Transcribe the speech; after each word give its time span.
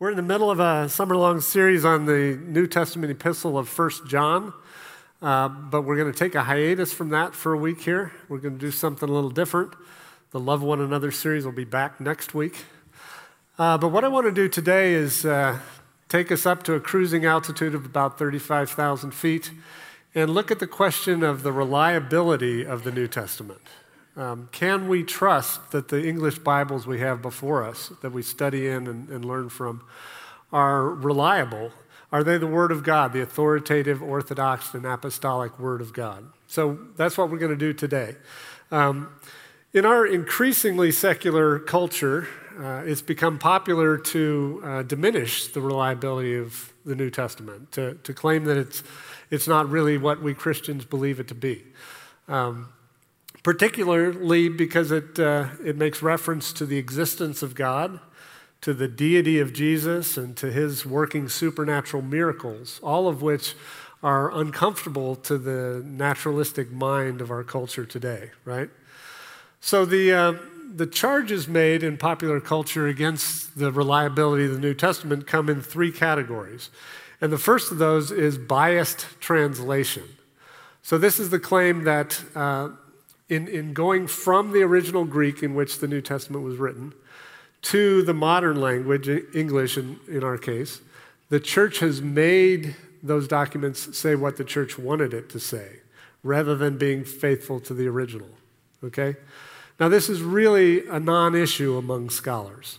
We're 0.00 0.08
in 0.08 0.16
the 0.16 0.22
middle 0.22 0.50
of 0.50 0.60
a 0.60 0.88
summer 0.88 1.14
long 1.14 1.42
series 1.42 1.84
on 1.84 2.06
the 2.06 2.40
New 2.46 2.66
Testament 2.66 3.10
epistle 3.10 3.58
of 3.58 3.68
1 3.68 4.08
John, 4.08 4.54
uh, 5.20 5.48
but 5.48 5.82
we're 5.82 5.96
going 5.96 6.10
to 6.10 6.18
take 6.18 6.34
a 6.34 6.44
hiatus 6.44 6.90
from 6.90 7.10
that 7.10 7.34
for 7.34 7.52
a 7.52 7.58
week 7.58 7.82
here. 7.82 8.10
We're 8.26 8.38
going 8.38 8.54
to 8.54 8.58
do 8.58 8.70
something 8.70 9.06
a 9.06 9.12
little 9.12 9.28
different. 9.28 9.74
The 10.30 10.40
Love 10.40 10.62
One 10.62 10.80
Another 10.80 11.10
series 11.10 11.44
will 11.44 11.52
be 11.52 11.66
back 11.66 12.00
next 12.00 12.32
week. 12.32 12.64
Uh, 13.58 13.76
but 13.76 13.88
what 13.88 14.02
I 14.02 14.08
want 14.08 14.24
to 14.24 14.32
do 14.32 14.48
today 14.48 14.94
is 14.94 15.26
uh, 15.26 15.58
take 16.08 16.32
us 16.32 16.46
up 16.46 16.62
to 16.62 16.72
a 16.72 16.80
cruising 16.80 17.26
altitude 17.26 17.74
of 17.74 17.84
about 17.84 18.18
35,000 18.18 19.10
feet 19.10 19.50
and 20.14 20.30
look 20.30 20.50
at 20.50 20.60
the 20.60 20.66
question 20.66 21.22
of 21.22 21.42
the 21.42 21.52
reliability 21.52 22.64
of 22.64 22.84
the 22.84 22.90
New 22.90 23.06
Testament. 23.06 23.60
Um, 24.16 24.48
can 24.50 24.88
we 24.88 25.04
trust 25.04 25.70
that 25.70 25.88
the 25.88 26.06
English 26.06 26.40
Bibles 26.40 26.86
we 26.86 26.98
have 27.00 27.22
before 27.22 27.64
us, 27.64 27.92
that 28.02 28.10
we 28.10 28.22
study 28.22 28.66
in 28.66 28.86
and, 28.86 29.08
and 29.08 29.24
learn 29.24 29.48
from, 29.48 29.82
are 30.52 30.88
reliable? 30.88 31.70
Are 32.12 32.24
they 32.24 32.38
the 32.38 32.46
Word 32.46 32.72
of 32.72 32.82
God, 32.82 33.12
the 33.12 33.22
authoritative, 33.22 34.02
orthodox, 34.02 34.74
and 34.74 34.84
apostolic 34.84 35.58
Word 35.60 35.80
of 35.80 35.92
God? 35.92 36.24
So 36.48 36.78
that's 36.96 37.16
what 37.16 37.30
we're 37.30 37.38
going 37.38 37.52
to 37.52 37.56
do 37.56 37.72
today. 37.72 38.16
Um, 38.72 39.14
in 39.72 39.86
our 39.86 40.04
increasingly 40.04 40.90
secular 40.90 41.60
culture, 41.60 42.26
uh, 42.58 42.82
it's 42.84 43.02
become 43.02 43.38
popular 43.38 43.96
to 43.96 44.60
uh, 44.64 44.82
diminish 44.82 45.46
the 45.46 45.60
reliability 45.60 46.36
of 46.36 46.72
the 46.84 46.96
New 46.96 47.10
Testament, 47.10 47.70
to, 47.72 47.94
to 48.02 48.12
claim 48.12 48.44
that 48.44 48.56
it's, 48.56 48.82
it's 49.30 49.46
not 49.46 49.70
really 49.70 49.96
what 49.96 50.20
we 50.20 50.34
Christians 50.34 50.84
believe 50.84 51.20
it 51.20 51.28
to 51.28 51.34
be. 51.36 51.62
Um, 52.26 52.70
particularly 53.42 54.48
because 54.48 54.90
it, 54.90 55.18
uh, 55.18 55.48
it 55.64 55.76
makes 55.76 56.02
reference 56.02 56.52
to 56.54 56.66
the 56.66 56.78
existence 56.78 57.42
of 57.42 57.54
God, 57.54 58.00
to 58.60 58.74
the 58.74 58.88
deity 58.88 59.38
of 59.38 59.52
Jesus, 59.52 60.16
and 60.16 60.36
to 60.36 60.52
his 60.52 60.84
working 60.84 61.28
supernatural 61.28 62.02
miracles, 62.02 62.80
all 62.82 63.08
of 63.08 63.22
which 63.22 63.54
are 64.02 64.34
uncomfortable 64.34 65.16
to 65.16 65.38
the 65.38 65.82
naturalistic 65.84 66.70
mind 66.70 67.20
of 67.20 67.30
our 67.30 67.44
culture 67.44 67.84
today, 67.84 68.30
right? 68.44 68.70
So 69.60 69.84
the, 69.84 70.12
uh, 70.12 70.32
the 70.74 70.86
charges 70.86 71.48
made 71.48 71.82
in 71.82 71.96
popular 71.96 72.40
culture 72.40 72.86
against 72.86 73.58
the 73.58 73.72
reliability 73.72 74.46
of 74.46 74.52
the 74.52 74.58
New 74.58 74.74
Testament 74.74 75.26
come 75.26 75.48
in 75.48 75.60
three 75.60 75.92
categories. 75.92 76.70
And 77.20 77.32
the 77.32 77.38
first 77.38 77.70
of 77.70 77.78
those 77.78 78.10
is 78.10 78.38
biased 78.38 79.06
translation. 79.20 80.04
So, 80.82 80.96
this 80.96 81.20
is 81.20 81.28
the 81.28 81.38
claim 81.38 81.84
that 81.84 82.22
uh, 82.34 82.70
in, 83.30 83.48
in 83.48 83.72
going 83.72 84.06
from 84.06 84.52
the 84.52 84.62
original 84.62 85.04
Greek 85.04 85.42
in 85.42 85.54
which 85.54 85.78
the 85.78 85.88
New 85.88 86.00
Testament 86.00 86.44
was 86.44 86.56
written 86.56 86.92
to 87.62 88.02
the 88.02 88.14
modern 88.14 88.60
language, 88.60 89.08
English 89.34 89.78
in, 89.78 90.00
in 90.08 90.24
our 90.24 90.36
case, 90.36 90.80
the 91.28 91.40
church 91.40 91.78
has 91.78 92.02
made 92.02 92.74
those 93.02 93.28
documents 93.28 93.96
say 93.96 94.14
what 94.14 94.36
the 94.36 94.44
church 94.44 94.78
wanted 94.78 95.14
it 95.14 95.30
to 95.30 95.38
say 95.38 95.76
rather 96.22 96.54
than 96.54 96.76
being 96.76 97.04
faithful 97.04 97.60
to 97.60 97.72
the 97.72 97.86
original. 97.86 98.28
Okay? 98.82 99.16
Now, 99.78 99.88
this 99.88 100.10
is 100.10 100.22
really 100.22 100.86
a 100.88 100.98
non 100.98 101.34
issue 101.34 101.76
among 101.76 102.10
scholars. 102.10 102.78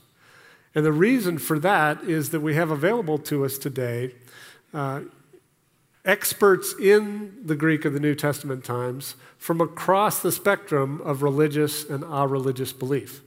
And 0.75 0.85
the 0.85 0.91
reason 0.91 1.38
for 1.38 1.59
that 1.59 2.03
is 2.03 2.29
that 2.29 2.41
we 2.41 2.55
have 2.55 2.72
available 2.72 3.17
to 3.19 3.45
us 3.45 3.57
today 3.57 4.13
uh, 4.73 5.02
experts 6.03 6.73
in 6.80 7.35
the 7.44 7.55
Greek 7.55 7.85
of 7.85 7.94
the 7.94 7.99
New 7.99 8.16
Testament 8.16 8.63
times 8.63 9.16
from 9.38 9.61
across 9.61 10.21
the 10.21 10.31
spectrum 10.31 11.02
of 11.02 11.21
religious 11.21 11.88
and 11.88 12.03
a 12.03 12.27
religious 12.27 12.73
belief. 12.73 13.21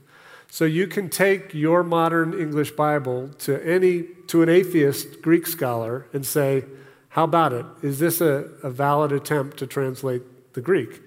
So 0.49 0.65
you 0.65 0.87
can 0.87 1.09
take 1.09 1.53
your 1.53 1.83
modern 1.83 2.33
English 2.33 2.71
Bible 2.71 3.29
to 3.39 3.61
any 3.65 4.03
to 4.27 4.41
an 4.41 4.49
atheist 4.49 5.21
Greek 5.21 5.47
scholar 5.47 6.07
and 6.13 6.25
say, 6.25 6.65
"How 7.09 7.23
about 7.23 7.53
it? 7.53 7.65
Is 7.81 7.99
this 7.99 8.21
a, 8.21 8.49
a 8.63 8.69
valid 8.69 9.11
attempt 9.11 9.57
to 9.57 9.67
translate 9.67 10.53
the 10.53 10.61
Greek?" 10.61 11.01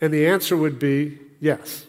And 0.00 0.12
the 0.12 0.26
answer 0.26 0.56
would 0.56 0.78
be 0.78 1.18
yes. 1.40 1.86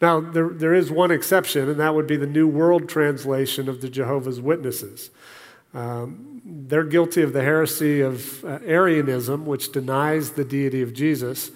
Now, 0.00 0.18
there, 0.18 0.48
there 0.48 0.74
is 0.74 0.90
one 0.90 1.12
exception, 1.12 1.68
and 1.68 1.78
that 1.78 1.94
would 1.94 2.08
be 2.08 2.16
the 2.16 2.26
New 2.26 2.48
World 2.48 2.88
Translation 2.88 3.68
of 3.68 3.80
the 3.80 3.88
Jehovah's 3.88 4.40
Witnesses. 4.40 5.10
Um, 5.72 6.31
they're 6.44 6.84
guilty 6.84 7.22
of 7.22 7.32
the 7.32 7.42
heresy 7.42 8.00
of 8.00 8.44
uh, 8.44 8.58
Arianism, 8.64 9.46
which 9.46 9.72
denies 9.72 10.32
the 10.32 10.44
deity 10.44 10.82
of 10.82 10.92
Jesus. 10.92 11.50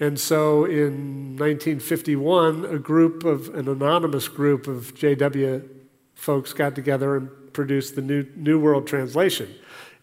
And 0.00 0.18
so 0.18 0.64
in 0.64 1.36
1951, 1.36 2.64
a 2.64 2.78
group 2.78 3.24
of, 3.24 3.54
an 3.54 3.68
anonymous 3.68 4.28
group 4.28 4.66
of 4.66 4.94
JW 4.94 5.68
folks 6.14 6.52
got 6.52 6.74
together 6.74 7.16
and 7.16 7.30
produced 7.52 7.94
the 7.94 8.02
New, 8.02 8.26
New 8.34 8.58
World 8.58 8.86
Translation. 8.86 9.54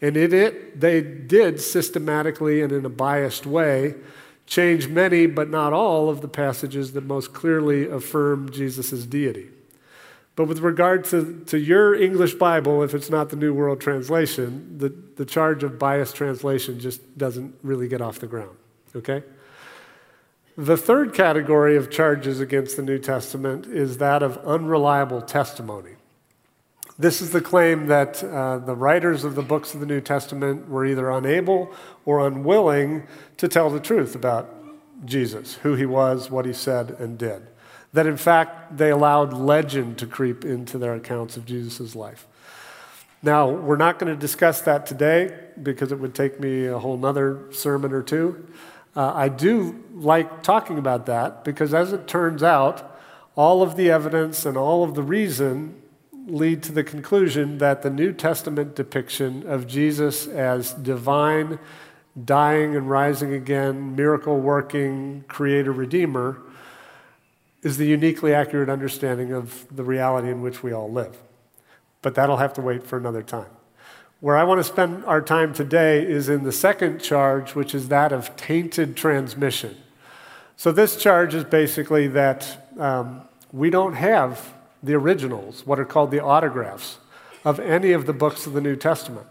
And 0.02 0.16
in 0.16 0.34
it, 0.34 0.80
they 0.80 1.02
did 1.02 1.60
systematically 1.60 2.62
and 2.62 2.72
in 2.72 2.86
a 2.86 2.90
biased 2.90 3.46
way 3.46 3.96
change 4.46 4.88
many, 4.88 5.26
but 5.28 5.50
not 5.50 5.74
all, 5.74 6.10
of 6.10 6.22
the 6.22 6.28
passages 6.28 6.94
that 6.94 7.04
most 7.04 7.34
clearly 7.34 7.88
affirm 7.88 8.52
Jesus' 8.52 9.06
deity. 9.06 9.50
But 10.40 10.48
with 10.48 10.60
regard 10.60 11.04
to, 11.08 11.44
to 11.48 11.60
your 11.60 11.94
English 11.94 12.36
Bible, 12.36 12.82
if 12.82 12.94
it's 12.94 13.10
not 13.10 13.28
the 13.28 13.36
New 13.36 13.54
World 13.54 13.82
Translation, 13.82 14.78
the, 14.78 14.88
the 15.18 15.26
charge 15.26 15.64
of 15.66 15.78
biased 15.78 16.16
translation 16.16 16.80
just 16.80 17.18
doesn't 17.18 17.56
really 17.62 17.90
get 17.90 18.00
off 18.00 18.20
the 18.20 18.28
ground. 18.28 18.56
Okay? 18.96 19.22
The 20.56 20.78
third 20.78 21.14
category 21.14 21.76
of 21.76 21.92
charges 21.92 22.40
against 22.40 22.78
the 22.78 22.84
New 22.84 23.00
Testament 23.00 23.66
is 23.66 23.98
that 23.98 24.24
of 24.24 24.38
unreliable 24.46 25.22
testimony. 25.22 25.96
This 26.98 27.20
is 27.20 27.32
the 27.32 27.42
claim 27.42 27.88
that 27.88 28.24
uh, 28.24 28.60
the 28.60 28.76
writers 28.76 29.26
of 29.26 29.36
the 29.36 29.42
books 29.42 29.74
of 29.74 29.82
the 29.82 29.86
New 29.86 30.00
Testament 30.00 30.70
were 30.70 30.86
either 30.86 31.10
unable 31.10 31.70
or 32.06 32.26
unwilling 32.26 33.04
to 33.36 33.50
tell 33.50 33.70
the 33.70 33.82
truth 33.82 34.16
about 34.16 34.50
Jesus, 35.04 35.56
who 35.56 35.76
he 35.76 35.86
was, 35.86 36.32
what 36.32 36.46
he 36.46 36.54
said 36.54 36.92
and 36.92 37.18
did 37.18 37.46
that 37.94 38.06
in 38.06 38.18
fact 38.18 38.78
they 38.78 38.92
allowed 38.92 39.34
legend 39.34 39.98
to 39.98 40.06
creep 40.06 40.46
into 40.46 40.78
their 40.78 40.94
accounts 40.94 41.38
of 41.38 41.46
Jesus' 41.46 41.96
life. 41.96 42.28
Now, 43.22 43.50
we're 43.50 43.76
not 43.76 44.00
going 44.00 44.14
to 44.14 44.20
discuss 44.20 44.62
that 44.62 44.86
today 44.86 45.38
because 45.62 45.92
it 45.92 46.00
would 46.00 46.16
take 46.16 46.40
me 46.40 46.68
a 46.68 46.80
whole 46.80 46.98
nother 46.98 47.52
sermon 47.52 47.92
or 47.92 48.02
two. 48.02 48.48
Uh, 48.96 49.12
I 49.14 49.28
do 49.28 49.84
like 49.94 50.42
talking 50.42 50.78
about 50.78 51.06
that 51.08 51.44
because, 51.44 51.74
as 51.74 51.92
it 51.92 52.08
turns 52.08 52.44
out, 52.44 52.98
all 53.36 53.62
of 53.62 53.76
the 53.76 53.92
evidence 53.92 54.46
and 54.46 54.56
all 54.56 54.84
of 54.84 54.96
the 54.96 55.04
reason 55.04 55.82
lead 56.28 56.64
to 56.64 56.72
the 56.72 56.84
conclusion 56.84 57.58
that 57.58 57.82
the 57.82 57.90
New 57.90 58.14
Testament 58.14 58.76
depiction 58.76 59.46
of 59.48 59.68
Jesus 59.68 60.28
as 60.28 60.74
divine, 60.74 61.60
dying 62.24 62.76
and 62.76 62.90
rising 62.90 63.34
again, 63.34 63.96
miracle 63.96 64.40
working, 64.40 65.26
creator, 65.28 65.72
redeemer 65.72 66.42
is 67.62 67.78
the 67.78 67.86
uniquely 67.86 68.34
accurate 68.34 68.70
understanding 68.70 69.34
of 69.34 69.66
the 69.76 69.84
reality 69.84 70.30
in 70.30 70.42
which 70.42 70.64
we 70.64 70.72
all 70.72 70.92
live. 70.92 71.18
But 72.02 72.16
that'll 72.16 72.38
have 72.38 72.54
to 72.54 72.62
wait 72.62 72.84
for 72.84 72.98
another 72.98 73.22
time. 73.22 73.50
Where 74.22 74.38
I 74.38 74.44
want 74.44 74.60
to 74.60 74.64
spend 74.64 75.06
our 75.06 75.22
time 75.22 75.54
today 75.54 76.06
is 76.06 76.30
in 76.30 76.44
the 76.44 76.52
second 76.52 77.02
charge, 77.02 77.56
which 77.56 77.74
is 77.74 77.88
that 77.88 78.12
of 78.12 78.36
tainted 78.36 78.96
transmission. 78.96 79.78
So, 80.58 80.74
this 80.74 80.98
charge 80.98 81.34
is 81.34 81.46
basically 81.46 82.08
that 82.10 82.70
um, 82.78 83.22
we 83.54 83.70
don't 83.70 83.94
have 83.94 84.54
the 84.84 84.94
originals, 84.94 85.66
what 85.66 85.80
are 85.80 85.86
called 85.86 86.12
the 86.12 86.22
autographs, 86.22 86.98
of 87.46 87.60
any 87.62 87.94
of 87.94 88.06
the 88.06 88.14
books 88.14 88.46
of 88.46 88.52
the 88.52 88.62
New 88.62 88.76
Testament. 88.76 89.26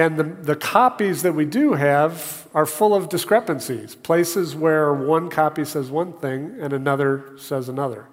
And 0.00 0.16
the, 0.16 0.24
the 0.24 0.56
copies 0.56 1.20
that 1.24 1.34
we 1.34 1.44
do 1.44 1.74
have 1.74 2.48
are 2.54 2.64
full 2.64 2.94
of 2.94 3.10
discrepancies, 3.10 3.94
places 3.94 4.56
where 4.56 4.94
one 4.94 5.28
copy 5.28 5.62
says 5.62 5.90
one 5.90 6.14
thing 6.14 6.56
and 6.58 6.72
another 6.72 7.34
says 7.36 7.68
another. 7.68 8.06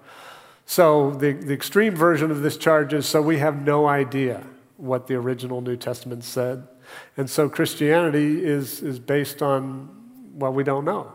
So 0.65 1.11
the, 1.11 1.31
the 1.31 1.53
extreme 1.53 1.95
version 1.95 2.29
of 2.29 2.41
this 2.41 2.57
charge 2.57 2.91
is 2.91 3.05
so 3.05 3.21
we 3.21 3.37
have 3.37 3.61
no 3.61 3.87
idea 3.87 4.45
what 4.75 5.07
the 5.07 5.15
original 5.15 5.61
New 5.61 5.77
Testament 5.77 6.25
said. 6.25 6.67
And 7.15 7.29
so 7.29 7.47
Christianity 7.47 8.43
is, 8.43 8.81
is 8.81 8.99
based 8.99 9.41
on 9.41 9.85
what 10.33 10.53
we 10.53 10.65
don't 10.65 10.83
know. 10.83 11.13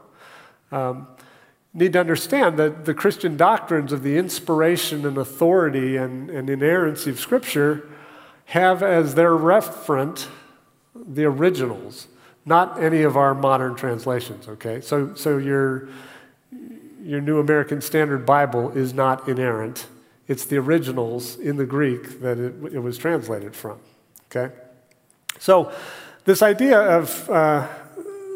Um, 0.71 1.07
need 1.75 1.93
to 1.93 2.01
understand 2.01 2.59
that 2.59 2.87
the 2.87 2.95
Christian 2.95 3.37
doctrines 3.37 3.93
of 3.93 4.03
the 4.03 4.17
inspiration 4.17 5.05
and 5.05 5.19
authority 5.19 5.99
and, 5.99 6.31
and 6.31 6.49
inerrancy 6.49 7.11
of 7.11 7.21
Scripture 7.21 7.87
have 8.47 8.83
as 8.83 9.17
their 9.17 9.33
referent 9.33 10.29
the 11.07 11.25
originals, 11.25 12.09
not 12.45 12.83
any 12.83 13.03
of 13.03 13.17
our 13.17 13.35
modern 13.35 13.75
translations, 13.75 14.49
okay? 14.49 14.81
So, 14.81 15.15
so 15.15 15.39
your, 15.39 15.89
your 17.03 17.21
New 17.21 17.39
American 17.39 17.81
Standard 17.81 18.27
Bible 18.27 18.71
is 18.71 18.93
not 18.93 19.29
inerrant. 19.29 19.87
It's 20.29 20.45
the 20.45 20.59
originals 20.59 21.37
in 21.39 21.57
the 21.57 21.67
Greek 21.67 22.21
that 22.21 22.39
it, 22.39 22.55
it 22.75 22.79
was 22.79 22.99
translated 22.99 23.55
from, 23.55 23.79
okay? 24.31 24.55
So, 25.39 25.73
this 26.25 26.41
idea 26.43 26.79
of 26.79 27.29
uh, 27.29 27.67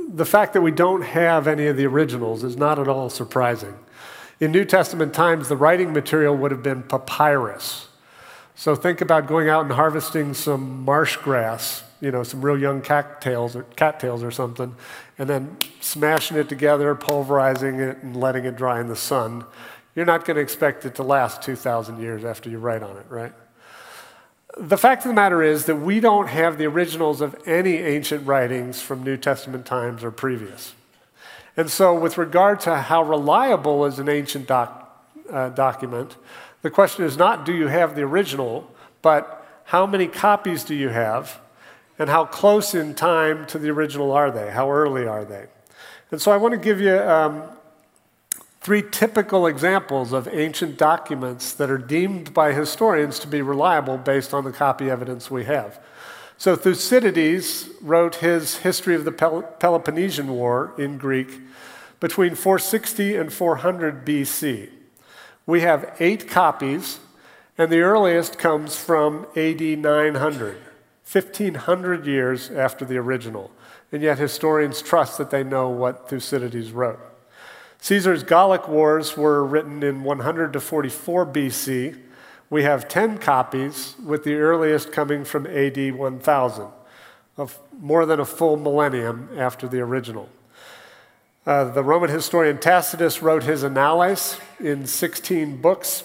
the 0.09 0.25
fact 0.25 0.53
that 0.55 0.61
we 0.61 0.73
don't 0.73 1.03
have 1.03 1.47
any 1.47 1.67
of 1.67 1.77
the 1.77 1.87
originals 1.87 2.43
is 2.43 2.57
not 2.57 2.79
at 2.79 2.89
all 2.89 3.11
surprising. 3.11 3.75
In 4.41 4.51
New 4.51 4.65
Testament 4.65 5.15
times, 5.15 5.49
the 5.49 5.57
writing 5.57 5.93
material 5.93 6.37
would 6.37 6.51
have 6.51 6.63
been 6.63 6.83
papyrus. 6.83 7.89
So 8.55 8.75
think 8.75 9.01
about 9.01 9.27
going 9.27 9.49
out 9.49 9.65
and 9.65 9.73
harvesting 9.73 10.35
some 10.35 10.85
marsh 10.85 11.17
grass, 11.17 11.85
you 12.01 12.11
know, 12.11 12.23
some 12.23 12.43
real 12.43 12.59
young 12.59 12.83
cattails 12.83 13.57
or 13.57 13.63
cattails 13.77 14.23
or 14.23 14.31
something, 14.31 14.75
and 15.19 15.29
then 15.29 15.57
smashing 15.81 16.37
it 16.37 16.49
together, 16.49 16.95
pulverizing 16.95 17.81
it, 17.81 17.99
and 18.03 18.17
letting 18.17 18.45
it 18.45 18.57
dry 18.57 18.81
in 18.81 18.89
the 18.89 18.97
sun. 18.97 19.45
You're 19.95 20.07
not 20.07 20.25
going 20.25 20.37
to 20.37 20.43
expect 20.43 20.85
it 20.85 20.95
to 20.97 21.03
last 21.03 21.43
2,000 21.43 22.01
years 22.01 22.25
after 22.25 22.51
you 22.51 22.59
write 22.59 22.83
on 22.83 22.97
it, 22.97 23.07
right? 23.09 23.33
The 24.59 24.79
fact 24.79 25.05
of 25.05 25.09
the 25.09 25.15
matter 25.15 25.43
is 25.43 25.67
that 25.67 25.77
we 25.77 26.01
don't 26.01 26.29
have 26.29 26.59
the 26.59 26.67
originals 26.67 27.21
of 27.21 27.37
any 27.47 27.77
ancient 27.77 28.27
writings 28.27 28.81
from 28.81 29.03
New 29.03 29.17
Testament 29.17 29.67
times 29.67 30.03
or 30.03 30.11
previous. 30.11 30.75
And 31.57 31.71
so, 31.71 31.99
with 31.99 32.19
regard 32.19 32.61
to 32.61 32.77
how 32.77 33.03
reliable 33.03 33.87
is 33.87 33.99
an 33.99 34.09
ancient 34.09 34.47
doc, 34.47 34.83
uh, 35.31 35.49
document, 35.51 36.17
the 36.63 36.71
question 36.71 37.05
is 37.05 37.17
not 37.17 37.45
do 37.47 37.55
you 37.55 37.69
have 37.69 37.95
the 37.95 38.03
original, 38.03 38.71
but 39.03 39.47
how 39.65 39.87
many 39.87 40.07
copies 40.07 40.65
do 40.65 40.75
you 40.75 40.91
have, 40.91 41.41
and 41.99 42.11
how 42.11 42.25
close 42.25 42.75
in 42.75 42.95
time 42.95 43.47
to 43.47 43.59
the 43.59 43.71
original 43.71 44.13
are 44.13 44.31
they? 44.31 44.51
How 44.51 44.71
early 44.71 45.07
are 45.07 45.25
they? 45.25 45.47
And 46.11 46.21
so 46.21 46.31
I 46.31 46.37
want 46.37 46.53
to 46.53 46.59
give 46.59 46.81
you 46.81 46.99
um, 46.99 47.43
three 48.61 48.83
typical 48.91 49.47
examples 49.47 50.13
of 50.13 50.29
ancient 50.29 50.77
documents 50.77 51.53
that 51.55 51.71
are 51.71 51.79
deemed 51.79 52.35
by 52.35 52.53
historians 52.53 53.19
to 53.21 53.27
be 53.27 53.43
reliable 53.43 53.99
based 53.99 54.35
on 54.35 54.45
the 54.45 54.53
copy 54.53 54.91
evidence 54.91 55.31
we 55.31 55.45
have. 55.45 55.81
So 56.39 56.55
Thucydides 56.55 57.71
wrote 57.81 58.17
his 58.17 58.59
History 58.59 58.95
of 58.95 59.05
the 59.05 59.13
Peloponnesian 59.13 60.29
War 60.29 60.75
in 60.77 60.99
Greek 60.99 61.41
between 61.99 62.35
460 62.35 63.17
and 63.17 63.33
400 63.33 64.05
BC. 64.05 64.69
We 65.47 65.63
have 65.63 65.97
eight 65.99 66.29
copies, 66.29 66.99
and 67.57 67.71
the 67.71 67.81
earliest 67.81 68.39
comes 68.39 68.77
from 68.77 69.27
AD 69.35 69.61
900, 69.61 70.59
1500 71.11 72.05
years 72.05 72.51
after 72.51 72.85
the 72.85 72.97
original. 72.97 73.53
And 73.93 74.03
yet 74.03 74.19
historians 74.19 74.83
trust 74.83 75.19
that 75.19 75.31
they 75.31 75.45
know 75.45 75.69
what 75.69 76.09
Thucydides 76.09 76.73
wrote. 76.73 76.99
Caesar's 77.79 78.25
Gallic 78.25 78.67
Wars 78.67 79.17
were 79.17 79.45
written 79.45 79.83
in 79.85 80.03
100 80.03 80.53
to 80.55 80.61
44 80.61 81.27
BC. 81.27 81.97
We 82.51 82.65
have 82.65 82.89
10 82.89 83.19
copies, 83.19 83.95
with 84.05 84.25
the 84.25 84.35
earliest 84.35 84.91
coming 84.91 85.25
from 85.25 85.47
AD 85.47 85.95
1000, 85.95 86.67
of 87.37 87.59
more 87.79 88.05
than 88.05 88.19
a 88.19 88.25
full 88.25 88.57
millennium 88.57 89.29
after 89.37 89.69
the 89.69 89.81
original. 89.81 90.29
Uh, 91.47 91.65
the 91.65 91.85
Roman 91.85 92.11
historian 92.11 92.59
Tacitus 92.59 93.23
wrote 93.23 93.45
his 93.45 93.63
Annales 93.63 94.41
in 94.59 94.87
16 94.87 95.61
books 95.61 96.03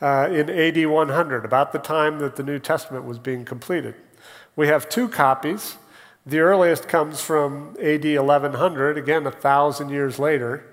uh, 0.00 0.28
in 0.32 0.48
AD 0.48 0.86
100, 0.86 1.44
about 1.44 1.72
the 1.72 1.78
time 1.78 2.18
that 2.20 2.36
the 2.36 2.42
New 2.42 2.58
Testament 2.58 3.04
was 3.04 3.18
being 3.18 3.44
completed. 3.44 3.94
We 4.56 4.68
have 4.68 4.88
two 4.88 5.08
copies. 5.08 5.76
The 6.26 6.40
earliest 6.40 6.88
comes 6.88 7.20
from 7.20 7.76
AD 7.80 8.04
1100, 8.04 8.98
again, 8.98 9.26
a 9.26 9.30
thousand 9.30 9.88
years 9.88 10.18
later. 10.18 10.64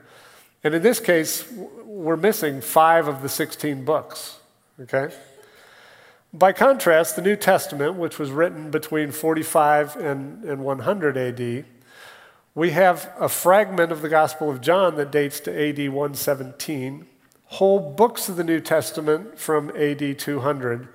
And 0.63 0.75
in 0.75 0.81
this 0.81 0.99
case, 0.99 1.49
we're 1.85 2.17
missing 2.17 2.61
five 2.61 3.07
of 3.07 3.21
the 3.21 3.29
16 3.29 3.85
books. 3.85 4.39
Okay? 4.79 5.13
By 6.33 6.51
contrast, 6.51 7.15
the 7.15 7.21
New 7.21 7.35
Testament, 7.35 7.95
which 7.95 8.19
was 8.19 8.29
written 8.29 8.69
between 8.69 9.11
45 9.11 9.95
and, 9.95 10.43
and 10.43 10.63
100 10.63 11.17
AD, 11.17 11.65
we 12.53 12.71
have 12.71 13.11
a 13.19 13.29
fragment 13.29 13.91
of 13.91 14.01
the 14.01 14.09
Gospel 14.09 14.49
of 14.49 14.61
John 14.61 14.95
that 14.97 15.11
dates 15.11 15.39
to 15.41 15.51
AD 15.51 15.77
117, 15.89 17.07
whole 17.45 17.79
books 17.79 18.29
of 18.29 18.35
the 18.35 18.43
New 18.43 18.59
Testament 18.59 19.39
from 19.39 19.71
AD 19.75 20.19
200, 20.19 20.89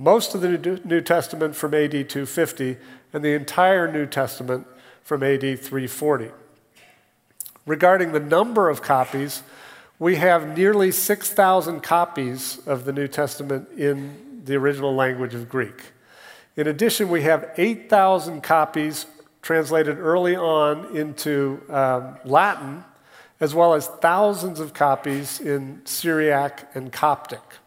most 0.00 0.34
of 0.34 0.40
the 0.40 0.80
New 0.84 1.02
Testament 1.02 1.54
from 1.54 1.74
AD 1.74 1.90
250, 1.90 2.78
and 3.12 3.22
the 3.22 3.34
entire 3.34 3.90
New 3.90 4.06
Testament 4.06 4.66
from 5.02 5.22
AD 5.22 5.40
340. 5.40 6.30
Regarding 7.66 8.12
the 8.12 8.20
number 8.20 8.70
of 8.70 8.80
copies, 8.80 9.42
we 9.98 10.16
have 10.16 10.56
nearly 10.56 10.90
6,000 10.90 11.82
copies 11.82 12.66
of 12.66 12.86
the 12.86 12.92
New 12.94 13.08
Testament 13.08 13.68
in 13.76 14.42
the 14.46 14.56
original 14.56 14.94
language 14.94 15.34
of 15.34 15.50
Greek. 15.50 15.92
In 16.56 16.66
addition, 16.66 17.10
we 17.10 17.20
have 17.22 17.50
8,000 17.58 18.40
copies 18.42 19.04
translated 19.42 19.98
early 19.98 20.34
on 20.34 20.96
into 20.96 21.60
um, 21.68 22.16
Latin, 22.24 22.84
as 23.38 23.54
well 23.54 23.74
as 23.74 23.86
thousands 23.86 24.60
of 24.60 24.72
copies 24.72 25.40
in 25.40 25.82
Syriac 25.84 26.70
and 26.74 26.90
Coptic. 26.90 27.59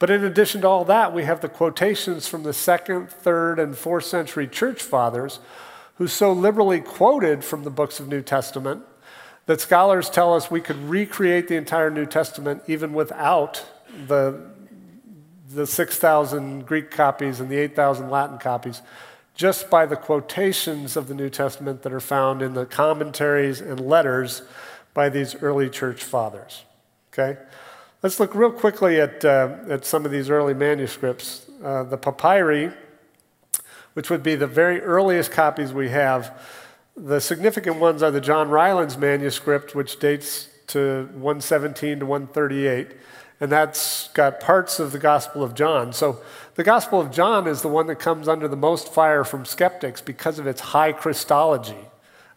But 0.00 0.10
in 0.10 0.24
addition 0.24 0.62
to 0.62 0.66
all 0.66 0.84
that, 0.86 1.14
we 1.14 1.24
have 1.24 1.42
the 1.42 1.48
quotations 1.48 2.26
from 2.26 2.42
the 2.42 2.54
second, 2.54 3.10
third, 3.10 3.58
and 3.60 3.76
fourth 3.76 4.06
century 4.06 4.48
church 4.48 4.82
fathers 4.82 5.40
who 5.96 6.08
so 6.08 6.32
liberally 6.32 6.80
quoted 6.80 7.44
from 7.44 7.62
the 7.62 7.70
books 7.70 8.00
of 8.00 8.08
New 8.08 8.22
Testament 8.22 8.82
that 9.44 9.60
scholars 9.60 10.08
tell 10.08 10.34
us 10.34 10.50
we 10.50 10.62
could 10.62 10.88
recreate 10.88 11.48
the 11.48 11.56
entire 11.56 11.90
New 11.90 12.06
Testament 12.06 12.62
even 12.66 12.94
without 12.94 13.66
the, 14.06 14.40
the 15.52 15.66
6,000 15.66 16.64
Greek 16.66 16.90
copies 16.90 17.38
and 17.38 17.50
the 17.50 17.58
8,000 17.58 18.08
Latin 18.08 18.38
copies 18.38 18.80
just 19.34 19.68
by 19.68 19.84
the 19.84 19.96
quotations 19.96 20.96
of 20.96 21.08
the 21.08 21.14
New 21.14 21.28
Testament 21.28 21.82
that 21.82 21.92
are 21.92 22.00
found 22.00 22.40
in 22.40 22.54
the 22.54 22.64
commentaries 22.64 23.60
and 23.60 23.78
letters 23.78 24.42
by 24.94 25.10
these 25.10 25.34
early 25.42 25.68
church 25.68 26.02
fathers. 26.02 26.62
Okay? 27.12 27.38
Let's 28.02 28.18
look 28.18 28.34
real 28.34 28.52
quickly 28.52 29.00
at, 29.00 29.24
uh, 29.24 29.56
at 29.68 29.84
some 29.84 30.04
of 30.04 30.10
these 30.10 30.30
early 30.30 30.54
manuscripts. 30.54 31.46
Uh, 31.62 31.84
the 31.84 31.98
papyri, 31.98 32.72
which 33.92 34.08
would 34.08 34.22
be 34.22 34.34
the 34.36 34.46
very 34.46 34.80
earliest 34.80 35.32
copies 35.32 35.72
we 35.72 35.90
have, 35.90 36.40
the 36.96 37.20
significant 37.20 37.76
ones 37.76 38.02
are 38.02 38.10
the 38.10 38.20
John 38.20 38.48
Rylands 38.48 38.96
manuscript, 38.96 39.74
which 39.74 39.98
dates 39.98 40.48
to 40.68 41.08
117 41.14 42.00
to 42.00 42.06
138 42.06 42.96
and 43.40 43.50
that's 43.50 44.08
got 44.08 44.38
parts 44.38 44.78
of 44.78 44.92
the 44.92 44.98
Gospel 44.98 45.42
of 45.42 45.54
John. 45.54 45.94
So 45.94 46.20
the 46.54 46.62
Gospel 46.62 47.00
of 47.00 47.10
John 47.10 47.46
is 47.46 47.62
the 47.62 47.68
one 47.68 47.86
that 47.86 47.96
comes 47.96 48.28
under 48.28 48.46
the 48.46 48.56
most 48.56 48.92
fire 48.92 49.24
from 49.24 49.46
skeptics 49.46 50.02
because 50.02 50.38
of 50.38 50.46
its 50.46 50.60
high 50.60 50.92
Christology. 50.92 51.88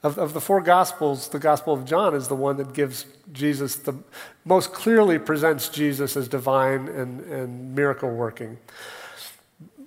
Of, 0.03 0.17
of 0.17 0.33
the 0.33 0.41
four 0.41 0.59
Gospels, 0.59 1.29
the 1.29 1.39
Gospel 1.39 1.73
of 1.73 1.85
John 1.85 2.13
is 2.13 2.27
the 2.27 2.35
one 2.35 2.57
that 2.57 2.73
gives 2.73 3.05
Jesus 3.31 3.77
the 3.77 3.95
most 4.43 4.73
clearly 4.73 5.17
presents 5.17 5.69
Jesus 5.69 6.17
as 6.17 6.27
divine 6.27 6.89
and, 6.89 7.21
and 7.21 7.73
miracle 7.73 8.09
working. 8.09 8.57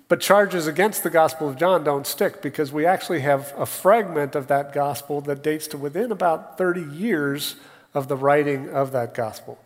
But 0.08 0.20
charges 0.20 0.66
against 0.66 1.02
the 1.02 1.10
Gospel 1.10 1.48
of 1.48 1.56
John 1.56 1.84
don't 1.84 2.06
stick 2.06 2.40
because 2.40 2.72
we 2.72 2.86
actually 2.86 3.20
have 3.20 3.52
a 3.58 3.66
fragment 3.66 4.34
of 4.34 4.46
that 4.46 4.72
Gospel 4.72 5.20
that 5.22 5.42
dates 5.42 5.66
to 5.68 5.76
within 5.76 6.10
about 6.10 6.56
30 6.56 6.82
years 6.96 7.56
of 7.92 8.08
the 8.08 8.16
writing 8.16 8.70
of 8.70 8.92
that 8.92 9.14
Gospel. 9.14 9.58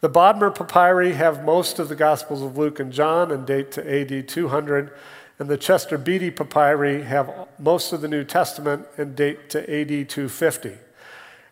The 0.00 0.10
Bodmer 0.10 0.52
Papyri 0.52 1.12
have 1.12 1.44
most 1.44 1.78
of 1.78 1.88
the 1.88 1.94
Gospels 1.94 2.42
of 2.42 2.58
Luke 2.58 2.80
and 2.80 2.92
John 2.92 3.30
and 3.30 3.46
date 3.46 3.70
to 3.72 4.00
AD 4.00 4.26
200, 4.28 4.92
and 5.42 5.50
the 5.50 5.58
Chester 5.58 5.98
Beatty 5.98 6.30
Papyri 6.30 7.02
have 7.02 7.48
most 7.58 7.92
of 7.92 8.00
the 8.00 8.06
New 8.06 8.22
Testament 8.22 8.86
and 8.96 9.16
date 9.16 9.50
to 9.50 9.58
AD 9.62 10.08
250. 10.08 10.74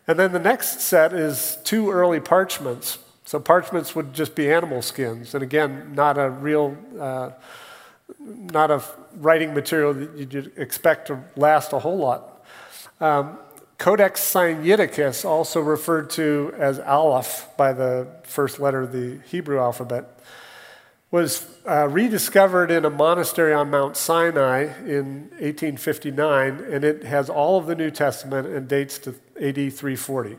And 0.07 0.17
then 0.17 0.31
the 0.31 0.39
next 0.39 0.79
set 0.79 1.11
is 1.11 1.57
two 1.65 1.91
early 1.91 2.21
parchments. 2.21 2.99
So 3.25 3.37
parchments 3.37 3.93
would 3.93 4.13
just 4.13 4.33
be 4.33 4.49
animal 4.49 4.81
skins, 4.81 5.33
and 5.33 5.43
again, 5.43 5.91
not 5.93 6.17
a 6.17 6.29
real, 6.29 6.77
uh, 6.97 7.31
not 8.17 8.71
a 8.71 8.81
writing 9.17 9.53
material 9.53 9.93
that 9.93 10.15
you'd 10.15 10.53
expect 10.55 11.07
to 11.07 11.25
last 11.35 11.73
a 11.73 11.79
whole 11.79 11.97
lot. 11.97 12.45
Um, 13.01 13.39
Codex 13.77 14.21
Sinaiticus, 14.21 15.25
also 15.25 15.59
referred 15.59 16.11
to 16.11 16.53
as 16.57 16.79
Aleph 16.79 17.49
by 17.57 17.73
the 17.73 18.07
first 18.23 18.61
letter 18.61 18.83
of 18.83 18.93
the 18.93 19.19
Hebrew 19.25 19.59
alphabet, 19.59 20.17
was 21.11 21.50
uh, 21.67 21.87
rediscovered 21.87 22.71
in 22.71 22.85
a 22.85 22.89
monastery 22.89 23.53
on 23.53 23.69
Mount 23.69 23.95
Sinai 23.97 24.63
in 24.85 25.29
1859, 25.39 26.59
and 26.71 26.83
it 26.83 27.03
has 27.03 27.29
all 27.29 27.57
of 27.57 27.67
the 27.67 27.75
New 27.75 27.91
Testament 27.91 28.47
and 28.47 28.67
dates 28.67 28.97
to 28.99 29.11
AD 29.41 29.55
340. 29.55 30.37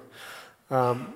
Um, 0.70 1.12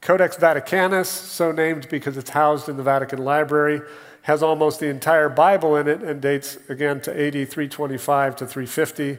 Codex 0.00 0.36
Vaticanus, 0.36 1.06
so 1.06 1.52
named 1.52 1.88
because 1.88 2.16
it's 2.16 2.30
housed 2.30 2.68
in 2.68 2.76
the 2.76 2.82
Vatican 2.82 3.24
Library, 3.24 3.80
has 4.22 4.42
almost 4.42 4.80
the 4.80 4.88
entire 4.88 5.28
Bible 5.28 5.76
in 5.76 5.88
it 5.88 6.02
and 6.02 6.20
dates 6.20 6.58
again 6.68 7.00
to 7.02 7.10
AD 7.10 7.32
325 7.32 8.36
to 8.36 8.46
350 8.46 9.18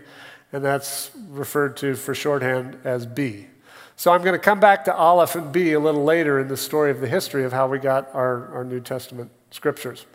and 0.52 0.64
that's 0.64 1.12
referred 1.30 1.76
to 1.78 1.96
for 1.96 2.16
shorthand 2.16 2.78
as 2.84 3.06
B. 3.06 3.48
So 3.96 4.12
I'm 4.12 4.22
going 4.22 4.34
to 4.34 4.40
come 4.40 4.60
back 4.60 4.86
to 4.86 4.96
Aleph 4.96 5.36
and 5.36 5.52
B 5.52 5.74
a 5.74 5.80
little 5.80 6.04
later 6.04 6.40
in 6.40 6.48
the 6.48 6.58
story 6.58 6.92
of 6.92 7.02
the 7.02 7.08
history 7.08 7.44
of 7.44 7.52
how 7.52 7.68
we 7.68 7.80
got 7.80 8.14
our, 8.14 8.48
our 8.54 8.64
New 8.64 8.80
Testament 8.80 9.32
scriptures. 9.52 10.06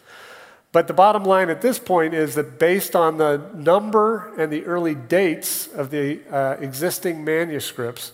But 0.72 0.86
the 0.86 0.94
bottom 0.94 1.24
line 1.24 1.50
at 1.50 1.60
this 1.60 1.78
point 1.78 2.14
is 2.14 2.34
that 2.34 2.58
based 2.58 2.96
on 2.96 3.18
the 3.18 3.50
number 3.54 4.32
and 4.38 4.50
the 4.50 4.64
early 4.64 4.94
dates 4.94 5.66
of 5.66 5.90
the 5.90 6.20
uh, 6.30 6.56
existing 6.60 7.24
manuscripts, 7.24 8.12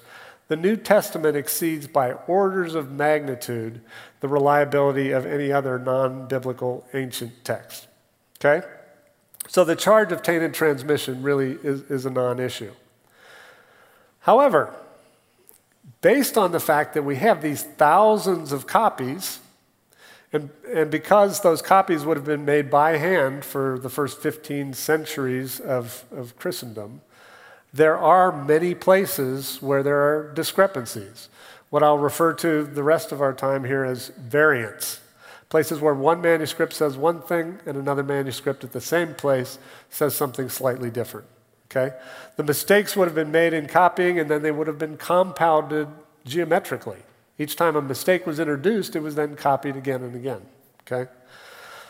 the 0.49 0.57
New 0.57 0.77
Testament 0.77 1.37
exceeds 1.37 1.87
by 1.87 2.13
orders 2.13 2.75
of 2.75 2.91
magnitude 2.91 3.81
the 4.21 4.29
reliability 4.29 5.13
of 5.13 5.25
any 5.25 5.53
other 5.53 5.79
non 5.79 6.27
biblical 6.27 6.85
ancient 6.95 7.45
text. 7.45 7.87
Okay? 8.41 8.67
So 9.47 9.65
the 9.65 9.77
charge 9.77 10.11
of 10.11 10.23
tainted 10.23 10.53
transmission 10.53 11.23
really 11.23 11.53
is, 11.63 11.83
is 11.83 12.07
a 12.07 12.11
non 12.11 12.41
issue. 12.41 12.73
However, 14.21 14.75
based 16.01 16.37
on 16.37 16.53
the 16.53 16.61
fact 16.61 16.95
that 16.95 17.03
we 17.03 17.17
have 17.17 17.41
these 17.41 17.63
thousands 17.63 18.53
of 18.53 18.67
copies, 18.67 19.41
and, 20.33 20.51
and 20.73 20.91
because 20.91 21.41
those 21.41 21.63
copies 21.63 22.05
would 22.05 22.17
have 22.17 22.27
been 22.27 22.45
made 22.45 22.71
by 22.71 22.99
hand 22.99 23.45
for 23.45 23.79
the 23.79 23.89
first 23.89 24.21
15 24.21 24.75
centuries 24.75 25.59
of, 25.59 26.05
of 26.15 26.37
Christendom, 26.37 27.01
there 27.73 27.97
are 27.97 28.33
many 28.33 28.75
places 28.75 29.63
where 29.63 29.83
there 29.83 29.99
are 29.99 30.33
discrepancies. 30.35 31.29
What 31.71 31.83
I'll 31.83 31.99
refer 31.99 32.33
to 32.35 32.65
the 32.65 32.83
rest 32.83 33.13
of 33.13 33.21
our 33.21 33.33
time 33.33 33.65
here 33.65 33.85
as 33.85 34.09
variants. 34.09 35.01
Places 35.49 35.81
where 35.81 35.95
one 35.95 36.21
manuscript 36.21 36.75
says 36.75 36.97
one 36.97 37.23
thing 37.23 37.59
and 37.65 37.77
another 37.77 38.03
manuscript 38.03 38.65
at 38.65 38.73
the 38.73 38.81
same 38.81 39.15
place 39.15 39.59
says 39.89 40.15
something 40.15 40.51
slightly 40.51 40.91
different. 40.91 41.27
Okay? 41.71 41.95
The 42.37 42.43
mistakes 42.43 42.97
would 42.97 43.09
have 43.09 43.15
been 43.15 43.33
made 43.33 43.55
in 43.55 43.67
copying 43.67 44.19
and 44.19 44.31
then 44.31 44.43
they 44.43 44.51
would 44.51 44.67
have 44.67 44.79
been 44.79 44.97
compounded 44.99 45.89
geometrically. 46.25 46.99
Each 47.39 47.55
time 47.55 47.77
a 47.77 47.83
mistake 47.83 48.27
was 48.27 48.41
introduced, 48.41 48.97
it 48.97 49.01
was 49.01 49.15
then 49.15 49.37
copied 49.37 49.77
again 49.77 50.03
and 50.03 50.15
again. 50.15 50.43
Okay? 50.83 51.11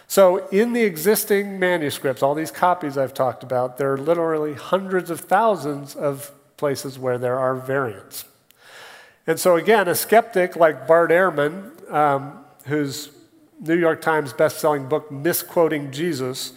So, 0.07 0.49
in 0.49 0.73
the 0.73 0.83
existing 0.85 1.59
manuscripts, 1.59 2.23
all 2.23 2.35
these 2.35 2.51
copies 2.51 2.97
I've 2.97 3.13
talked 3.13 3.43
about, 3.43 3.77
there 3.77 3.93
are 3.93 3.99
literally 3.99 4.55
hundreds 4.55 5.11
of 5.11 5.21
thousands 5.21 5.95
of 5.95 6.33
places 6.57 6.99
where 6.99 7.19
there 7.19 7.39
are 7.39 7.55
variants. 7.55 8.25
And 9.27 9.39
so, 9.39 9.57
again, 9.57 9.89
a 9.89 9.95
skeptic 9.95 10.57
like 10.57 10.87
Bart 10.87 11.11
Ehrman, 11.11 11.93
um, 11.93 12.45
whose 12.65 13.11
New 13.61 13.77
York 13.77 14.01
Times 14.01 14.33
best-selling 14.33 14.89
book, 14.89 15.11
Misquoting 15.11 15.91
Jesus, 15.93 16.53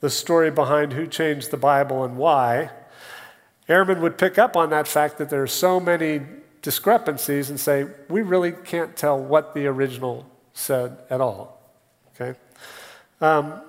the 0.00 0.10
story 0.10 0.50
behind 0.50 0.92
who 0.92 1.06
changed 1.06 1.50
the 1.50 1.56
Bible 1.56 2.04
and 2.04 2.18
why, 2.18 2.70
Ehrman 3.68 4.00
would 4.00 4.18
pick 4.18 4.36
up 4.36 4.56
on 4.56 4.68
that 4.70 4.86
fact 4.86 5.16
that 5.18 5.30
there 5.30 5.42
are 5.42 5.46
so 5.46 5.80
many 5.80 6.20
discrepancies 6.62 7.50
and 7.50 7.58
say, 7.58 7.86
we 8.08 8.22
really 8.22 8.52
can't 8.52 8.96
tell 8.96 9.18
what 9.18 9.54
the 9.54 9.66
original 9.66 10.26
said 10.52 10.98
at 11.08 11.20
all. 11.20 11.60
Okay? 12.14 12.38
Um, 13.20 13.60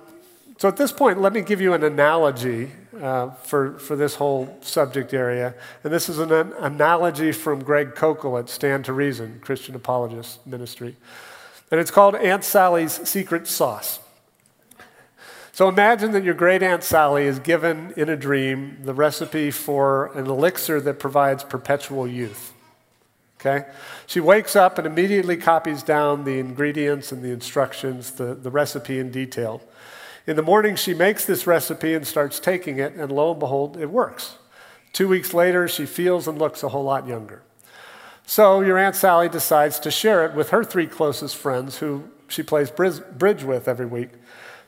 so 0.58 0.68
at 0.68 0.76
this 0.76 0.92
point, 0.92 1.20
let 1.20 1.32
me 1.32 1.40
give 1.40 1.60
you 1.60 1.72
an 1.72 1.82
analogy 1.82 2.70
uh, 3.00 3.30
for, 3.30 3.78
for 3.78 3.96
this 3.96 4.14
whole 4.14 4.58
subject 4.60 5.12
area. 5.12 5.54
And 5.82 5.92
this 5.92 6.08
is 6.08 6.18
an, 6.18 6.30
an 6.30 6.52
analogy 6.58 7.32
from 7.32 7.64
Greg 7.64 7.94
Koukl 7.94 8.38
at 8.38 8.48
Stand 8.48 8.84
to 8.84 8.92
Reason, 8.92 9.40
Christian 9.40 9.74
Apologist 9.74 10.46
Ministry. 10.46 10.96
And 11.70 11.80
it's 11.80 11.90
called 11.90 12.14
Aunt 12.14 12.44
Sally's 12.44 12.92
Secret 13.08 13.48
Sauce. 13.48 13.98
So 15.54 15.68
imagine 15.68 16.12
that 16.12 16.24
your 16.24 16.34
great 16.34 16.62
Aunt 16.62 16.84
Sally 16.84 17.24
is 17.24 17.38
given 17.38 17.92
in 17.96 18.08
a 18.08 18.16
dream 18.16 18.78
the 18.82 18.94
recipe 18.94 19.50
for 19.50 20.06
an 20.16 20.26
elixir 20.26 20.80
that 20.80 20.98
provides 20.98 21.44
perpetual 21.44 22.06
youth. 22.06 22.51
Okay? 23.44 23.66
She 24.06 24.20
wakes 24.20 24.54
up 24.54 24.78
and 24.78 24.86
immediately 24.86 25.36
copies 25.36 25.82
down 25.82 26.22
the 26.24 26.38
ingredients 26.38 27.10
and 27.10 27.22
the 27.22 27.32
instructions, 27.32 28.12
the, 28.12 28.34
the 28.34 28.50
recipe 28.50 29.00
in 29.00 29.10
detail. 29.10 29.60
In 30.28 30.36
the 30.36 30.42
morning, 30.42 30.76
she 30.76 30.94
makes 30.94 31.24
this 31.24 31.44
recipe 31.44 31.94
and 31.94 32.06
starts 32.06 32.38
taking 32.38 32.78
it, 32.78 32.94
and 32.94 33.10
lo 33.10 33.32
and 33.32 33.40
behold, 33.40 33.76
it 33.76 33.90
works. 33.90 34.36
Two 34.92 35.08
weeks 35.08 35.34
later, 35.34 35.66
she 35.66 35.86
feels 35.86 36.28
and 36.28 36.38
looks 36.38 36.62
a 36.62 36.68
whole 36.68 36.84
lot 36.84 37.08
younger. 37.08 37.42
So 38.24 38.60
your 38.60 38.78
Aunt 38.78 38.94
Sally 38.94 39.28
decides 39.28 39.80
to 39.80 39.90
share 39.90 40.24
it 40.24 40.36
with 40.36 40.50
her 40.50 40.62
three 40.62 40.86
closest 40.86 41.34
friends 41.34 41.78
who 41.78 42.04
she 42.28 42.44
plays 42.44 42.70
bridge 42.70 43.42
with 43.42 43.66
every 43.66 43.86
week. 43.86 44.10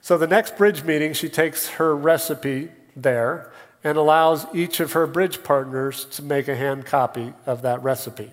So 0.00 0.18
the 0.18 0.26
next 0.26 0.56
bridge 0.56 0.82
meeting, 0.82 1.12
she 1.12 1.28
takes 1.28 1.68
her 1.68 1.96
recipe 1.96 2.70
there 2.96 3.52
and 3.84 3.96
allows 3.96 4.46
each 4.52 4.80
of 4.80 4.92
her 4.92 5.06
bridge 5.06 5.44
partners 5.44 6.06
to 6.06 6.22
make 6.22 6.48
a 6.48 6.56
hand 6.56 6.86
copy 6.86 7.32
of 7.46 7.62
that 7.62 7.82
recipe. 7.82 8.32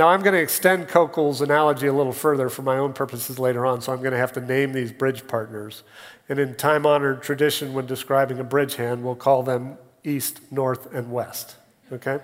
Now, 0.00 0.08
I'm 0.08 0.22
going 0.22 0.32
to 0.32 0.40
extend 0.40 0.88
Koukl's 0.88 1.42
analogy 1.42 1.86
a 1.86 1.92
little 1.92 2.14
further 2.14 2.48
for 2.48 2.62
my 2.62 2.78
own 2.78 2.94
purposes 2.94 3.38
later 3.38 3.66
on, 3.66 3.82
so 3.82 3.92
I'm 3.92 3.98
going 3.98 4.12
to 4.12 4.16
have 4.16 4.32
to 4.32 4.40
name 4.40 4.72
these 4.72 4.92
bridge 4.92 5.26
partners. 5.26 5.82
And 6.26 6.38
in 6.38 6.54
time 6.54 6.86
honored 6.86 7.22
tradition, 7.22 7.74
when 7.74 7.84
describing 7.84 8.38
a 8.38 8.44
bridge 8.44 8.76
hand, 8.76 9.04
we'll 9.04 9.14
call 9.14 9.42
them 9.42 9.76
east, 10.02 10.40
north, 10.50 10.90
and 10.94 11.12
west. 11.12 11.56
Okay? 11.92 12.18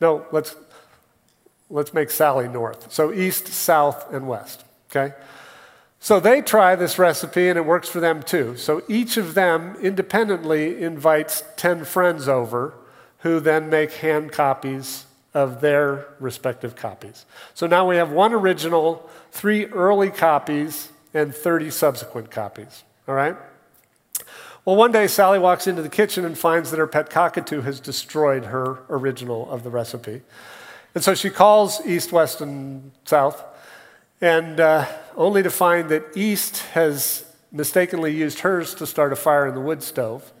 No, 0.00 0.24
let's, 0.30 0.54
let's 1.68 1.92
make 1.92 2.10
Sally 2.10 2.46
north. 2.46 2.92
So 2.92 3.12
east, 3.12 3.48
south, 3.48 4.14
and 4.14 4.28
west. 4.28 4.62
Okay? 4.88 5.16
So 5.98 6.20
they 6.20 6.42
try 6.42 6.76
this 6.76 6.96
recipe 6.96 7.48
and 7.48 7.58
it 7.58 7.66
works 7.66 7.88
for 7.88 7.98
them 7.98 8.22
too. 8.22 8.56
So 8.56 8.84
each 8.86 9.16
of 9.16 9.34
them 9.34 9.76
independently 9.82 10.80
invites 10.80 11.42
10 11.56 11.84
friends 11.86 12.28
over 12.28 12.74
who 13.22 13.40
then 13.40 13.68
make 13.68 13.94
hand 13.94 14.30
copies 14.30 15.06
of 15.38 15.60
their 15.60 16.08
respective 16.18 16.74
copies. 16.74 17.24
So 17.54 17.68
now 17.68 17.88
we 17.88 17.94
have 17.94 18.10
one 18.10 18.32
original, 18.32 19.08
three 19.30 19.66
early 19.66 20.10
copies, 20.10 20.90
and 21.14 21.32
30 21.32 21.70
subsequent 21.70 22.32
copies. 22.32 22.82
All 23.06 23.14
right? 23.14 23.36
Well, 24.64 24.74
one 24.74 24.90
day 24.90 25.06
Sally 25.06 25.38
walks 25.38 25.68
into 25.68 25.80
the 25.80 25.88
kitchen 25.88 26.24
and 26.24 26.36
finds 26.36 26.72
that 26.72 26.78
her 26.78 26.88
pet 26.88 27.08
cockatoo 27.08 27.60
has 27.60 27.78
destroyed 27.78 28.46
her 28.46 28.80
original 28.90 29.48
of 29.48 29.62
the 29.62 29.70
recipe. 29.70 30.22
And 30.96 31.04
so 31.04 31.14
she 31.14 31.30
calls 31.30 31.86
East, 31.86 32.10
West, 32.10 32.40
and 32.40 32.90
South, 33.04 33.40
and 34.20 34.58
uh, 34.58 34.86
only 35.16 35.44
to 35.44 35.50
find 35.50 35.88
that 35.90 36.16
East 36.16 36.58
has 36.72 37.24
mistakenly 37.52 38.12
used 38.12 38.40
hers 38.40 38.74
to 38.74 38.88
start 38.88 39.12
a 39.12 39.16
fire 39.16 39.46
in 39.46 39.54
the 39.54 39.60
wood 39.60 39.84
stove. 39.84 40.32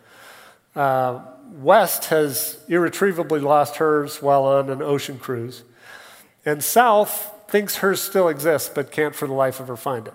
Uh, 0.74 1.20
West 1.50 2.06
has 2.06 2.58
irretrievably 2.68 3.40
lost 3.40 3.76
hers 3.76 4.22
while 4.22 4.44
on 4.44 4.70
an 4.70 4.82
ocean 4.82 5.18
cruise. 5.18 5.64
And 6.44 6.62
South 6.62 7.32
thinks 7.48 7.76
hers 7.76 8.00
still 8.00 8.28
exists, 8.28 8.70
but 8.72 8.92
can't 8.92 9.14
for 9.14 9.26
the 9.26 9.34
life 9.34 9.60
of 9.60 9.68
her 9.68 9.76
find 9.76 10.06
it. 10.06 10.14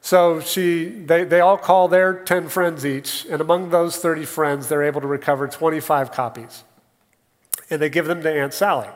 So 0.00 0.40
she, 0.40 0.84
they, 0.84 1.24
they 1.24 1.40
all 1.40 1.56
call 1.56 1.88
their 1.88 2.12
10 2.12 2.48
friends 2.50 2.84
each, 2.84 3.24
and 3.24 3.40
among 3.40 3.70
those 3.70 3.96
30 3.96 4.26
friends, 4.26 4.68
they're 4.68 4.82
able 4.82 5.00
to 5.00 5.06
recover 5.06 5.48
25 5.48 6.12
copies. 6.12 6.62
And 7.70 7.80
they 7.80 7.88
give 7.88 8.06
them 8.06 8.22
to 8.22 8.30
Aunt 8.30 8.52
Sally. 8.52 8.88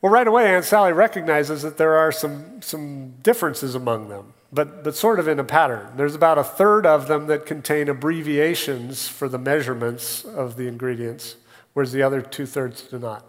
Well, 0.00 0.12
right 0.12 0.26
away, 0.26 0.54
Aunt 0.54 0.64
Sally 0.64 0.92
recognizes 0.92 1.62
that 1.62 1.78
there 1.78 1.94
are 1.94 2.12
some, 2.12 2.62
some 2.62 3.14
differences 3.22 3.74
among 3.74 4.08
them 4.08 4.34
but, 4.54 4.84
but 4.84 4.94
sort 4.94 5.18
of 5.18 5.26
in 5.26 5.40
a 5.40 5.44
pattern. 5.44 5.88
There's 5.96 6.14
about 6.14 6.38
a 6.38 6.44
third 6.44 6.86
of 6.86 7.08
them 7.08 7.26
that 7.26 7.44
contain 7.44 7.88
abbreviations 7.88 9.08
for 9.08 9.28
the 9.28 9.38
measurements 9.38 10.24
of 10.24 10.56
the 10.56 10.68
ingredients, 10.68 11.36
whereas 11.72 11.90
the 11.90 12.02
other 12.02 12.22
two 12.22 12.46
thirds 12.46 12.82
do 12.82 12.98
not. 12.98 13.24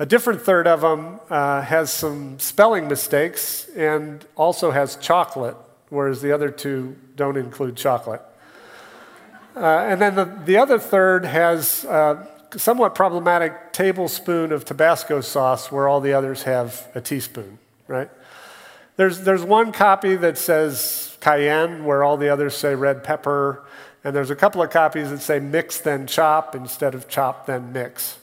A 0.00 0.06
different 0.06 0.42
third 0.42 0.66
of 0.66 0.80
them 0.80 1.20
uh, 1.30 1.62
has 1.62 1.92
some 1.92 2.40
spelling 2.40 2.88
mistakes 2.88 3.68
and 3.76 4.26
also 4.34 4.72
has 4.72 4.96
chocolate, 4.96 5.56
whereas 5.90 6.20
the 6.22 6.32
other 6.32 6.50
two 6.50 6.96
don't 7.14 7.36
include 7.36 7.76
chocolate. 7.76 8.22
Uh, 9.54 9.60
and 9.60 10.00
then 10.00 10.16
the, 10.16 10.24
the 10.24 10.56
other 10.56 10.78
third 10.78 11.24
has 11.24 11.84
uh, 11.84 12.26
somewhat 12.56 12.96
problematic 12.96 13.72
tablespoon 13.72 14.50
of 14.50 14.64
Tabasco 14.64 15.20
sauce, 15.20 15.70
where 15.70 15.86
all 15.86 16.00
the 16.00 16.14
others 16.14 16.42
have 16.44 16.88
a 16.96 17.00
teaspoon, 17.00 17.58
right? 17.86 18.10
There's, 18.96 19.20
there's 19.20 19.42
one 19.42 19.72
copy 19.72 20.16
that 20.16 20.36
says 20.38 21.16
cayenne, 21.20 21.84
where 21.84 22.02
all 22.02 22.16
the 22.16 22.28
others 22.28 22.56
say 22.56 22.74
red 22.74 23.02
pepper. 23.02 23.62
And 24.04 24.14
there's 24.14 24.30
a 24.30 24.36
couple 24.36 24.62
of 24.62 24.70
copies 24.70 25.10
that 25.10 25.20
say 25.20 25.38
mix 25.38 25.78
then 25.78 26.06
chop 26.06 26.54
instead 26.54 26.94
of 26.94 27.08
chop 27.08 27.46
then 27.46 27.72
mix. 27.72 28.18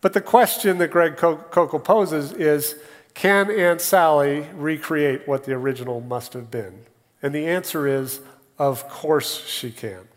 But 0.00 0.12
the 0.12 0.20
question 0.20 0.78
that 0.78 0.90
Greg 0.90 1.16
Koukl 1.16 1.82
poses 1.82 2.32
is 2.32 2.76
can 3.14 3.50
Aunt 3.50 3.80
Sally 3.80 4.46
recreate 4.54 5.26
what 5.26 5.44
the 5.44 5.52
original 5.54 6.00
must 6.00 6.34
have 6.34 6.50
been? 6.50 6.80
And 7.22 7.34
the 7.34 7.46
answer 7.46 7.86
is 7.86 8.20
of 8.58 8.88
course 8.88 9.44
she 9.46 9.70
can. 9.70 10.08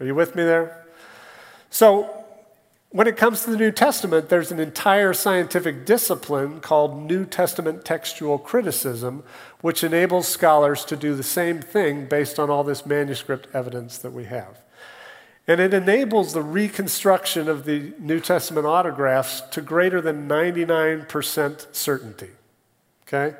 Are 0.00 0.06
you 0.06 0.14
with 0.14 0.34
me 0.34 0.42
there? 0.42 0.86
So 1.70 2.17
when 2.90 3.06
it 3.06 3.18
comes 3.18 3.44
to 3.44 3.50
the 3.50 3.56
New 3.56 3.70
Testament, 3.70 4.30
there's 4.30 4.50
an 4.50 4.58
entire 4.58 5.12
scientific 5.12 5.84
discipline 5.84 6.60
called 6.60 6.96
New 6.96 7.26
Testament 7.26 7.84
textual 7.84 8.38
criticism, 8.38 9.24
which 9.60 9.84
enables 9.84 10.26
scholars 10.26 10.86
to 10.86 10.96
do 10.96 11.14
the 11.14 11.22
same 11.22 11.60
thing 11.60 12.06
based 12.06 12.38
on 12.38 12.48
all 12.48 12.64
this 12.64 12.86
manuscript 12.86 13.46
evidence 13.52 13.98
that 13.98 14.12
we 14.12 14.24
have. 14.24 14.62
And 15.46 15.60
it 15.60 15.74
enables 15.74 16.32
the 16.32 16.42
reconstruction 16.42 17.48
of 17.48 17.66
the 17.66 17.92
New 17.98 18.20
Testament 18.20 18.66
autographs 18.66 19.42
to 19.50 19.60
greater 19.60 20.00
than 20.00 20.26
99% 20.26 21.74
certainty. 21.74 22.30
Okay? 23.06 23.36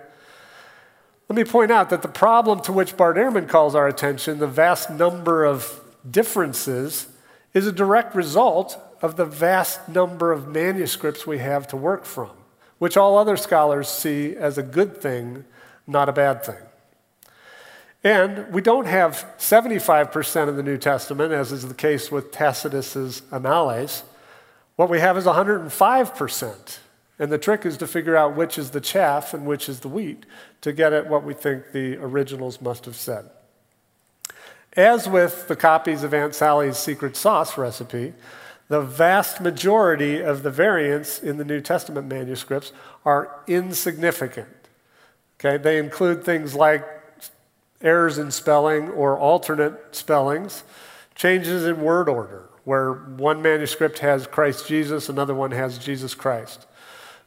Let 1.28 1.36
me 1.36 1.44
point 1.44 1.70
out 1.70 1.88
that 1.90 2.02
the 2.02 2.08
problem 2.08 2.60
to 2.62 2.72
which 2.72 2.96
Bart 2.96 3.16
Ehrman 3.16 3.48
calls 3.48 3.74
our 3.74 3.88
attention, 3.88 4.38
the 4.38 4.46
vast 4.46 4.90
number 4.90 5.44
of 5.44 5.80
differences, 6.10 7.08
is 7.54 7.66
a 7.66 7.72
direct 7.72 8.14
result 8.14 8.78
of 9.00 9.16
the 9.16 9.24
vast 9.24 9.88
number 9.88 10.32
of 10.32 10.48
manuscripts 10.48 11.26
we 11.26 11.38
have 11.38 11.68
to 11.68 11.76
work 11.76 12.04
from, 12.04 12.30
which 12.78 12.96
all 12.96 13.16
other 13.16 13.36
scholars 13.36 13.88
see 13.88 14.34
as 14.36 14.58
a 14.58 14.62
good 14.62 15.00
thing, 15.00 15.44
not 15.86 16.08
a 16.08 16.12
bad 16.12 16.44
thing. 16.44 16.56
And 18.04 18.52
we 18.52 18.60
don't 18.60 18.86
have 18.86 19.26
75% 19.38 20.48
of 20.48 20.56
the 20.56 20.62
New 20.62 20.78
Testament, 20.78 21.32
as 21.32 21.50
is 21.50 21.66
the 21.66 21.74
case 21.74 22.12
with 22.12 22.30
Tacitus's 22.30 23.22
Annales. 23.32 24.02
What 24.76 24.88
we 24.88 25.00
have 25.00 25.16
is 25.16 25.24
105%. 25.24 26.78
And 27.18 27.32
the 27.32 27.38
trick 27.38 27.66
is 27.66 27.76
to 27.78 27.86
figure 27.88 28.16
out 28.16 28.36
which 28.36 28.58
is 28.58 28.70
the 28.70 28.80
chaff 28.80 29.34
and 29.34 29.44
which 29.44 29.68
is 29.68 29.80
the 29.80 29.88
wheat 29.88 30.24
to 30.60 30.72
get 30.72 30.92
at 30.92 31.08
what 31.08 31.24
we 31.24 31.34
think 31.34 31.72
the 31.72 31.96
originals 31.96 32.60
must 32.60 32.84
have 32.84 32.94
said. 32.94 33.28
As 34.74 35.08
with 35.08 35.48
the 35.48 35.56
copies 35.56 36.04
of 36.04 36.14
Aunt 36.14 36.34
Sally's 36.36 36.76
secret 36.76 37.16
sauce 37.16 37.58
recipe, 37.58 38.14
the 38.68 38.80
vast 38.80 39.40
majority 39.40 40.20
of 40.20 40.42
the 40.42 40.50
variants 40.50 41.18
in 41.18 41.38
the 41.38 41.44
New 41.44 41.60
Testament 41.60 42.06
manuscripts 42.06 42.72
are 43.04 43.42
insignificant. 43.46 44.48
Okay, 45.40 45.56
they 45.56 45.78
include 45.78 46.24
things 46.24 46.54
like 46.54 46.86
errors 47.80 48.18
in 48.18 48.30
spelling 48.30 48.88
or 48.90 49.16
alternate 49.18 49.94
spellings, 49.94 50.64
changes 51.14 51.64
in 51.64 51.80
word 51.80 52.08
order, 52.08 52.48
where 52.64 52.92
one 52.92 53.40
manuscript 53.40 54.00
has 54.00 54.26
Christ 54.26 54.66
Jesus, 54.68 55.08
another 55.08 55.34
one 55.34 55.52
has 55.52 55.78
Jesus 55.78 56.14
Christ, 56.14 56.66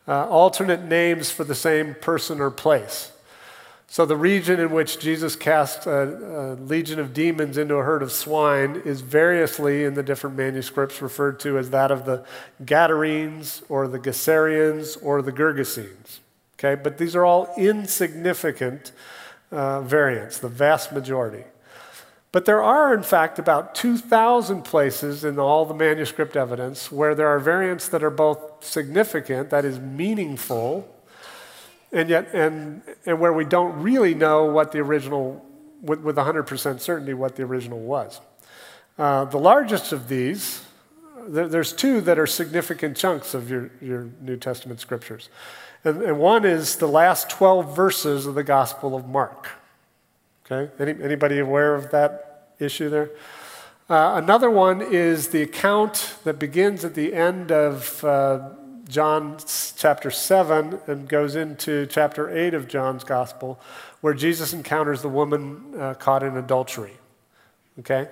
uh, 0.07 0.27
alternate 0.27 0.83
names 0.83 1.31
for 1.31 1.43
the 1.43 1.55
same 1.55 1.95
person 1.95 2.39
or 2.39 2.51
place. 2.51 3.11
So, 3.91 4.05
the 4.05 4.15
region 4.15 4.57
in 4.61 4.71
which 4.71 4.99
Jesus 4.99 5.35
cast 5.35 5.85
a, 5.85 5.91
a, 5.91 6.55
legion 6.55 6.97
of 6.97 7.13
demons 7.13 7.57
into 7.57 7.75
a 7.75 7.83
herd 7.83 8.01
of 8.01 8.13
swine 8.13 8.81
is 8.85 9.01
variously 9.01 9.83
in 9.83 9.95
the 9.95 10.01
different 10.01 10.37
manuscripts 10.37 11.01
referred 11.01 11.41
to 11.41 11.57
as 11.57 11.71
that 11.71 11.91
of 11.91 12.05
the 12.05 12.23
Gadarenes 12.63 13.63
or 13.67 13.89
the 13.89 13.99
Gerasenes 13.99 14.97
or 15.03 15.21
the 15.21 15.33
Gergesenes. 15.33 16.19
Okay, 16.57 16.81
but 16.81 16.99
these 16.99 17.17
are 17.17 17.25
all 17.25 17.53
insignificant 17.57 18.93
uh, 19.51 19.81
variants, 19.81 20.37
the 20.37 20.47
vast 20.47 20.93
majority. 20.93 21.43
But 22.31 22.45
there 22.45 22.63
are, 22.63 22.93
in 22.93 23.03
fact, 23.03 23.39
about 23.39 23.75
2,000 23.75 24.61
places 24.61 25.25
in 25.25 25.37
all 25.37 25.65
the 25.65 25.73
manuscript 25.73 26.37
evidence 26.37 26.93
where 26.93 27.13
there 27.13 27.27
are 27.27 27.39
variants 27.39 27.89
that 27.89 28.05
are 28.05 28.09
both 28.09 28.63
significant, 28.63 29.49
that 29.49 29.65
is, 29.65 29.79
meaningful, 29.79 30.87
and 31.91 32.09
yet, 32.09 32.33
and, 32.33 32.81
and 33.05 33.19
where 33.19 33.33
we 33.33 33.45
don't 33.45 33.81
really 33.81 34.13
know 34.13 34.45
what 34.45 34.71
the 34.71 34.79
original, 34.79 35.45
with, 35.81 36.01
with 36.01 36.15
100% 36.15 36.79
certainty, 36.79 37.13
what 37.13 37.35
the 37.35 37.43
original 37.43 37.79
was. 37.79 38.21
Uh, 38.97 39.25
the 39.25 39.37
largest 39.37 39.91
of 39.91 40.07
these, 40.07 40.63
there, 41.27 41.47
there's 41.47 41.73
two 41.73 42.01
that 42.01 42.17
are 42.17 42.27
significant 42.27 42.95
chunks 42.95 43.33
of 43.33 43.49
your, 43.49 43.71
your 43.81 44.09
New 44.21 44.37
Testament 44.37 44.79
scriptures. 44.79 45.29
And, 45.83 46.01
and 46.01 46.19
one 46.19 46.45
is 46.45 46.77
the 46.77 46.87
last 46.87 47.29
12 47.29 47.75
verses 47.75 48.25
of 48.25 48.35
the 48.35 48.43
Gospel 48.43 48.95
of 48.95 49.07
Mark. 49.07 49.49
Okay? 50.45 50.71
Any, 50.79 51.03
anybody 51.03 51.39
aware 51.39 51.75
of 51.75 51.91
that 51.91 52.53
issue 52.59 52.89
there? 52.89 53.09
Uh, 53.89 54.13
another 54.15 54.49
one 54.49 54.81
is 54.81 55.29
the 55.29 55.41
account 55.41 56.15
that 56.23 56.39
begins 56.39 56.85
at 56.85 56.93
the 56.93 57.13
end 57.13 57.51
of 57.51 58.03
uh, 58.05 58.51
John 58.91 59.37
chapter 59.77 60.11
7 60.11 60.79
and 60.85 61.07
goes 61.07 61.35
into 61.35 61.87
chapter 61.87 62.29
8 62.29 62.53
of 62.53 62.67
John's 62.67 63.03
Gospel, 63.03 63.59
where 64.01 64.13
Jesus 64.13 64.53
encounters 64.53 65.01
the 65.01 65.09
woman 65.09 65.73
uh, 65.79 65.93
caught 65.93 66.23
in 66.23 66.35
adultery. 66.35 66.93
Okay? 67.79 68.09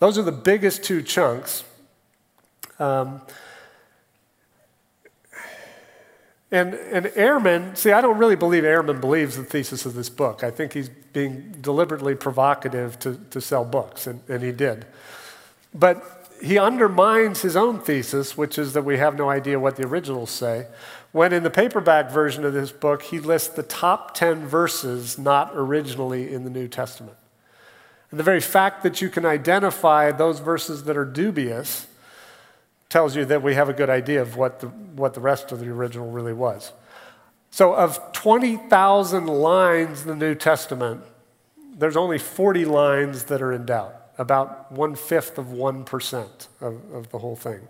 Those 0.00 0.18
are 0.18 0.22
the 0.22 0.32
biggest 0.32 0.82
two 0.82 1.02
chunks. 1.02 1.64
Um, 2.78 3.22
And, 6.50 6.74
and 6.74 7.06
Ehrman, 7.06 7.76
see, 7.76 7.92
I 7.92 8.00
don't 8.00 8.16
really 8.16 8.36
believe 8.36 8.62
Ehrman 8.62 9.00
believes 9.00 9.36
the 9.36 9.44
thesis 9.44 9.84
of 9.84 9.92
this 9.92 10.08
book. 10.08 10.42
I 10.42 10.50
think 10.50 10.72
he's 10.72 10.88
being 10.88 11.54
deliberately 11.60 12.14
provocative 12.14 12.98
to, 13.00 13.20
to 13.30 13.40
sell 13.40 13.66
books, 13.66 14.06
and, 14.06 14.22
and 14.28 14.42
he 14.42 14.52
did. 14.52 14.86
But 15.74 16.17
he 16.42 16.58
undermines 16.58 17.42
his 17.42 17.56
own 17.56 17.80
thesis, 17.80 18.36
which 18.36 18.58
is 18.58 18.72
that 18.72 18.84
we 18.84 18.98
have 18.98 19.16
no 19.16 19.30
idea 19.30 19.58
what 19.58 19.76
the 19.76 19.86
originals 19.86 20.30
say, 20.30 20.66
when 21.12 21.32
in 21.32 21.42
the 21.42 21.50
paperback 21.50 22.10
version 22.10 22.44
of 22.44 22.52
this 22.52 22.70
book, 22.70 23.02
he 23.02 23.18
lists 23.18 23.48
the 23.48 23.62
top 23.62 24.14
10 24.14 24.46
verses 24.46 25.18
not 25.18 25.50
originally 25.54 26.32
in 26.32 26.44
the 26.44 26.50
New 26.50 26.68
Testament. 26.68 27.16
And 28.10 28.18
the 28.18 28.24
very 28.24 28.40
fact 28.40 28.82
that 28.82 29.00
you 29.00 29.08
can 29.08 29.24
identify 29.24 30.12
those 30.12 30.40
verses 30.40 30.84
that 30.84 30.96
are 30.96 31.04
dubious 31.04 31.86
tells 32.88 33.14
you 33.14 33.24
that 33.26 33.42
we 33.42 33.54
have 33.54 33.68
a 33.68 33.74
good 33.74 33.90
idea 33.90 34.22
of 34.22 34.36
what 34.36 34.60
the, 34.60 34.68
what 34.68 35.14
the 35.14 35.20
rest 35.20 35.52
of 35.52 35.60
the 35.60 35.68
original 35.68 36.10
really 36.10 36.32
was. 36.32 36.72
So, 37.50 37.74
of 37.74 38.12
20,000 38.12 39.26
lines 39.26 40.02
in 40.02 40.08
the 40.08 40.16
New 40.16 40.34
Testament, 40.34 41.02
there's 41.74 41.96
only 41.96 42.18
40 42.18 42.64
lines 42.64 43.24
that 43.24 43.40
are 43.40 43.52
in 43.52 43.66
doubt, 43.66 43.94
about 44.18 44.70
one 44.70 44.94
fifth 44.94 45.38
of 45.38 45.46
1% 45.46 46.46
of, 46.60 46.92
of 46.92 47.10
the 47.10 47.18
whole 47.18 47.36
thing. 47.36 47.60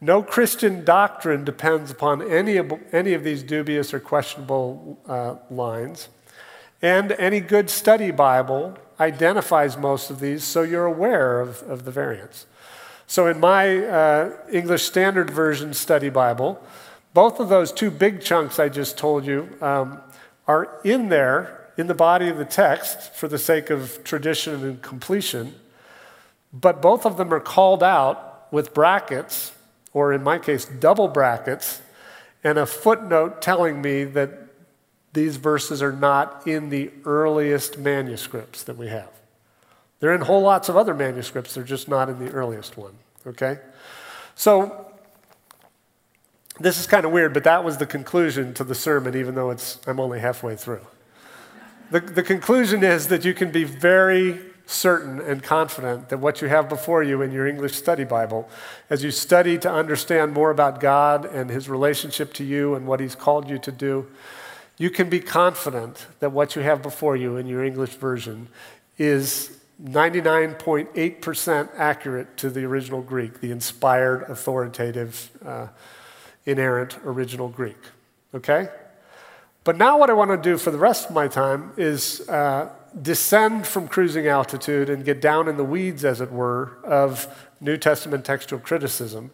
No 0.00 0.22
Christian 0.22 0.84
doctrine 0.84 1.44
depends 1.44 1.90
upon 1.90 2.28
any 2.28 2.56
of, 2.56 2.72
any 2.92 3.14
of 3.14 3.24
these 3.24 3.42
dubious 3.42 3.94
or 3.94 4.00
questionable 4.00 4.98
uh, 5.06 5.36
lines. 5.50 6.08
And 6.82 7.12
any 7.12 7.40
good 7.40 7.70
study 7.70 8.10
Bible 8.10 8.76
identifies 8.98 9.76
most 9.76 10.10
of 10.10 10.18
these 10.18 10.42
so 10.42 10.62
you're 10.62 10.86
aware 10.86 11.40
of, 11.40 11.62
of 11.62 11.84
the 11.84 11.92
variants. 11.92 12.46
So, 13.06 13.26
in 13.26 13.38
my 13.38 13.78
uh, 13.78 14.30
English 14.50 14.84
Standard 14.84 15.30
Version 15.30 15.74
study 15.74 16.08
Bible, 16.08 16.60
both 17.14 17.40
of 17.40 17.48
those 17.48 17.70
two 17.70 17.90
big 17.90 18.22
chunks 18.22 18.58
I 18.58 18.68
just 18.68 18.96
told 18.96 19.26
you 19.26 19.56
um, 19.60 20.00
are 20.48 20.80
in 20.82 21.10
there 21.10 21.68
in 21.76 21.86
the 21.86 21.94
body 21.94 22.28
of 22.28 22.38
the 22.38 22.44
text 22.44 23.14
for 23.14 23.28
the 23.28 23.38
sake 23.38 23.70
of 23.70 24.02
tradition 24.04 24.64
and 24.64 24.82
completion, 24.82 25.54
but 26.52 26.82
both 26.82 27.06
of 27.06 27.16
them 27.16 27.32
are 27.32 27.40
called 27.40 27.82
out 27.82 28.48
with 28.52 28.74
brackets, 28.74 29.52
or 29.92 30.12
in 30.12 30.22
my 30.22 30.38
case, 30.38 30.64
double 30.64 31.08
brackets, 31.08 31.80
and 32.44 32.58
a 32.58 32.66
footnote 32.66 33.40
telling 33.40 33.80
me 33.80 34.04
that 34.04 34.30
these 35.12 35.36
verses 35.36 35.82
are 35.82 35.92
not 35.92 36.46
in 36.46 36.70
the 36.70 36.90
earliest 37.04 37.78
manuscripts 37.78 38.62
that 38.64 38.76
we 38.76 38.88
have. 38.88 39.10
They're 40.00 40.14
in 40.14 40.22
whole 40.22 40.42
lots 40.42 40.68
of 40.68 40.76
other 40.76 40.94
manuscripts, 40.94 41.54
they're 41.54 41.64
just 41.64 41.88
not 41.88 42.08
in 42.08 42.18
the 42.18 42.30
earliest 42.32 42.76
one. 42.76 42.94
Okay? 43.26 43.58
So, 44.34 44.88
this 46.58 46.78
is 46.78 46.86
kind 46.86 47.06
of 47.06 47.12
weird, 47.12 47.32
but 47.32 47.44
that 47.44 47.64
was 47.64 47.78
the 47.78 47.86
conclusion 47.86 48.52
to 48.54 48.64
the 48.64 48.74
sermon, 48.74 49.16
even 49.16 49.34
though 49.34 49.50
it's, 49.50 49.78
I'm 49.86 50.00
only 50.00 50.20
halfway 50.20 50.56
through. 50.56 50.86
The, 51.90 52.00
the 52.00 52.22
conclusion 52.22 52.82
is 52.82 53.08
that 53.08 53.24
you 53.24 53.34
can 53.34 53.50
be 53.50 53.64
very 53.64 54.51
certain 54.72 55.20
and 55.20 55.42
confident 55.42 56.08
that 56.08 56.18
what 56.18 56.40
you 56.40 56.48
have 56.48 56.68
before 56.68 57.02
you 57.02 57.22
in 57.22 57.30
your 57.30 57.46
English 57.46 57.74
study 57.74 58.04
Bible, 58.04 58.48
as 58.90 59.04
you 59.04 59.10
study 59.10 59.58
to 59.58 59.70
understand 59.70 60.32
more 60.32 60.50
about 60.50 60.80
God 60.80 61.24
and 61.24 61.50
His 61.50 61.68
relationship 61.68 62.32
to 62.34 62.44
you 62.44 62.74
and 62.74 62.86
what 62.86 63.00
He's 63.00 63.14
called 63.14 63.48
you 63.48 63.58
to 63.58 63.72
do, 63.72 64.06
you 64.78 64.90
can 64.90 65.08
be 65.08 65.20
confident 65.20 66.06
that 66.20 66.32
what 66.32 66.56
you 66.56 66.62
have 66.62 66.82
before 66.82 67.14
you 67.14 67.36
in 67.36 67.46
your 67.46 67.64
English 67.64 67.94
version 67.94 68.48
is 68.98 69.58
99.8% 69.82 71.68
accurate 71.76 72.36
to 72.36 72.50
the 72.50 72.64
original 72.64 73.02
Greek, 73.02 73.40
the 73.40 73.50
inspired, 73.50 74.22
authoritative, 74.28 75.30
uh, 75.44 75.68
inerrant 76.46 76.98
original 77.04 77.48
Greek. 77.48 77.78
Okay? 78.34 78.68
But 79.64 79.76
now, 79.76 79.98
what 79.98 80.10
I 80.10 80.12
want 80.12 80.30
to 80.30 80.36
do 80.36 80.58
for 80.58 80.70
the 80.70 80.78
rest 80.78 81.08
of 81.08 81.14
my 81.14 81.28
time 81.28 81.72
is 81.76 82.28
uh, 82.28 82.68
descend 83.00 83.66
from 83.66 83.88
cruising 83.88 84.26
altitude 84.26 84.90
and 84.90 85.04
get 85.04 85.20
down 85.20 85.48
in 85.48 85.56
the 85.56 85.64
weeds, 85.64 86.04
as 86.04 86.20
it 86.20 86.30
were, 86.30 86.72
of 86.84 87.26
New 87.60 87.76
Testament 87.76 88.24
textual 88.24 88.60
criticism 88.60 89.30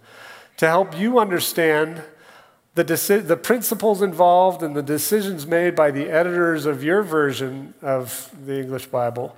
to 0.58 0.66
help 0.66 0.98
you 0.98 1.18
understand 1.18 2.02
the, 2.74 2.84
deci- 2.84 3.26
the 3.26 3.36
principles 3.36 4.02
involved 4.02 4.62
and 4.62 4.76
the 4.76 4.82
decisions 4.82 5.46
made 5.46 5.74
by 5.74 5.90
the 5.90 6.08
editors 6.10 6.66
of 6.66 6.84
your 6.84 7.02
version 7.02 7.74
of 7.82 8.30
the 8.44 8.60
English 8.60 8.86
Bible 8.86 9.36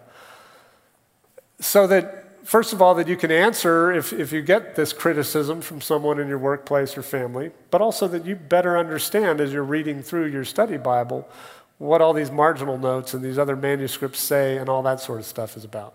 so 1.60 1.86
that, 1.86 2.46
first 2.46 2.72
of 2.72 2.82
all, 2.82 2.94
that 2.94 3.06
you 3.06 3.16
can 3.16 3.30
answer 3.30 3.92
if, 3.92 4.12
if 4.12 4.32
you 4.32 4.42
get 4.42 4.74
this 4.74 4.92
criticism 4.92 5.60
from 5.60 5.80
someone 5.80 6.18
in 6.18 6.26
your 6.26 6.38
workplace 6.38 6.96
or 6.96 7.02
family, 7.02 7.50
but 7.70 7.80
also 7.80 8.08
that 8.08 8.24
you 8.24 8.34
better 8.34 8.78
understand 8.78 9.40
as 9.40 9.52
you're 9.52 9.62
reading 9.62 10.02
through 10.02 10.26
your 10.26 10.44
study 10.44 10.78
Bible 10.78 11.28
what 11.80 12.00
all 12.00 12.12
these 12.12 12.30
marginal 12.30 12.78
notes 12.78 13.14
and 13.14 13.24
these 13.24 13.38
other 13.38 13.56
manuscripts 13.56 14.20
say 14.20 14.56
and 14.58 14.68
all 14.68 14.82
that 14.82 15.00
sort 15.00 15.18
of 15.18 15.26
stuff 15.26 15.56
is 15.56 15.64
about. 15.64 15.94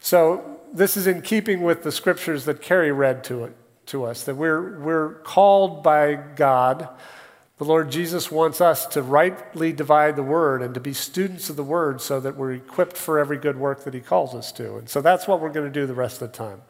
So, 0.00 0.58
this 0.72 0.96
is 0.96 1.06
in 1.06 1.22
keeping 1.22 1.62
with 1.62 1.82
the 1.82 1.92
scriptures 1.92 2.44
that 2.44 2.60
Carrie 2.60 2.92
read 2.92 3.24
to, 3.24 3.44
it, 3.44 3.56
to 3.86 4.04
us, 4.04 4.24
that 4.24 4.34
we're, 4.34 4.78
we're 4.80 5.14
called 5.20 5.82
by 5.82 6.14
God 6.14 6.88
the 7.58 7.64
Lord 7.64 7.90
Jesus 7.90 8.30
wants 8.30 8.60
us 8.60 8.86
to 8.86 9.02
rightly 9.02 9.72
divide 9.72 10.14
the 10.14 10.22
word 10.22 10.62
and 10.62 10.74
to 10.74 10.80
be 10.80 10.92
students 10.92 11.50
of 11.50 11.56
the 11.56 11.64
word 11.64 12.00
so 12.00 12.20
that 12.20 12.36
we're 12.36 12.52
equipped 12.52 12.96
for 12.96 13.18
every 13.18 13.36
good 13.36 13.58
work 13.58 13.82
that 13.82 13.94
he 13.94 14.00
calls 14.00 14.32
us 14.32 14.52
to. 14.52 14.76
And 14.76 14.88
so 14.88 15.00
that's 15.00 15.26
what 15.26 15.40
we're 15.40 15.50
going 15.50 15.66
to 15.66 15.72
do 15.72 15.84
the 15.84 15.92
rest 15.92 16.22
of 16.22 16.30
the 16.30 16.38
time. 16.38 16.62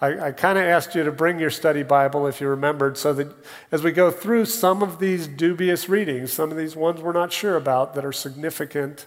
I, 0.00 0.26
I 0.26 0.32
kind 0.32 0.58
of 0.58 0.64
asked 0.64 0.94
you 0.94 1.04
to 1.04 1.12
bring 1.12 1.38
your 1.38 1.50
study 1.50 1.82
Bible 1.82 2.26
if 2.26 2.40
you 2.40 2.48
remembered, 2.48 2.98
so 2.98 3.12
that 3.14 3.28
as 3.72 3.82
we 3.82 3.92
go 3.92 4.10
through 4.10 4.44
some 4.44 4.82
of 4.82 4.98
these 4.98 5.26
dubious 5.26 5.88
readings, 5.88 6.32
some 6.32 6.50
of 6.50 6.56
these 6.56 6.76
ones 6.76 7.00
we're 7.00 7.12
not 7.12 7.32
sure 7.32 7.56
about 7.56 7.94
that 7.94 8.04
are 8.04 8.12
significant, 8.12 9.06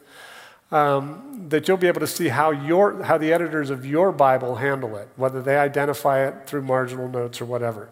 um, 0.72 1.46
that 1.50 1.68
you'll 1.68 1.78
be 1.78 1.88
able 1.88 2.00
to 2.00 2.08
see 2.08 2.30
how, 2.30 2.52
your, 2.52 3.04
how 3.04 3.18
the 3.18 3.32
editors 3.32 3.70
of 3.70 3.86
your 3.86 4.12
Bible 4.12 4.56
handle 4.56 4.96
it, 4.98 5.08
whether 5.16 5.42
they 5.42 5.58
identify 5.58 6.28
it 6.28 6.48
through 6.48 6.64
marginal 6.64 7.08
notes 7.08 7.40
or 7.40 7.46
whatever. 7.46 7.90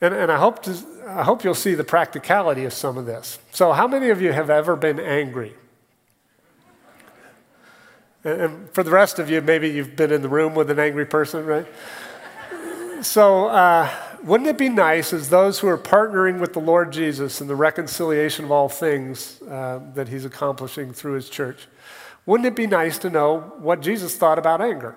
And, 0.00 0.12
and 0.12 0.32
I, 0.32 0.38
hope 0.38 0.62
to, 0.64 0.76
I 1.06 1.22
hope 1.22 1.44
you'll 1.44 1.54
see 1.54 1.74
the 1.74 1.84
practicality 1.84 2.64
of 2.64 2.72
some 2.72 2.98
of 2.98 3.06
this. 3.06 3.38
So, 3.52 3.72
how 3.72 3.86
many 3.86 4.10
of 4.10 4.20
you 4.20 4.32
have 4.32 4.50
ever 4.50 4.74
been 4.74 4.98
angry? 4.98 5.54
And 8.24 8.70
for 8.70 8.82
the 8.82 8.90
rest 8.90 9.18
of 9.18 9.28
you, 9.28 9.40
maybe 9.40 9.68
you've 9.68 9.96
been 9.96 10.12
in 10.12 10.22
the 10.22 10.28
room 10.28 10.54
with 10.54 10.70
an 10.70 10.78
angry 10.78 11.06
person, 11.06 11.44
right? 11.44 11.66
so, 13.00 13.46
uh, 13.46 13.90
wouldn't 14.22 14.48
it 14.48 14.58
be 14.58 14.68
nice 14.68 15.12
as 15.12 15.28
those 15.30 15.58
who 15.58 15.66
are 15.66 15.78
partnering 15.78 16.38
with 16.38 16.52
the 16.52 16.60
Lord 16.60 16.92
Jesus 16.92 17.40
in 17.40 17.48
the 17.48 17.56
reconciliation 17.56 18.44
of 18.44 18.52
all 18.52 18.68
things 18.68 19.42
uh, 19.42 19.80
that 19.94 20.08
he's 20.08 20.24
accomplishing 20.24 20.92
through 20.92 21.14
his 21.14 21.28
church? 21.28 21.66
Wouldn't 22.24 22.46
it 22.46 22.54
be 22.54 22.68
nice 22.68 22.98
to 22.98 23.10
know 23.10 23.52
what 23.58 23.80
Jesus 23.80 24.16
thought 24.16 24.38
about 24.38 24.60
anger? 24.60 24.96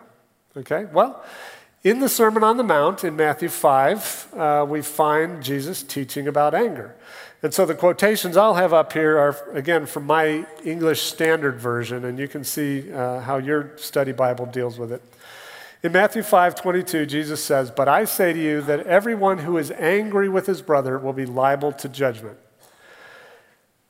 Okay, 0.55 0.85
well, 0.93 1.25
in 1.83 1.99
the 1.99 2.09
Sermon 2.09 2.43
on 2.43 2.57
the 2.57 2.63
Mount 2.63 3.03
in 3.03 3.15
Matthew 3.15 3.49
5, 3.49 4.33
uh, 4.35 4.65
we 4.69 4.83
find 4.83 5.43
Jesus 5.43 5.81
teaching 5.81 6.27
about 6.27 6.53
anger. 6.53 6.95
And 7.45 7.53
so 7.53 7.63
the 7.63 7.75
quotations 7.75 8.37
I'll 8.37 8.55
have 8.55 8.73
up 8.73 8.91
here 8.91 9.19
are, 9.19 9.37
again, 9.51 9.85
from 9.85 10.07
my 10.07 10.47
English 10.63 11.03
Standard 11.03 11.59
Version, 11.59 12.03
and 12.03 12.17
you 12.17 12.27
can 12.27 12.43
see 12.43 12.91
uh, 12.91 13.19
how 13.19 13.37
your 13.37 13.77
study 13.77 14.13
Bible 14.13 14.47
deals 14.47 14.79
with 14.79 14.91
it. 14.91 14.99
In 15.83 15.91
Matthew 15.91 16.23
5 16.23 16.55
22, 16.55 17.05
Jesus 17.05 17.43
says, 17.43 17.69
But 17.69 17.87
I 17.87 18.05
say 18.05 18.33
to 18.33 18.39
you 18.41 18.61
that 18.61 18.87
everyone 18.87 19.37
who 19.37 19.59
is 19.59 19.69
angry 19.69 20.27
with 20.27 20.47
his 20.47 20.63
brother 20.63 20.97
will 20.97 21.13
be 21.13 21.27
liable 21.27 21.71
to 21.73 21.87
judgment. 21.87 22.39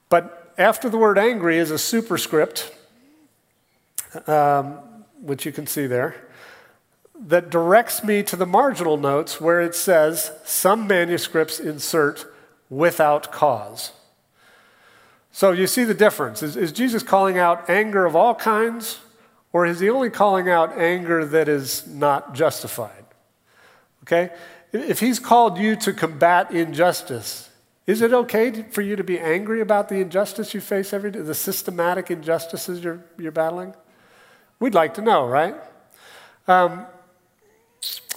But 0.09 0.51
after 0.57 0.89
the 0.89 0.97
word 0.97 1.17
angry 1.17 1.57
is 1.57 1.71
a 1.71 1.79
superscript, 1.79 2.75
um, 4.27 4.79
which 5.21 5.45
you 5.45 5.53
can 5.53 5.65
see 5.65 5.87
there, 5.87 6.27
that 7.17 7.49
directs 7.49 8.03
me 8.03 8.21
to 8.23 8.35
the 8.35 8.45
marginal 8.45 8.97
notes 8.97 9.39
where 9.39 9.61
it 9.61 9.75
says, 9.75 10.33
Some 10.43 10.87
manuscripts 10.87 11.57
insert 11.57 12.34
without 12.69 13.31
cause. 13.31 13.91
So 15.31 15.51
you 15.51 15.67
see 15.67 15.83
the 15.83 15.93
difference. 15.93 16.41
Is, 16.41 16.55
is, 16.55 16.71
Jesus 16.71 17.03
calling 17.03 17.37
out 17.37 17.69
anger 17.69 18.05
of 18.05 18.15
all 18.15 18.35
kinds, 18.35 18.99
or 19.51 19.65
is 19.65 19.81
he 19.81 19.89
only 19.89 20.09
calling 20.09 20.49
out 20.49 20.77
anger 20.77 21.25
that 21.25 21.49
is 21.49 21.85
not 21.87 22.33
justified? 22.33 23.03
Okay? 24.03 24.31
If 24.71 24.99
he's 24.99 25.19
called 25.19 25.57
you 25.57 25.75
to 25.77 25.93
combat 25.93 26.51
injustice, 26.51 27.49
is 27.85 28.01
it 28.01 28.13
okay 28.13 28.63
for 28.71 28.81
you 28.81 28.95
to 28.95 29.03
be 29.03 29.19
angry 29.19 29.61
about 29.61 29.89
the 29.89 29.95
injustice 29.95 30.53
you 30.53 30.61
face 30.61 30.93
every 30.93 31.11
day, 31.11 31.19
the 31.19 31.35
systematic 31.35 32.09
injustices 32.09 32.83
you're, 32.83 33.03
you're 33.17 33.31
battling? 33.31 33.75
We'd 34.59 34.73
like 34.73 34.93
to 34.95 35.01
know, 35.01 35.27
right? 35.27 35.55
Um, 36.47 36.85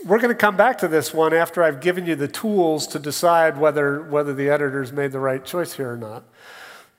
we're 0.05 0.19
going 0.19 0.35
to 0.35 0.35
come 0.35 0.57
back 0.57 0.79
to 0.79 0.89
this 0.89 1.13
one 1.13 1.35
after 1.35 1.63
I've 1.63 1.81
given 1.81 2.07
you 2.07 2.15
the 2.15 2.29
tools 2.29 2.87
to 2.89 2.99
decide 2.99 3.59
whether, 3.59 4.03
whether 4.03 4.33
the 4.33 4.49
editors 4.49 4.93
made 4.93 5.13
the 5.13 5.21
right 5.21 5.45
choice 5.45 5.75
here 5.75 5.93
or 5.93 5.97
not. 5.97 6.25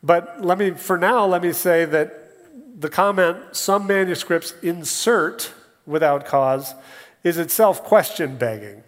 But 0.04 0.44
let 0.44 0.58
me, 0.58 0.72
for 0.72 0.98
now, 0.98 1.26
let 1.26 1.42
me 1.42 1.52
say 1.54 1.86
that 1.86 2.82
the 2.82 2.90
comment, 2.90 3.38
some 3.52 3.88
manuscripts 3.88 4.54
insert 4.62 5.54
without 5.86 6.26
cause, 6.26 6.74
is 7.24 7.38
itself 7.38 7.84
question 7.84 8.38
begging. 8.38 8.84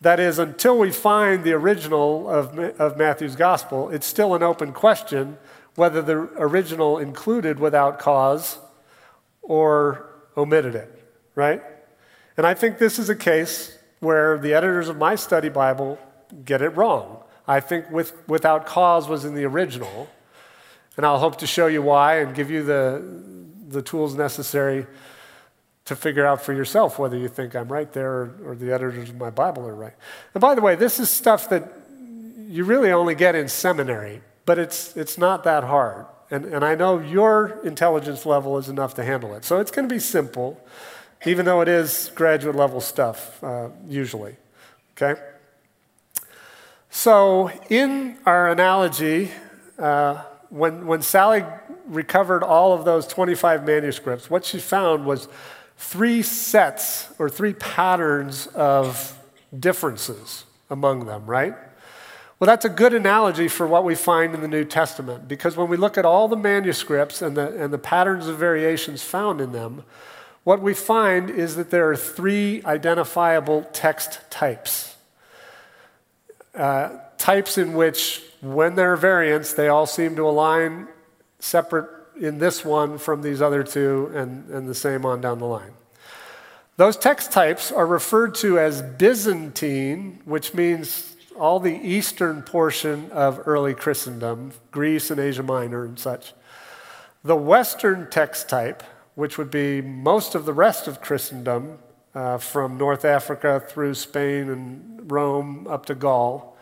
That 0.00 0.20
is, 0.20 0.38
until 0.38 0.78
we 0.78 0.90
find 0.90 1.44
the 1.44 1.52
original 1.52 2.28
of, 2.28 2.58
of 2.58 2.96
Matthew's 2.96 3.36
gospel, 3.36 3.90
it's 3.90 4.06
still 4.06 4.34
an 4.34 4.42
open 4.42 4.72
question 4.72 5.38
whether 5.76 6.00
the 6.02 6.14
original 6.36 6.98
included 6.98 7.58
without 7.58 7.98
cause 7.98 8.58
or 9.42 10.10
omitted 10.36 10.74
it, 10.74 11.04
right? 11.34 11.62
And 12.36 12.46
I 12.46 12.54
think 12.54 12.78
this 12.78 12.98
is 12.98 13.08
a 13.08 13.16
case 13.16 13.76
where 14.00 14.38
the 14.38 14.54
editors 14.54 14.88
of 14.88 14.96
my 14.96 15.14
study 15.14 15.48
Bible 15.48 15.98
get 16.44 16.62
it 16.62 16.70
wrong. 16.70 17.22
I 17.46 17.60
think 17.60 17.90
with, 17.90 18.16
without 18.28 18.66
cause 18.66 19.08
was 19.08 19.24
in 19.24 19.34
the 19.34 19.44
original, 19.44 20.08
and 20.96 21.04
I'll 21.04 21.18
hope 21.18 21.38
to 21.38 21.46
show 21.46 21.66
you 21.66 21.82
why 21.82 22.20
and 22.20 22.34
give 22.34 22.50
you 22.50 22.62
the, 22.62 23.02
the 23.68 23.82
tools 23.82 24.14
necessary 24.14 24.86
to 25.84 25.94
figure 25.94 26.26
out 26.26 26.40
for 26.40 26.52
yourself 26.52 26.98
whether 26.98 27.16
you 27.16 27.28
think 27.28 27.54
I'm 27.54 27.68
right 27.68 27.92
there 27.92 28.10
or, 28.10 28.36
or 28.46 28.54
the 28.54 28.72
editors 28.72 29.10
of 29.10 29.16
my 29.16 29.30
Bible 29.30 29.66
are 29.66 29.74
right. 29.74 29.92
And 30.32 30.40
by 30.40 30.54
the 30.54 30.62
way, 30.62 30.76
this 30.76 30.98
is 30.98 31.10
stuff 31.10 31.50
that 31.50 31.70
you 32.48 32.64
really 32.64 32.90
only 32.90 33.14
get 33.14 33.34
in 33.34 33.48
seminary, 33.48 34.22
but 34.46 34.58
it's, 34.58 34.96
it's 34.96 35.18
not 35.18 35.44
that 35.44 35.64
hard. 35.64 36.06
And, 36.30 36.46
and 36.46 36.64
I 36.64 36.74
know 36.74 36.98
your 36.98 37.60
intelligence 37.64 38.24
level 38.24 38.56
is 38.56 38.68
enough 38.68 38.94
to 38.94 39.04
handle 39.04 39.34
it. 39.34 39.44
So 39.44 39.60
it's 39.60 39.70
going 39.70 39.86
to 39.88 39.94
be 39.94 40.00
simple 40.00 40.58
even 41.26 41.44
though 41.44 41.60
it 41.60 41.68
is 41.68 42.10
graduate 42.14 42.56
level 42.56 42.80
stuff, 42.80 43.42
uh, 43.42 43.68
usually. 43.88 44.36
Okay? 44.96 45.20
So, 46.90 47.50
in 47.68 48.18
our 48.24 48.48
analogy, 48.50 49.30
uh, 49.78 50.22
when, 50.50 50.86
when 50.86 51.02
Sally 51.02 51.44
recovered 51.86 52.42
all 52.42 52.72
of 52.72 52.84
those 52.84 53.06
25 53.06 53.66
manuscripts, 53.66 54.30
what 54.30 54.44
she 54.44 54.60
found 54.60 55.04
was 55.04 55.28
three 55.76 56.22
sets 56.22 57.08
or 57.18 57.28
three 57.28 57.52
patterns 57.54 58.46
of 58.48 59.18
differences 59.58 60.44
among 60.70 61.06
them, 61.06 61.26
right? 61.26 61.54
Well, 62.38 62.46
that's 62.46 62.64
a 62.64 62.70
good 62.70 62.94
analogy 62.94 63.48
for 63.48 63.66
what 63.66 63.84
we 63.84 63.94
find 63.94 64.34
in 64.34 64.40
the 64.40 64.48
New 64.48 64.64
Testament 64.64 65.28
because 65.28 65.56
when 65.56 65.68
we 65.68 65.76
look 65.76 65.96
at 65.96 66.04
all 66.04 66.28
the 66.28 66.36
manuscripts 66.36 67.22
and 67.22 67.36
the, 67.36 67.62
and 67.62 67.72
the 67.72 67.78
patterns 67.78 68.26
of 68.26 68.38
variations 68.38 69.02
found 69.02 69.40
in 69.40 69.52
them, 69.52 69.84
what 70.44 70.60
we 70.60 70.74
find 70.74 71.30
is 71.30 71.56
that 71.56 71.70
there 71.70 71.90
are 71.90 71.96
three 71.96 72.62
identifiable 72.64 73.66
text 73.72 74.20
types. 74.30 74.96
Uh, 76.54 76.98
types 77.18 77.58
in 77.58 77.72
which, 77.72 78.22
when 78.40 78.76
there 78.76 78.92
are 78.92 78.96
variants, 78.96 79.54
they 79.54 79.68
all 79.68 79.86
seem 79.86 80.14
to 80.16 80.22
align 80.22 80.86
separate 81.38 81.90
in 82.20 82.38
this 82.38 82.64
one 82.64 82.98
from 82.98 83.22
these 83.22 83.42
other 83.42 83.64
two, 83.64 84.10
and, 84.14 84.48
and 84.50 84.68
the 84.68 84.74
same 84.74 85.04
on 85.04 85.20
down 85.20 85.38
the 85.38 85.46
line. 85.46 85.72
Those 86.76 86.96
text 86.96 87.32
types 87.32 87.72
are 87.72 87.86
referred 87.86 88.34
to 88.36 88.58
as 88.58 88.82
Byzantine, 88.82 90.20
which 90.24 90.54
means 90.54 91.16
all 91.38 91.58
the 91.58 91.74
eastern 91.74 92.42
portion 92.42 93.10
of 93.10 93.42
early 93.46 93.74
Christendom, 93.74 94.52
Greece 94.70 95.10
and 95.10 95.18
Asia 95.18 95.42
Minor 95.42 95.84
and 95.84 95.98
such. 95.98 96.32
The 97.24 97.36
Western 97.36 98.08
text 98.10 98.48
type, 98.48 98.82
which 99.14 99.38
would 99.38 99.50
be 99.50 99.80
most 99.80 100.34
of 100.34 100.44
the 100.44 100.52
rest 100.52 100.88
of 100.88 101.00
Christendom, 101.00 101.78
uh, 102.14 102.38
from 102.38 102.78
North 102.78 103.04
Africa 103.04 103.62
through 103.66 103.94
Spain 103.94 104.48
and 104.48 105.10
Rome 105.10 105.66
up 105.68 105.86
to 105.86 105.94
Gaul. 105.94 106.56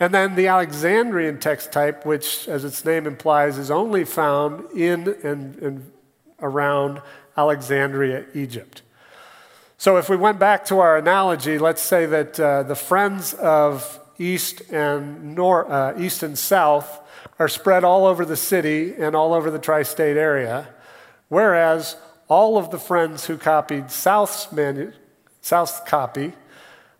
And 0.00 0.12
then 0.12 0.34
the 0.34 0.48
Alexandrian 0.48 1.38
text 1.38 1.72
type, 1.72 2.04
which, 2.04 2.48
as 2.48 2.64
its 2.64 2.84
name 2.84 3.06
implies, 3.06 3.58
is 3.58 3.70
only 3.70 4.04
found 4.04 4.70
in 4.72 5.14
and, 5.22 5.56
and 5.56 5.92
around 6.40 7.00
Alexandria, 7.36 8.26
Egypt. 8.34 8.82
So, 9.78 9.96
if 9.96 10.08
we 10.08 10.16
went 10.16 10.38
back 10.38 10.64
to 10.66 10.80
our 10.80 10.96
analogy, 10.96 11.58
let's 11.58 11.82
say 11.82 12.06
that 12.06 12.38
uh, 12.38 12.64
the 12.64 12.74
friends 12.74 13.34
of 13.34 14.00
East 14.18 14.62
and, 14.70 15.38
uh, 15.38 15.94
East 15.98 16.22
and 16.22 16.38
South 16.38 17.00
are 17.38 17.48
spread 17.48 17.84
all 17.84 18.06
over 18.06 18.24
the 18.24 18.36
city 18.36 18.94
and 18.94 19.14
all 19.14 19.32
over 19.32 19.50
the 19.50 19.58
tri 19.58 19.82
state 19.82 20.16
area. 20.16 20.68
Whereas 21.32 21.96
all 22.28 22.58
of 22.58 22.70
the 22.70 22.78
friends 22.78 23.24
who 23.24 23.38
copied 23.38 23.90
South's, 23.90 24.52
manu- 24.52 24.92
South's 25.40 25.80
copy 25.88 26.34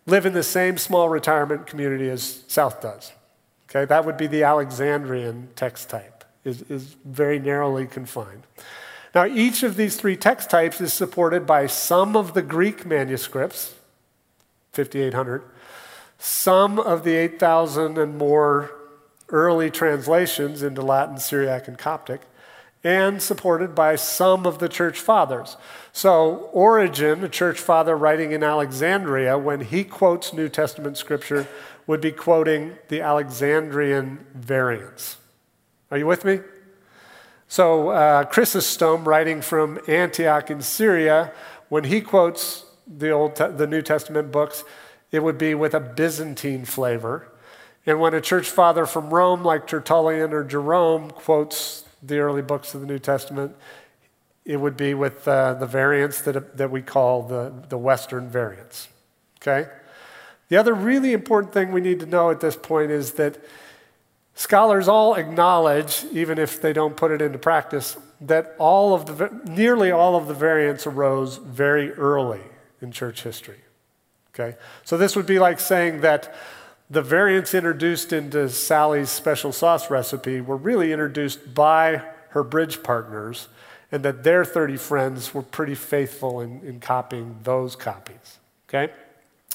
live 0.07 0.25
in 0.25 0.33
the 0.33 0.41
same 0.41 0.79
small 0.79 1.07
retirement 1.07 1.67
community 1.67 2.09
as 2.09 2.43
South 2.47 2.81
does. 2.81 3.11
Okay, 3.69 3.85
that 3.85 4.05
would 4.05 4.17
be 4.17 4.25
the 4.25 4.41
Alexandrian 4.41 5.49
text 5.55 5.87
type, 5.91 6.23
is, 6.43 6.63
is 6.63 6.95
very 7.05 7.37
narrowly 7.37 7.85
confined. 7.85 8.41
Now, 9.13 9.27
each 9.27 9.61
of 9.61 9.75
these 9.75 9.97
three 9.97 10.17
text 10.17 10.49
types 10.49 10.81
is 10.81 10.93
supported 10.93 11.45
by 11.45 11.67
some 11.67 12.15
of 12.15 12.33
the 12.33 12.41
Greek 12.41 12.87
manuscripts, 12.87 13.75
5,800, 14.71 15.43
some 16.17 16.79
of 16.79 17.03
the 17.03 17.13
8,000 17.13 17.99
and 17.99 18.17
more 18.17 18.71
early 19.29 19.69
translations 19.69 20.63
into 20.63 20.81
Latin, 20.81 21.19
Syriac, 21.19 21.67
and 21.67 21.77
Coptic, 21.77 22.21
and 22.83 23.21
supported 23.21 23.73
by 23.73 23.95
some 23.95 24.45
of 24.45 24.59
the 24.59 24.67
church 24.67 24.99
fathers. 24.99 25.55
So, 25.93 26.49
Origen, 26.51 27.23
a 27.23 27.29
church 27.29 27.59
father 27.59 27.95
writing 27.95 28.31
in 28.33 28.43
Alexandria, 28.43 29.37
when 29.37 29.61
he 29.61 29.83
quotes 29.83 30.33
New 30.33 30.49
Testament 30.49 30.97
scripture, 30.97 31.47
would 31.87 32.01
be 32.01 32.11
quoting 32.11 32.73
the 32.89 33.01
Alexandrian 33.01 34.25
variants. 34.33 35.17
Are 35.91 35.97
you 35.97 36.07
with 36.07 36.25
me? 36.25 36.39
So, 37.47 37.89
uh, 37.89 38.23
Chrysostom, 38.25 39.07
writing 39.07 39.41
from 39.41 39.79
Antioch 39.87 40.49
in 40.49 40.61
Syria, 40.61 41.31
when 41.69 41.85
he 41.85 42.01
quotes 42.01 42.65
the, 42.87 43.11
Old 43.11 43.35
the 43.35 43.67
New 43.67 43.81
Testament 43.81 44.31
books, 44.31 44.63
it 45.11 45.23
would 45.23 45.37
be 45.37 45.53
with 45.53 45.73
a 45.73 45.79
Byzantine 45.79 46.65
flavor. 46.65 47.31
And 47.85 47.99
when 47.99 48.13
a 48.13 48.21
church 48.21 48.49
father 48.49 48.85
from 48.85 49.13
Rome, 49.13 49.43
like 49.43 49.67
Tertullian 49.67 50.33
or 50.33 50.43
Jerome, 50.43 51.11
quotes 51.11 51.83
the 52.05 52.19
early 52.19 52.41
books 52.41 52.73
of 52.73 52.81
the 52.81 52.87
New 52.87 52.99
Testament, 52.99 53.55
it 54.45 54.57
would 54.57 54.75
be 54.75 54.93
with 54.93 55.27
uh, 55.27 55.53
the 55.53 55.65
variants 55.65 56.21
that, 56.21 56.57
that 56.57 56.69
we 56.69 56.81
call 56.81 57.23
the, 57.23 57.53
the 57.69 57.77
Western 57.77 58.29
variants. 58.29 58.89
Okay? 59.41 59.69
The 60.49 60.57
other 60.57 60.73
really 60.73 61.13
important 61.13 61.53
thing 61.53 61.71
we 61.71 61.81
need 61.81 61.99
to 62.01 62.05
know 62.05 62.29
at 62.29 62.39
this 62.39 62.55
point 62.55 62.91
is 62.91 63.13
that 63.13 63.43
scholars 64.35 64.87
all 64.87 65.15
acknowledge, 65.15 66.05
even 66.11 66.37
if 66.37 66.61
they 66.61 66.73
don't 66.73 66.97
put 66.97 67.11
it 67.11 67.21
into 67.21 67.39
practice, 67.39 67.97
that 68.21 68.55
all 68.57 68.93
of 68.93 69.05
the, 69.05 69.41
nearly 69.45 69.91
all 69.91 70.15
of 70.15 70.27
the 70.27 70.33
variants 70.33 70.85
arose 70.85 71.37
very 71.37 71.91
early 71.93 72.41
in 72.81 72.91
church 72.91 73.23
history. 73.23 73.59
Okay? 74.33 74.57
So 74.83 74.97
this 74.97 75.15
would 75.15 75.25
be 75.25 75.39
like 75.39 75.59
saying 75.59 76.01
that 76.01 76.35
the 76.93 77.01
variants 77.01 77.55
introduced 77.55 78.13
into 78.13 78.47
Sally's 78.49 79.09
special 79.09 79.51
sauce 79.51 79.89
recipe 79.89 80.41
were 80.41 80.55
really 80.55 80.91
introduced 80.91 81.55
by 81.55 82.03
her 82.29 82.43
bridge 82.43 82.83
partners, 82.83 83.47
and 83.91 84.03
that 84.03 84.23
their 84.23 84.45
30 84.45 84.77
friends 84.77 85.33
were 85.33 85.41
pretty 85.41 85.75
faithful 85.75 86.39
in, 86.39 86.61
in 86.61 86.79
copying 86.79 87.37
those 87.43 87.75
copies. 87.75 88.37
Okay? 88.69 88.93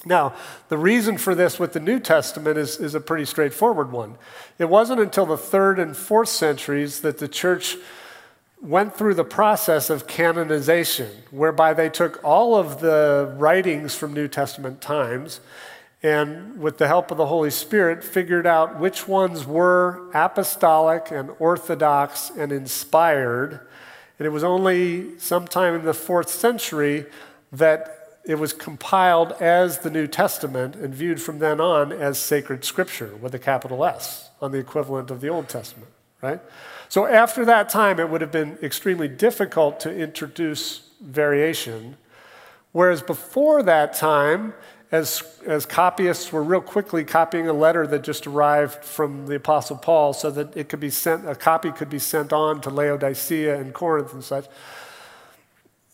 Now, 0.05 0.35
the 0.69 0.79
reason 0.79 1.17
for 1.17 1.35
this 1.35 1.59
with 1.61 1.73
the 1.73 1.81
New 1.81 2.01
Testament 2.01 2.59
is, 2.59 2.79
is 2.79 2.95
a 2.95 3.01
pretty 3.01 3.25
straightforward 3.25 3.93
one. 3.93 4.17
It 4.59 4.69
wasn't 4.69 5.01
until 5.01 5.27
the 5.27 5.37
third 5.37 5.79
and 5.79 5.97
fourth 5.97 6.29
centuries 6.29 7.01
that 7.03 7.19
the 7.19 7.29
church 7.29 7.77
went 8.61 8.97
through 8.97 9.15
the 9.15 9.25
process 9.25 9.91
of 9.91 10.09
canonization, 10.09 11.11
whereby 11.31 11.73
they 11.73 11.89
took 11.89 12.23
all 12.25 12.57
of 12.57 12.81
the 12.81 13.33
writings 13.39 13.95
from 13.95 14.13
New 14.13 14.27
Testament 14.27 14.81
times 14.81 15.41
and, 16.03 16.61
with 16.61 16.79
the 16.79 16.87
help 16.87 17.11
of 17.11 17.17
the 17.17 17.27
Holy 17.27 17.51
Spirit, 17.51 18.05
figured 18.05 18.47
out 18.47 18.79
which 18.79 19.09
ones 19.09 19.45
were 19.45 20.09
apostolic 20.15 21.11
and 21.11 21.31
orthodox 21.39 22.31
and 22.31 22.53
inspired. 22.53 23.61
And 24.19 24.27
it 24.27 24.31
was 24.31 24.45
only 24.45 25.19
sometime 25.19 25.75
in 25.75 25.85
the 25.85 25.95
fourth 25.95 26.29
century 26.29 27.07
that 27.53 27.95
it 28.25 28.37
was 28.39 28.53
compiled 28.53 29.33
as 29.41 29.79
the 29.79 29.91
New 29.91 30.07
Testament 30.07 30.77
and 30.77 30.95
viewed 30.95 31.21
from 31.21 31.39
then 31.39 31.61
on 31.61 31.93
as 31.93 32.19
sacred 32.19 32.65
scripture 32.65 33.17
with 33.17 33.35
a 33.35 33.39
capital 33.39 33.85
S 33.85 34.31
on 34.41 34.53
the 34.53 34.59
equivalent 34.59 35.11
of 35.11 35.21
the 35.21 35.29
Old 35.29 35.49
Testament, 35.49 35.91
right? 36.21 36.41
So 36.89 37.07
after 37.07 37.45
that 37.47 37.69
time, 37.71 37.99
it 37.99 38.11
would 38.11 38.21
have 38.21 38.31
been 38.31 38.59
extremely 38.63 39.09
difficult 39.09 39.81
to 39.81 39.95
introduce 39.95 40.91
variation. 41.01 41.97
Whereas 42.73 43.03
before 43.03 43.63
that 43.63 43.95
time, 43.95 44.55
as, 44.91 45.23
as 45.47 45.67
copyists 45.67 46.33
were 46.33 46.43
real 46.43 46.63
quickly 46.63 47.05
copying 47.05 47.47
a 47.47 47.53
letter 47.53 47.87
that 47.87 48.03
just 48.03 48.27
arrived 48.27 48.85
from 48.85 49.27
the 49.27 49.37
Apostle 49.37 49.77
Paul 49.77 50.15
so 50.15 50.31
that 50.31 50.57
it 50.57 50.69
could 50.69 50.81
be 50.81 50.91
sent, 50.91 51.29
a 51.29 51.35
copy 51.35 51.71
could 51.71 51.91
be 51.91 51.99
sent 51.99 52.33
on 52.33 52.61
to 52.63 52.71
Laodicea 52.71 53.59
and 53.61 53.75
Corinth 53.75 54.15
and 54.15 54.25
such. 54.25 54.47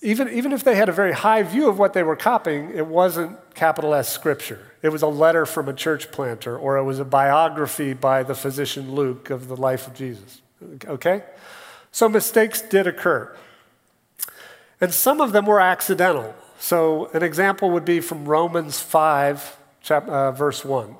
Even, 0.01 0.29
even 0.29 0.53
if 0.53 0.63
they 0.63 0.77
had 0.77 0.89
a 0.89 0.93
very 0.93 1.13
high 1.13 1.43
view 1.43 1.69
of 1.69 1.79
what 1.79 1.95
they 1.95 2.03
were 2.03 2.15
copying, 2.15 2.71
it 2.75 2.87
wasn't 2.87 3.37
capital 3.55 3.95
S 3.95 4.13
scripture. 4.13 4.61
It 4.83 4.91
was 4.91 5.03
a 5.03 5.09
letter 5.09 5.47
from 5.47 5.69
a 5.69 5.73
church 5.73 6.13
planter, 6.13 6.57
or 6.57 6.77
it 6.77 6.85
was 6.85 7.01
a 7.01 7.05
biography 7.05 7.95
by 7.95 8.23
the 8.23 8.35
physician 8.35 8.95
Luke 8.95 9.31
of 9.31 9.49
the 9.49 9.57
life 9.57 9.87
of 9.87 9.95
Jesus. 9.95 10.43
Okay? 10.87 11.23
So 11.91 12.09
mistakes 12.09 12.61
did 12.61 12.87
occur. 12.87 13.35
And 14.81 14.93
some 14.93 15.21
of 15.21 15.33
them 15.33 15.47
were 15.47 15.61
accidental. 15.61 16.35
So, 16.65 17.11
an 17.13 17.23
example 17.23 17.69
would 17.73 17.85
be 17.85 18.01
from 18.01 18.25
Romans 18.25 18.81
5, 18.81 19.59
chap, 19.83 20.09
uh, 20.09 20.33
verse 20.33 20.65
1, 20.65 20.97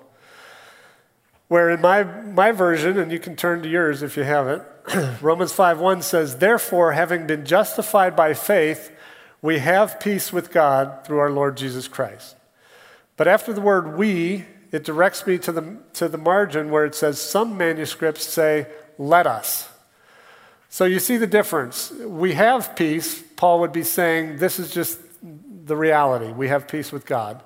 where 1.49 1.71
in 1.71 1.81
my, 1.81 2.03
my 2.03 2.53
version, 2.53 2.99
and 2.99 3.11
you 3.11 3.19
can 3.19 3.35
turn 3.35 3.63
to 3.63 3.69
yours 3.71 4.03
if 4.03 4.15
you 4.19 4.25
haven't, 4.25 4.63
Romans 5.23 5.55
5 5.55 5.81
1 5.81 6.03
says, 6.03 6.37
Therefore, 6.37 6.93
having 6.93 7.27
been 7.27 7.47
justified 7.47 8.15
by 8.15 8.35
faith, 8.35 8.95
we 9.41 9.61
have 9.61 9.99
peace 10.01 10.35
with 10.35 10.53
God 10.53 11.03
through 11.07 11.21
our 11.21 11.31
Lord 11.31 11.57
Jesus 11.57 11.89
Christ. 11.89 12.37
But 13.17 13.27
after 13.27 13.55
the 13.55 13.63
word 13.63 13.97
we, 13.97 14.45
it 14.71 14.85
directs 14.85 15.27
me 15.27 15.39
to 15.39 15.51
the, 15.51 15.79
to 15.95 16.09
the 16.09 16.19
margin 16.19 16.71
where 16.71 16.85
it 16.85 16.95
says, 16.95 17.19
Some 17.19 17.57
manuscripts 17.57 18.27
say, 18.27 18.67
Let 18.99 19.27
us. 19.27 19.71
So 20.69 20.85
you 20.85 20.99
see 20.99 21.17
the 21.17 21.27
difference. 21.27 21.91
We 21.91 22.35
have 22.35 22.77
peace. 22.77 23.23
Paul 23.37 23.61
would 23.61 23.73
be 23.73 23.83
saying, 23.83 24.37
This 24.37 24.59
is 24.59 24.71
just 24.71 24.99
the 25.65 25.77
reality. 25.77 26.33
We 26.33 26.49
have 26.49 26.69
peace 26.69 26.93
with 26.93 27.07
God. 27.07 27.43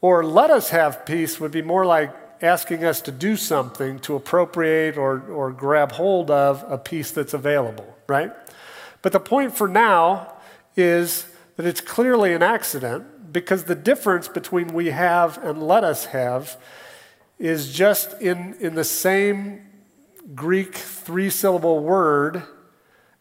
Or 0.00 0.24
let 0.24 0.50
us 0.50 0.70
have 0.70 1.04
peace 1.04 1.40
would 1.40 1.52
be 1.52 1.62
more 1.62 1.84
like 1.84 2.14
asking 2.42 2.84
us 2.84 3.00
to 3.02 3.12
do 3.12 3.36
something 3.36 3.98
to 4.00 4.16
appropriate 4.16 4.96
or, 4.96 5.20
or 5.30 5.52
grab 5.52 5.92
hold 5.92 6.30
of 6.30 6.64
a 6.68 6.76
peace 6.76 7.10
that's 7.12 7.34
available, 7.34 7.96
right? 8.08 8.32
But 9.00 9.12
the 9.12 9.20
point 9.20 9.56
for 9.56 9.68
now 9.68 10.34
is 10.76 11.26
that 11.56 11.66
it's 11.66 11.80
clearly 11.80 12.34
an 12.34 12.42
accident 12.42 13.32
because 13.32 13.64
the 13.64 13.74
difference 13.74 14.28
between 14.28 14.68
we 14.68 14.90
have 14.90 15.38
and 15.42 15.62
let 15.62 15.84
us 15.84 16.06
have 16.06 16.56
is 17.38 17.72
just 17.72 18.20
in, 18.20 18.54
in 18.60 18.74
the 18.74 18.84
same 18.84 19.60
Greek 20.34 20.74
three 20.74 21.30
syllable 21.30 21.80
word, 21.80 22.42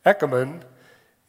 ekemon, 0.05 0.61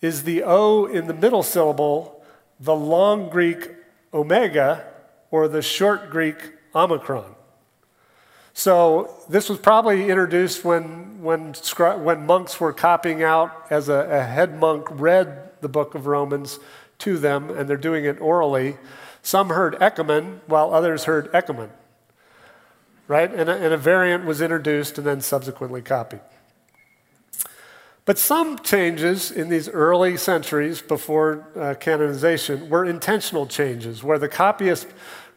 is 0.01 0.25
the 0.25 0.43
O 0.43 0.87
in 0.87 1.07
the 1.07 1.15
middle 1.15 1.43
syllable 1.43 2.22
the 2.61 2.75
long 2.75 3.29
Greek 3.29 3.71
omega 4.13 4.85
or 5.31 5.49
the 5.49 5.63
short 5.63 6.11
Greek 6.11 6.53
omicron. 6.75 7.35
So 8.55 9.11
this 9.29 9.49
was 9.49 9.59
probably 9.59 10.11
introduced 10.11 10.65
when, 10.65 11.23
when, 11.23 11.55
when 11.55 12.27
monks 12.27 12.61
were 12.61 12.73
copying 12.73 13.23
out 13.23 13.67
as 13.71 13.89
a, 13.89 13.95
a 13.95 14.23
head 14.23 14.59
monk 14.59 14.87
read 14.91 15.51
the 15.63 15.69
book 15.69 15.95
of 15.95 16.07
Romans 16.07 16.59
to 16.99 17.19
them, 17.19 17.51
and 17.51 17.69
they're 17.69 17.77
doing 17.77 18.05
it 18.05 18.21
orally. 18.21 18.77
Some 19.23 19.49
heard 19.49 19.75
ekemon, 19.77 20.41
while 20.47 20.75
others 20.75 21.05
heard 21.05 21.33
ekemon. 21.33 21.71
Right? 23.09 23.33
And 23.33 23.49
a, 23.49 23.55
and 23.55 23.73
a 23.73 23.79
variant 23.79 24.25
was 24.25 24.41
introduced 24.41 24.99
and 24.99 25.07
then 25.07 25.21
subsequently 25.21 25.83
copied. 25.83 26.21
But 28.05 28.19
some 28.19 28.59
changes 28.59 29.31
in 29.31 29.49
these 29.49 29.69
early 29.69 30.17
centuries 30.17 30.83
before 30.83 31.47
uh, 31.57 31.75
canonization 31.75 32.69
were 32.69 32.85
intentional 32.85 33.47
changes 33.47 34.03
where 34.03 34.19
the 34.19 34.29
copyist 34.29 34.89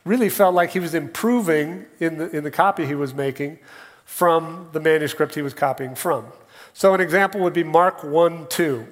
really 0.03 0.29
felt 0.29 0.55
like 0.55 0.71
he 0.71 0.79
was 0.79 0.93
improving 0.93 1.85
in 1.99 2.17
the, 2.17 2.29
in 2.35 2.43
the 2.43 2.51
copy 2.51 2.85
he 2.85 2.95
was 2.95 3.13
making 3.13 3.59
from 4.03 4.69
the 4.71 4.79
manuscript 4.79 5.35
he 5.35 5.41
was 5.41 5.53
copying 5.53 5.95
from. 5.95 6.25
So, 6.73 6.93
an 6.93 7.01
example 7.01 7.41
would 7.41 7.53
be 7.53 7.63
Mark 7.63 8.03
1 8.03 8.47
2, 8.47 8.87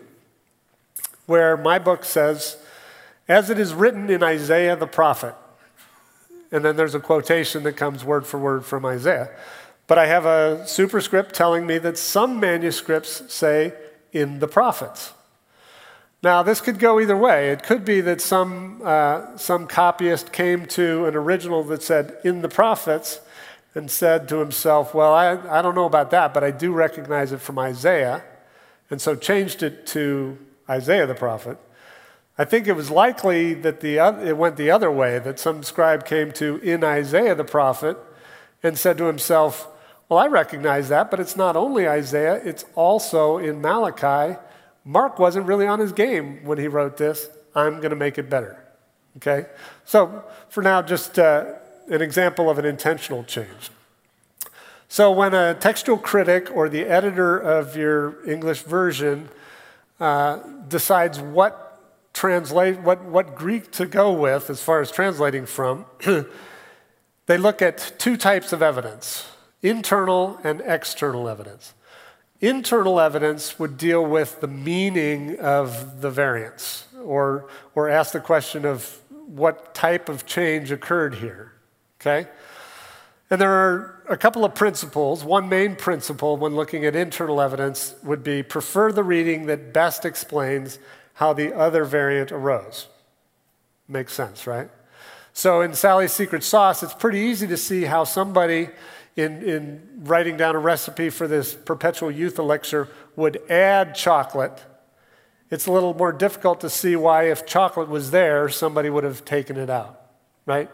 where 1.25 1.57
my 1.57 1.79
book 1.79 2.05
says, 2.05 2.57
As 3.27 3.49
it 3.49 3.59
is 3.59 3.73
written 3.73 4.09
in 4.09 4.23
Isaiah 4.23 4.75
the 4.75 4.87
prophet. 4.87 5.35
And 6.51 6.63
then 6.63 6.75
there's 6.75 6.95
a 6.95 6.99
quotation 6.99 7.63
that 7.63 7.73
comes 7.73 8.05
word 8.05 8.27
for 8.27 8.39
word 8.39 8.63
from 8.63 8.85
Isaiah. 8.85 9.31
But 9.87 9.97
I 9.97 10.07
have 10.07 10.25
a 10.25 10.67
superscript 10.67 11.33
telling 11.33 11.65
me 11.67 11.77
that 11.79 11.97
some 11.97 12.39
manuscripts 12.39 13.33
say 13.33 13.73
in 14.11 14.39
the 14.39 14.47
prophets. 14.47 15.13
Now, 16.21 16.41
this 16.41 16.61
could 16.61 16.79
go 16.79 17.01
either 17.01 17.17
way. 17.17 17.49
It 17.49 17.63
could 17.63 17.83
be 17.83 17.99
that 18.01 18.21
some, 18.21 18.81
uh, 18.83 19.35
some 19.35 19.67
copyist 19.67 20.31
came 20.31 20.65
to 20.67 21.05
an 21.05 21.15
original 21.15 21.63
that 21.65 21.83
said 21.83 22.17
in 22.23 22.41
the 22.41 22.47
prophets 22.47 23.19
and 23.75 23.91
said 23.91 24.29
to 24.29 24.37
himself, 24.37 24.93
Well, 24.93 25.13
I, 25.13 25.31
I 25.49 25.61
don't 25.61 25.75
know 25.75 25.85
about 25.85 26.11
that, 26.11 26.33
but 26.33 26.41
I 26.41 26.51
do 26.51 26.71
recognize 26.71 27.33
it 27.33 27.41
from 27.41 27.59
Isaiah, 27.59 28.23
and 28.89 29.01
so 29.01 29.17
changed 29.17 29.63
it 29.63 29.85
to 29.87 30.37
Isaiah 30.69 31.05
the 31.05 31.15
prophet. 31.15 31.57
I 32.37 32.45
think 32.45 32.67
it 32.67 32.73
was 32.73 32.89
likely 32.89 33.53
that 33.55 33.81
the, 33.81 33.97
it 34.25 34.37
went 34.37 34.55
the 34.55 34.71
other 34.71 34.89
way, 34.89 35.19
that 35.19 35.39
some 35.39 35.61
scribe 35.61 36.05
came 36.05 36.31
to 36.33 36.57
in 36.57 36.85
Isaiah 36.85 37.35
the 37.35 37.43
prophet 37.43 37.97
and 38.63 38.77
said 38.77 38.97
to 38.99 39.05
himself, 39.05 39.67
well, 40.09 40.19
I 40.19 40.27
recognize 40.27 40.89
that, 40.89 41.09
but 41.09 41.19
it's 41.19 41.35
not 41.35 41.55
only 41.55 41.87
Isaiah, 41.87 42.35
it's 42.35 42.65
also 42.75 43.37
in 43.37 43.61
Malachi. 43.61 44.37
Mark 44.85 45.17
wasn't 45.17 45.45
really 45.47 45.65
on 45.65 45.79
his 45.79 45.91
game 45.91 46.43
when 46.43 46.57
he 46.57 46.67
wrote 46.67 46.97
this. 46.97 47.29
I'm 47.55 47.77
going 47.77 47.91
to 47.91 47.95
make 47.95 48.17
it 48.17 48.29
better. 48.29 48.63
Okay? 49.17 49.45
So, 49.85 50.23
for 50.49 50.61
now, 50.61 50.81
just 50.81 51.17
uh, 51.17 51.53
an 51.89 52.01
example 52.01 52.49
of 52.49 52.57
an 52.59 52.65
intentional 52.65 53.23
change. 53.23 53.71
So, 54.87 55.11
when 55.11 55.33
a 55.33 55.53
textual 55.55 55.97
critic 55.97 56.49
or 56.53 56.69
the 56.69 56.85
editor 56.85 57.37
of 57.37 57.75
your 57.75 58.27
English 58.29 58.63
version 58.63 59.29
uh, 59.99 60.39
decides 60.67 61.19
what 61.19 61.59
translate 62.13 62.79
what, 62.79 63.03
what 63.05 63.35
Greek 63.35 63.71
to 63.71 63.87
go 63.87 64.13
with 64.13 64.49
as 64.51 64.61
far 64.61 64.81
as 64.81 64.91
translating 64.91 65.47
from, 65.47 65.85
they 67.25 67.37
look 67.37 67.61
at 67.61 67.93
two 67.97 68.15
types 68.15 68.53
of 68.53 68.61
evidence 68.61 69.25
internal 69.63 70.39
and 70.43 70.61
external 70.65 71.27
evidence. 71.27 71.73
Internal 72.41 72.99
evidence 72.99 73.57
would 73.57 73.77
deal 73.77 74.05
with 74.05 74.41
the 74.41 74.47
meaning 74.47 75.39
of 75.39 76.01
the 76.01 76.11
variants 76.11 76.85
or, 77.03 77.47
or 77.73 77.89
ask 77.89 78.11
the 78.11 78.19
question 78.19 78.65
of 78.65 78.99
what 79.09 79.73
type 79.73 80.09
of 80.09 80.25
change 80.25 80.71
occurred 80.71 81.15
here. 81.15 81.53
Okay? 81.99 82.29
And 83.29 83.39
there 83.39 83.51
are 83.51 84.03
a 84.09 84.17
couple 84.17 84.43
of 84.43 84.53
principles. 84.53 85.23
One 85.23 85.47
main 85.47 85.77
principle 85.77 86.35
when 86.35 86.53
looking 86.53 86.85
at 86.85 86.95
internal 86.95 87.41
evidence 87.41 87.95
would 88.03 88.23
be 88.23 88.43
prefer 88.43 88.91
the 88.91 89.03
reading 89.03 89.45
that 89.45 89.73
best 89.73 90.03
explains 90.03 90.77
how 91.13 91.31
the 91.31 91.55
other 91.55 91.85
variant 91.85 92.31
arose. 92.31 92.87
Makes 93.87 94.13
sense, 94.13 94.45
right? 94.45 94.69
So 95.31 95.61
in 95.61 95.73
Sally's 95.73 96.11
Secret 96.11 96.43
Sauce, 96.43 96.83
it's 96.83 96.93
pretty 96.93 97.19
easy 97.19 97.47
to 97.47 97.57
see 97.57 97.83
how 97.83 98.03
somebody 98.03 98.69
in, 99.15 99.43
in 99.43 99.81
writing 99.99 100.37
down 100.37 100.55
a 100.55 100.59
recipe 100.59 101.09
for 101.09 101.27
this 101.27 101.53
perpetual 101.53 102.09
youth 102.09 102.39
elixir 102.39 102.87
would 103.15 103.41
add 103.49 103.95
chocolate. 103.95 104.63
It's 105.51 105.67
a 105.67 105.71
little 105.71 105.93
more 105.93 106.11
difficult 106.11 106.61
to 106.61 106.69
see 106.69 106.95
why, 106.95 107.29
if 107.29 107.45
chocolate 107.45 107.89
was 107.89 108.11
there, 108.11 108.49
somebody 108.49 108.89
would 108.89 109.03
have 109.03 109.23
taken 109.23 109.57
it 109.57 109.69
out, 109.69 110.01
right? 110.45 110.69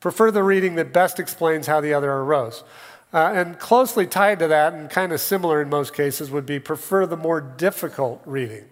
Prefer 0.00 0.30
the 0.30 0.42
reading 0.42 0.76
that 0.76 0.92
best 0.92 1.20
explains 1.20 1.66
how 1.66 1.80
the 1.80 1.92
other 1.92 2.10
arose. 2.10 2.64
Uh, 3.12 3.30
and 3.34 3.58
closely 3.58 4.06
tied 4.06 4.38
to 4.38 4.48
that, 4.48 4.72
and 4.72 4.88
kind 4.88 5.12
of 5.12 5.20
similar 5.20 5.60
in 5.60 5.68
most 5.68 5.92
cases, 5.92 6.30
would 6.30 6.46
be 6.46 6.58
prefer 6.58 7.04
the 7.04 7.16
more 7.16 7.42
difficult 7.42 8.22
reading. 8.24 8.64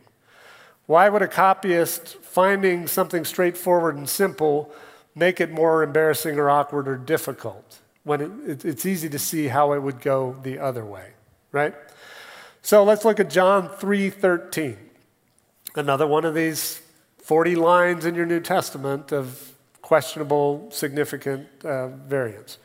Why 0.87 1.11
would 1.11 1.21
a 1.21 1.29
copyist 1.29 2.17
finding 2.23 2.87
something 2.87 3.27
straightforward 3.27 3.97
and 3.97 4.09
simple 4.09 4.73
make 5.15 5.39
it 5.39 5.51
more 5.51 5.83
embarrassing 5.83 6.39
or 6.39 6.49
awkward 6.49 6.89
or 6.89 6.97
difficult 6.97 7.81
when 8.05 8.21
it, 8.21 8.31
it, 8.49 8.65
it's 8.65 8.87
easy 8.87 9.09
to 9.09 9.19
see 9.19 9.49
how 9.49 9.73
it 9.73 9.81
would 9.81 10.01
go 10.01 10.37
the 10.43 10.59
other 10.59 10.85
way, 10.85 11.11
right? 11.53 11.75
So 12.63 12.85
let's 12.85 13.05
look 13.05 13.21
at 13.21 13.31
John 13.31 13.69
3:13. 13.69 14.77
Another 15.77 16.07
one 16.07 16.25
of 16.25 16.35
these 16.35 16.83
40 17.23 17.55
lines 17.55 18.05
in 18.05 18.15
your 18.15 18.27
New 18.27 18.41
Testament 18.41 19.13
of 19.13 19.53
questionable, 19.83 20.69
significant 20.71 21.47
uh, 21.65 21.89
variants. 21.89 22.59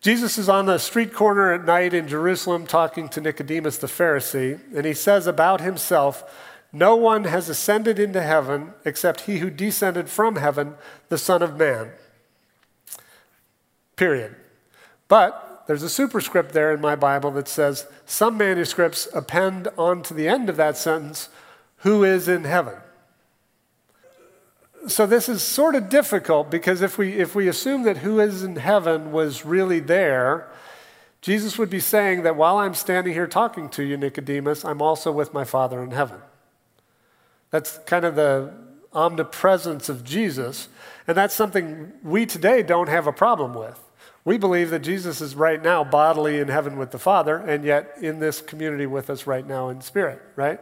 Jesus 0.00 0.38
is 0.38 0.48
on 0.48 0.66
the 0.66 0.78
street 0.78 1.12
corner 1.12 1.52
at 1.52 1.64
night 1.64 1.92
in 1.92 2.06
Jerusalem 2.06 2.66
talking 2.66 3.08
to 3.10 3.20
Nicodemus 3.20 3.78
the 3.78 3.88
Pharisee, 3.88 4.60
and 4.74 4.86
he 4.86 4.94
says 4.94 5.26
about 5.26 5.60
himself, 5.60 6.22
no 6.72 6.94
one 6.94 7.24
has 7.24 7.48
ascended 7.48 7.98
into 7.98 8.22
heaven 8.22 8.74
except 8.84 9.22
he 9.22 9.38
who 9.38 9.50
descended 9.50 10.08
from 10.08 10.36
heaven, 10.36 10.74
the 11.08 11.18
Son 11.18 11.42
of 11.42 11.56
Man. 11.56 11.90
Period. 13.98 14.36
But 15.08 15.64
there's 15.66 15.82
a 15.82 15.90
superscript 15.90 16.52
there 16.52 16.72
in 16.72 16.80
my 16.80 16.94
Bible 16.94 17.32
that 17.32 17.48
says 17.48 17.86
some 18.06 18.38
manuscripts 18.38 19.08
append 19.12 19.68
onto 19.76 20.14
the 20.14 20.28
end 20.28 20.48
of 20.48 20.56
that 20.56 20.76
sentence, 20.76 21.28
who 21.78 22.04
is 22.04 22.28
in 22.28 22.44
heaven. 22.44 22.76
So 24.86 25.04
this 25.04 25.28
is 25.28 25.42
sort 25.42 25.74
of 25.74 25.88
difficult 25.88 26.48
because 26.48 26.80
if 26.80 26.96
we, 26.96 27.14
if 27.14 27.34
we 27.34 27.48
assume 27.48 27.82
that 27.82 27.98
who 27.98 28.20
is 28.20 28.44
in 28.44 28.56
heaven 28.56 29.10
was 29.10 29.44
really 29.44 29.80
there, 29.80 30.48
Jesus 31.20 31.58
would 31.58 31.68
be 31.68 31.80
saying 31.80 32.22
that 32.22 32.36
while 32.36 32.58
I'm 32.58 32.74
standing 32.74 33.12
here 33.12 33.26
talking 33.26 33.68
to 33.70 33.82
you, 33.82 33.96
Nicodemus, 33.96 34.64
I'm 34.64 34.80
also 34.80 35.10
with 35.10 35.34
my 35.34 35.44
Father 35.44 35.82
in 35.82 35.90
heaven. 35.90 36.20
That's 37.50 37.78
kind 37.78 38.04
of 38.04 38.14
the 38.14 38.54
omnipresence 38.92 39.88
of 39.88 40.04
Jesus. 40.04 40.68
And 41.08 41.16
that's 41.16 41.34
something 41.34 41.92
we 42.04 42.26
today 42.26 42.62
don't 42.62 42.88
have 42.88 43.08
a 43.08 43.12
problem 43.12 43.54
with. 43.54 43.78
We 44.28 44.36
believe 44.36 44.68
that 44.68 44.80
Jesus 44.80 45.22
is 45.22 45.34
right 45.34 45.62
now 45.62 45.82
bodily 45.84 46.38
in 46.38 46.48
heaven 46.48 46.76
with 46.76 46.90
the 46.90 46.98
Father, 46.98 47.38
and 47.38 47.64
yet 47.64 47.94
in 48.02 48.18
this 48.18 48.42
community 48.42 48.84
with 48.84 49.08
us 49.08 49.26
right 49.26 49.46
now 49.46 49.70
in 49.70 49.80
spirit, 49.80 50.20
right? 50.36 50.60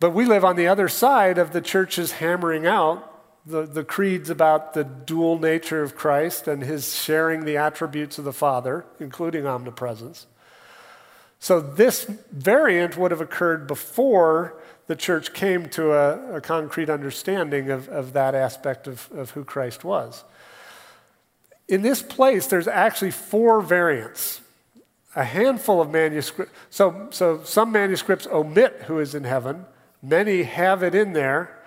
But 0.00 0.10
we 0.10 0.24
live 0.24 0.44
on 0.44 0.56
the 0.56 0.66
other 0.66 0.88
side 0.88 1.38
of 1.38 1.52
the 1.52 1.60
church's 1.60 2.14
hammering 2.14 2.66
out 2.66 3.08
the, 3.46 3.64
the 3.64 3.84
creeds 3.84 4.28
about 4.28 4.74
the 4.74 4.82
dual 4.82 5.38
nature 5.38 5.84
of 5.84 5.94
Christ 5.94 6.48
and 6.48 6.64
his 6.64 6.96
sharing 6.96 7.44
the 7.44 7.56
attributes 7.58 8.18
of 8.18 8.24
the 8.24 8.32
Father, 8.32 8.86
including 8.98 9.46
omnipresence. 9.46 10.26
So 11.38 11.60
this 11.60 12.06
variant 12.32 12.96
would 12.96 13.12
have 13.12 13.20
occurred 13.20 13.68
before 13.68 14.60
the 14.88 14.96
church 14.96 15.32
came 15.32 15.68
to 15.68 15.92
a, 15.92 16.38
a 16.38 16.40
concrete 16.40 16.90
understanding 16.90 17.70
of, 17.70 17.88
of 17.88 18.14
that 18.14 18.34
aspect 18.34 18.88
of, 18.88 19.08
of 19.12 19.30
who 19.30 19.44
Christ 19.44 19.84
was. 19.84 20.24
In 21.68 21.82
this 21.82 22.02
place, 22.02 22.46
there's 22.46 22.68
actually 22.68 23.10
four 23.10 23.60
variants. 23.60 24.40
A 25.14 25.24
handful 25.24 25.80
of 25.80 25.90
manuscripts. 25.90 26.52
So, 26.70 27.08
so 27.10 27.42
some 27.44 27.72
manuscripts 27.72 28.26
omit 28.26 28.82
who 28.86 28.98
is 28.98 29.14
in 29.14 29.24
heaven, 29.24 29.66
many 30.02 30.42
have 30.42 30.82
it 30.82 30.94
in 30.94 31.12
there. 31.12 31.58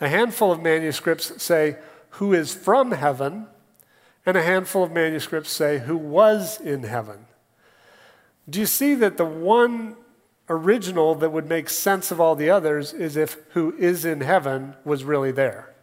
A 0.00 0.08
handful 0.08 0.52
of 0.52 0.62
manuscripts 0.62 1.42
say 1.42 1.76
who 2.10 2.32
is 2.32 2.54
from 2.54 2.92
heaven, 2.92 3.46
and 4.24 4.36
a 4.36 4.42
handful 4.42 4.84
of 4.84 4.92
manuscripts 4.92 5.50
say 5.50 5.80
who 5.80 5.96
was 5.96 6.60
in 6.60 6.84
heaven. 6.84 7.26
Do 8.48 8.60
you 8.60 8.66
see 8.66 8.94
that 8.96 9.16
the 9.16 9.24
one 9.24 9.96
original 10.48 11.14
that 11.14 11.32
would 11.32 11.48
make 11.48 11.68
sense 11.68 12.10
of 12.10 12.20
all 12.20 12.34
the 12.34 12.50
others 12.50 12.92
is 12.92 13.16
if 13.16 13.36
who 13.50 13.74
is 13.78 14.04
in 14.04 14.20
heaven 14.20 14.74
was 14.84 15.04
really 15.04 15.32
there. 15.32 15.74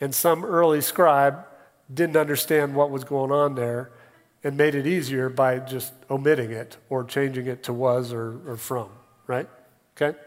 And 0.00 0.14
some 0.14 0.44
early 0.44 0.80
scribe 0.80 1.44
didn't 1.92 2.16
understand 2.16 2.74
what 2.74 2.90
was 2.90 3.04
going 3.04 3.30
on 3.30 3.54
there 3.54 3.90
and 4.44 4.56
made 4.56 4.74
it 4.74 4.86
easier 4.86 5.28
by 5.28 5.58
just 5.58 5.92
omitting 6.10 6.50
it 6.50 6.76
or 6.88 7.04
changing 7.04 7.46
it 7.46 7.62
to 7.64 7.72
was 7.72 8.12
or, 8.12 8.40
or 8.46 8.56
from, 8.56 8.88
right? 9.26 9.48
Okay? 9.96 10.18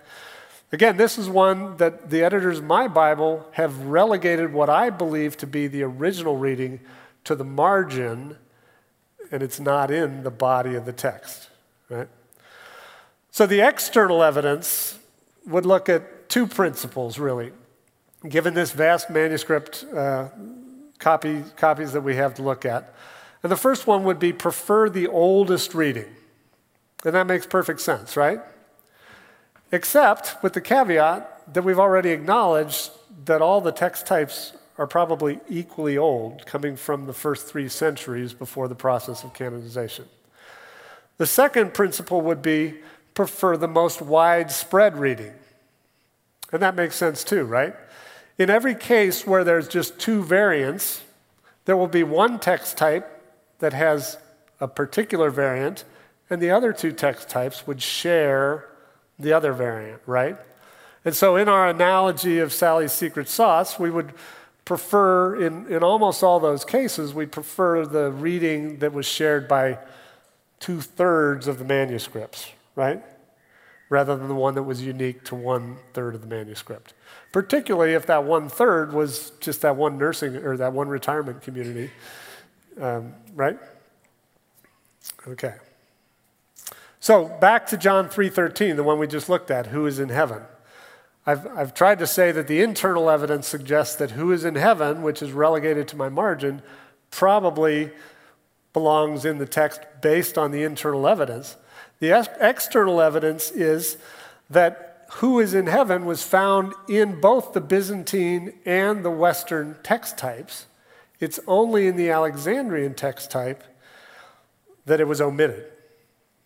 Again, 0.71 0.97
this 0.97 1.17
is 1.17 1.29
one 1.29 1.77
that 1.77 2.09
the 2.09 2.23
editors 2.23 2.59
of 2.59 2.65
my 2.65 2.87
Bible 2.87 3.47
have 3.51 3.85
relegated 3.85 4.53
what 4.53 4.69
I 4.69 4.89
believe 4.89 5.37
to 5.37 5.47
be 5.47 5.67
the 5.67 5.83
original 5.83 6.37
reading 6.37 6.79
to 7.25 7.35
the 7.35 7.43
margin, 7.43 8.37
and 9.31 9.43
it's 9.43 9.59
not 9.59 9.91
in 9.91 10.23
the 10.23 10.31
body 10.31 10.75
of 10.75 10.85
the 10.85 10.93
text, 10.93 11.49
right? 11.89 12.07
So 13.31 13.45
the 13.45 13.61
external 13.61 14.23
evidence 14.23 14.97
would 15.45 15.65
look 15.65 15.89
at 15.89 16.29
two 16.29 16.47
principles, 16.47 17.19
really, 17.19 17.51
given 18.27 18.53
this 18.53 18.71
vast 18.71 19.09
manuscript 19.09 19.85
uh, 19.93 20.29
copy, 21.05 21.43
copies 21.55 21.93
that 21.93 22.01
we 22.01 22.15
have 22.15 22.33
to 22.33 22.41
look 22.41 22.65
at. 22.65 22.91
And 23.43 23.51
the 23.51 23.55
first 23.55 23.85
one 23.85 24.05
would 24.05 24.17
be 24.17 24.33
prefer 24.33 24.89
the 24.89 25.05
oldest 25.05 25.75
reading. 25.75 26.07
And 27.05 27.13
that 27.13 27.27
makes 27.27 27.45
perfect 27.45 27.81
sense, 27.81 28.17
right? 28.17 28.39
Except 29.71 30.41
with 30.41 30.53
the 30.53 30.61
caveat 30.61 31.53
that 31.53 31.63
we've 31.63 31.77
already 31.77 32.09
acknowledged 32.09 32.89
that 33.25 33.39
all 33.39 33.61
the 33.61 33.71
text 33.71 34.07
types 34.07 34.53
are 34.79 34.87
probably 34.87 35.39
equally 35.47 35.95
old, 35.95 36.43
coming 36.47 36.75
from 36.75 37.05
the 37.05 37.13
first 37.13 37.45
three 37.45 37.69
centuries 37.69 38.33
before 38.33 38.67
the 38.67 38.73
process 38.73 39.23
of 39.23 39.31
canonization. 39.31 40.05
The 41.17 41.27
second 41.27 41.75
principle 41.75 42.21
would 42.21 42.41
be 42.41 42.79
prefer 43.13 43.57
the 43.57 43.67
most 43.67 44.01
widespread 44.01 44.97
reading. 44.97 45.33
And 46.51 46.63
that 46.63 46.73
makes 46.73 46.95
sense 46.95 47.23
too, 47.23 47.43
right? 47.43 47.75
In 48.37 48.49
every 48.49 48.75
case 48.75 49.25
where 49.25 49.43
there's 49.43 49.67
just 49.67 49.97
two 49.97 50.23
variants, 50.23 51.01
there 51.65 51.77
will 51.77 51.87
be 51.87 52.03
one 52.03 52.39
text 52.39 52.77
type 52.77 53.09
that 53.59 53.73
has 53.73 54.17
a 54.59 54.67
particular 54.67 55.29
variant, 55.29 55.85
and 56.29 56.41
the 56.41 56.51
other 56.51 56.73
two 56.73 56.91
text 56.91 57.29
types 57.29 57.65
would 57.65 57.81
share 57.81 58.67
the 59.17 59.31
other 59.31 59.53
variant, 59.53 60.01
right? 60.05 60.37
And 61.05 61.15
so, 61.15 61.35
in 61.35 61.47
our 61.47 61.69
analogy 61.69 62.39
of 62.39 62.51
Sally's 62.51 62.91
secret 62.91 63.29
sauce, 63.29 63.79
we 63.79 63.89
would 63.89 64.11
prefer, 64.65 65.35
in, 65.35 65.67
in 65.67 65.83
almost 65.83 66.23
all 66.23 66.39
those 66.39 66.65
cases, 66.65 67.13
we 67.13 67.27
prefer 67.27 67.85
the 67.85 68.11
reading 68.11 68.79
that 68.79 68.91
was 68.91 69.05
shared 69.05 69.47
by 69.47 69.77
two 70.59 70.81
thirds 70.81 71.47
of 71.47 71.59
the 71.59 71.63
manuscripts, 71.63 72.51
right? 72.75 73.03
Rather 73.89 74.17
than 74.17 74.27
the 74.27 74.35
one 74.35 74.55
that 74.55 74.63
was 74.63 74.81
unique 74.81 75.23
to 75.25 75.35
one 75.35 75.77
third 75.93 76.15
of 76.15 76.21
the 76.21 76.27
manuscript. 76.27 76.94
Particularly 77.31 77.93
if 77.93 78.05
that 78.05 78.23
one 78.23 78.49
third 78.49 78.93
was 78.93 79.31
just 79.39 79.61
that 79.61 79.75
one 79.75 79.97
nursing 79.97 80.37
or 80.37 80.57
that 80.57 80.73
one 80.73 80.87
retirement 80.87 81.41
community, 81.41 81.91
um, 82.79 83.13
right? 83.33 83.57
Okay. 85.27 85.55
So 86.99 87.25
back 87.25 87.67
to 87.67 87.77
John 87.77 88.09
3:13, 88.09 88.75
the 88.75 88.83
one 88.83 88.99
we 88.99 89.07
just 89.07 89.29
looked 89.29 89.51
at, 89.51 89.67
who 89.67 89.85
is 89.85 89.99
in 89.99 90.09
heaven. 90.09 90.43
I've, 91.27 91.47
I've 91.47 91.73
tried 91.73 91.99
to 91.99 92.07
say 92.07 92.31
that 92.31 92.47
the 92.47 92.61
internal 92.61 93.09
evidence 93.09 93.47
suggests 93.47 93.95
that 93.95 94.11
who 94.11 94.31
is 94.31 94.45
in 94.45 94.55
heaven, 94.55 95.01
which 95.01 95.21
is 95.21 95.31
relegated 95.31 95.87
to 95.89 95.95
my 95.95 96.07
margin, 96.07 96.61
probably 97.09 97.91
belongs 98.73 99.25
in 99.25 99.39
the 99.39 99.45
text 99.45 99.81
based 100.01 100.37
on 100.37 100.51
the 100.51 100.63
internal 100.63 101.07
evidence. 101.07 101.57
The 101.99 102.11
ex- 102.11 102.29
external 102.39 103.01
evidence 103.01 103.49
is 103.51 103.97
that 104.49 104.94
who 105.13 105.39
is 105.39 105.53
in 105.53 105.67
heaven 105.67 106.05
was 106.05 106.23
found 106.23 106.73
in 106.87 107.19
both 107.19 107.53
the 107.53 107.61
Byzantine 107.61 108.53
and 108.65 109.03
the 109.05 109.11
Western 109.11 109.77
text 109.83 110.17
types. 110.17 110.65
It's 111.19 111.39
only 111.47 111.87
in 111.87 111.95
the 111.95 112.09
Alexandrian 112.09 112.93
text 112.93 113.31
type 113.31 113.63
that 114.85 114.99
it 114.99 115.07
was 115.07 115.21
omitted. 115.21 115.65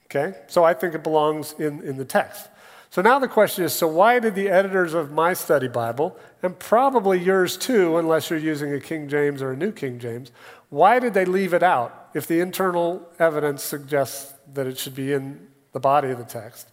Okay? 0.06 0.38
So 0.48 0.64
I 0.64 0.74
think 0.74 0.96
it 0.96 1.04
belongs 1.04 1.54
in, 1.58 1.82
in 1.82 1.98
the 1.98 2.06
text. 2.06 2.48
So 2.92 3.02
now 3.02 3.20
the 3.20 3.28
question 3.28 3.64
is 3.64 3.74
so 3.74 3.88
why 3.88 4.20
did 4.20 4.36
the 4.36 4.50
editors 4.50 4.94
of 4.94 5.12
my 5.12 5.34
study 5.34 5.68
Bible, 5.68 6.18
and 6.42 6.58
probably 6.58 7.20
yours 7.20 7.56
too, 7.56 7.98
unless 7.98 8.30
you're 8.30 8.40
using 8.40 8.74
a 8.74 8.80
King 8.80 9.08
James 9.08 9.42
or 9.42 9.52
a 9.52 9.56
New 9.56 9.72
King 9.72 10.00
James, 10.00 10.32
why 10.70 11.00
did 11.00 11.14
they 11.14 11.26
leave 11.26 11.54
it 11.54 11.64
out 11.64 12.10
if 12.14 12.26
the 12.26 12.40
internal 12.40 13.08
evidence 13.20 13.64
suggests 13.64 14.34
that 14.54 14.66
it 14.66 14.78
should 14.78 14.96
be 14.96 15.14
in 15.14 15.48
the 15.72 15.80
body 15.80 16.10
of 16.10 16.18
the 16.18 16.24
text? 16.24 16.70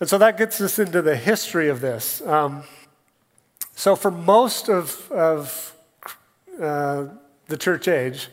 And 0.00 0.08
so 0.08 0.18
that 0.18 0.38
gets 0.38 0.60
us 0.60 0.78
into 0.78 1.02
the 1.02 1.16
history 1.16 1.68
of 1.68 1.80
this. 1.80 2.20
Um, 2.22 2.62
so, 3.74 3.94
for 3.94 4.10
most 4.10 4.68
of, 4.68 5.10
of 5.12 5.74
uh, 6.60 7.06
the 7.46 7.56
church 7.56 7.86
age, 7.86 8.28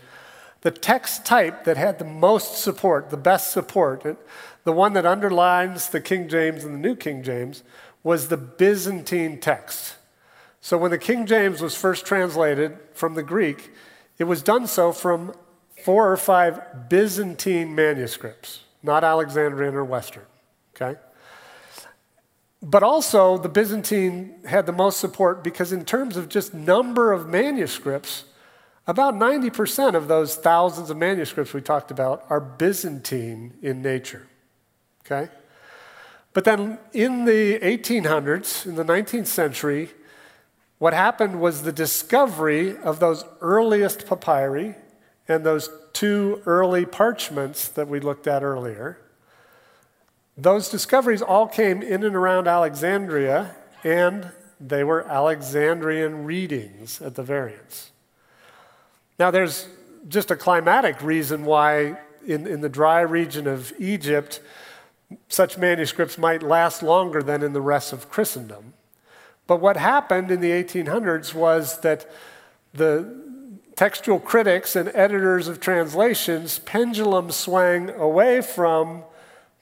the 0.62 0.72
text 0.72 1.26
type 1.26 1.66
that 1.66 1.78
had 1.78 2.00
the 2.00 2.06
most 2.06 2.58
support, 2.58 3.12
the 3.12 3.18
best 3.18 3.52
support, 3.52 4.18
the 4.64 4.72
one 4.72 4.94
that 4.94 5.06
underlines 5.06 5.90
the 5.90 6.02
King 6.02 6.28
James 6.28 6.64
and 6.64 6.74
the 6.74 6.80
New 6.80 6.96
King 6.96 7.22
James, 7.22 7.62
was 8.02 8.28
the 8.28 8.38
Byzantine 8.38 9.40
text. 9.40 9.96
So 10.62 10.80
when 10.80 10.90
the 10.90 10.98
King 10.98 11.28
James 11.28 11.62
was 11.62 11.76
first 11.76 12.08
translated 12.08 12.80
from 12.94 13.14
the 13.14 13.22
Greek, 13.22 13.72
it 14.18 14.24
was 14.24 14.42
done 14.42 14.66
so 14.66 14.92
from 14.92 15.36
four 15.84 16.12
or 16.12 16.18
five 16.18 16.90
Byzantine 16.90 17.76
manuscripts, 17.76 18.62
not 18.82 19.04
Alexandrian 19.04 19.76
or 19.76 19.86
Western. 19.86 20.26
Okay? 20.76 21.00
But 22.62 22.84
also, 22.84 23.38
the 23.38 23.50
Byzantine 23.50 24.36
had 24.46 24.66
the 24.66 24.72
most 24.72 25.00
support 25.00 25.44
because, 25.44 25.72
in 25.72 25.86
terms 25.86 26.18
of 26.18 26.30
just 26.30 26.54
number 26.54 27.12
of 27.14 27.28
manuscripts, 27.28 28.26
about 28.88 29.16
90% 29.16 29.96
of 29.96 30.08
those 30.08 30.36
thousands 30.36 30.90
of 30.90 30.98
manuscripts 30.98 31.54
we 31.54 31.62
talked 31.62 31.92
about 31.92 32.26
are 32.30 32.40
Byzantine 32.40 33.54
in 33.62 33.82
nature. 33.82 34.28
Okay? 35.06 35.32
But 36.34 36.44
then 36.44 36.80
in 36.94 37.26
the 37.26 37.60
1800s, 37.60 38.66
in 38.66 38.76
the 38.76 38.84
19th 38.84 39.28
century, 39.28 39.90
what 40.78 40.94
happened 40.94 41.40
was 41.40 41.64
the 41.64 41.72
discovery 41.72 42.78
of 42.78 43.00
those 43.00 43.24
earliest 43.42 44.06
papyri 44.06 44.76
and 45.28 45.46
those 45.46 45.70
two 45.94 46.42
early 46.46 46.86
parchments 46.86 47.70
that 47.70 47.88
we 47.88 48.00
looked 48.00 48.28
at 48.28 48.44
earlier. 48.44 49.00
Those 50.38 50.70
discoveries 50.70 51.22
all 51.22 51.48
came 51.48 51.82
in 51.82 52.04
and 52.04 52.16
around 52.16 52.48
Alexandria, 52.48 53.56
and 53.84 54.32
they 54.60 54.84
were 54.84 55.08
Alexandrian 55.08 56.26
readings 56.26 57.02
at 57.02 57.16
the 57.16 57.24
variants. 57.24 57.92
Now, 59.18 59.32
there's 59.32 59.68
just 60.10 60.32
a 60.32 60.36
climatic 60.36 61.02
reason 61.02 61.46
why 61.46 61.98
in, 62.28 62.46
in 62.46 62.62
the 62.62 62.70
dry 62.70 63.02
region 63.02 63.48
of 63.48 63.72
Egypt, 63.80 64.42
such 65.30 65.58
manuscripts 65.58 66.18
might 66.18 66.44
last 66.44 66.84
longer 66.84 67.24
than 67.24 67.42
in 67.42 67.54
the 67.54 67.62
rest 67.62 67.94
of 67.94 68.10
Christendom. 68.10 68.74
But 69.48 69.62
what 69.62 69.78
happened 69.78 70.32
in 70.32 70.42
the 70.42 70.52
1800s 70.52 71.34
was 71.34 71.80
that 71.82 72.10
the 72.74 73.24
textual 73.76 74.20
critics 74.20 74.76
and 74.76 74.92
editors 74.94 75.48
of 75.48 75.60
translations 75.60 76.60
pendulum 76.60 77.32
swang 77.32 77.90
away 77.92 78.42
from 78.42 79.04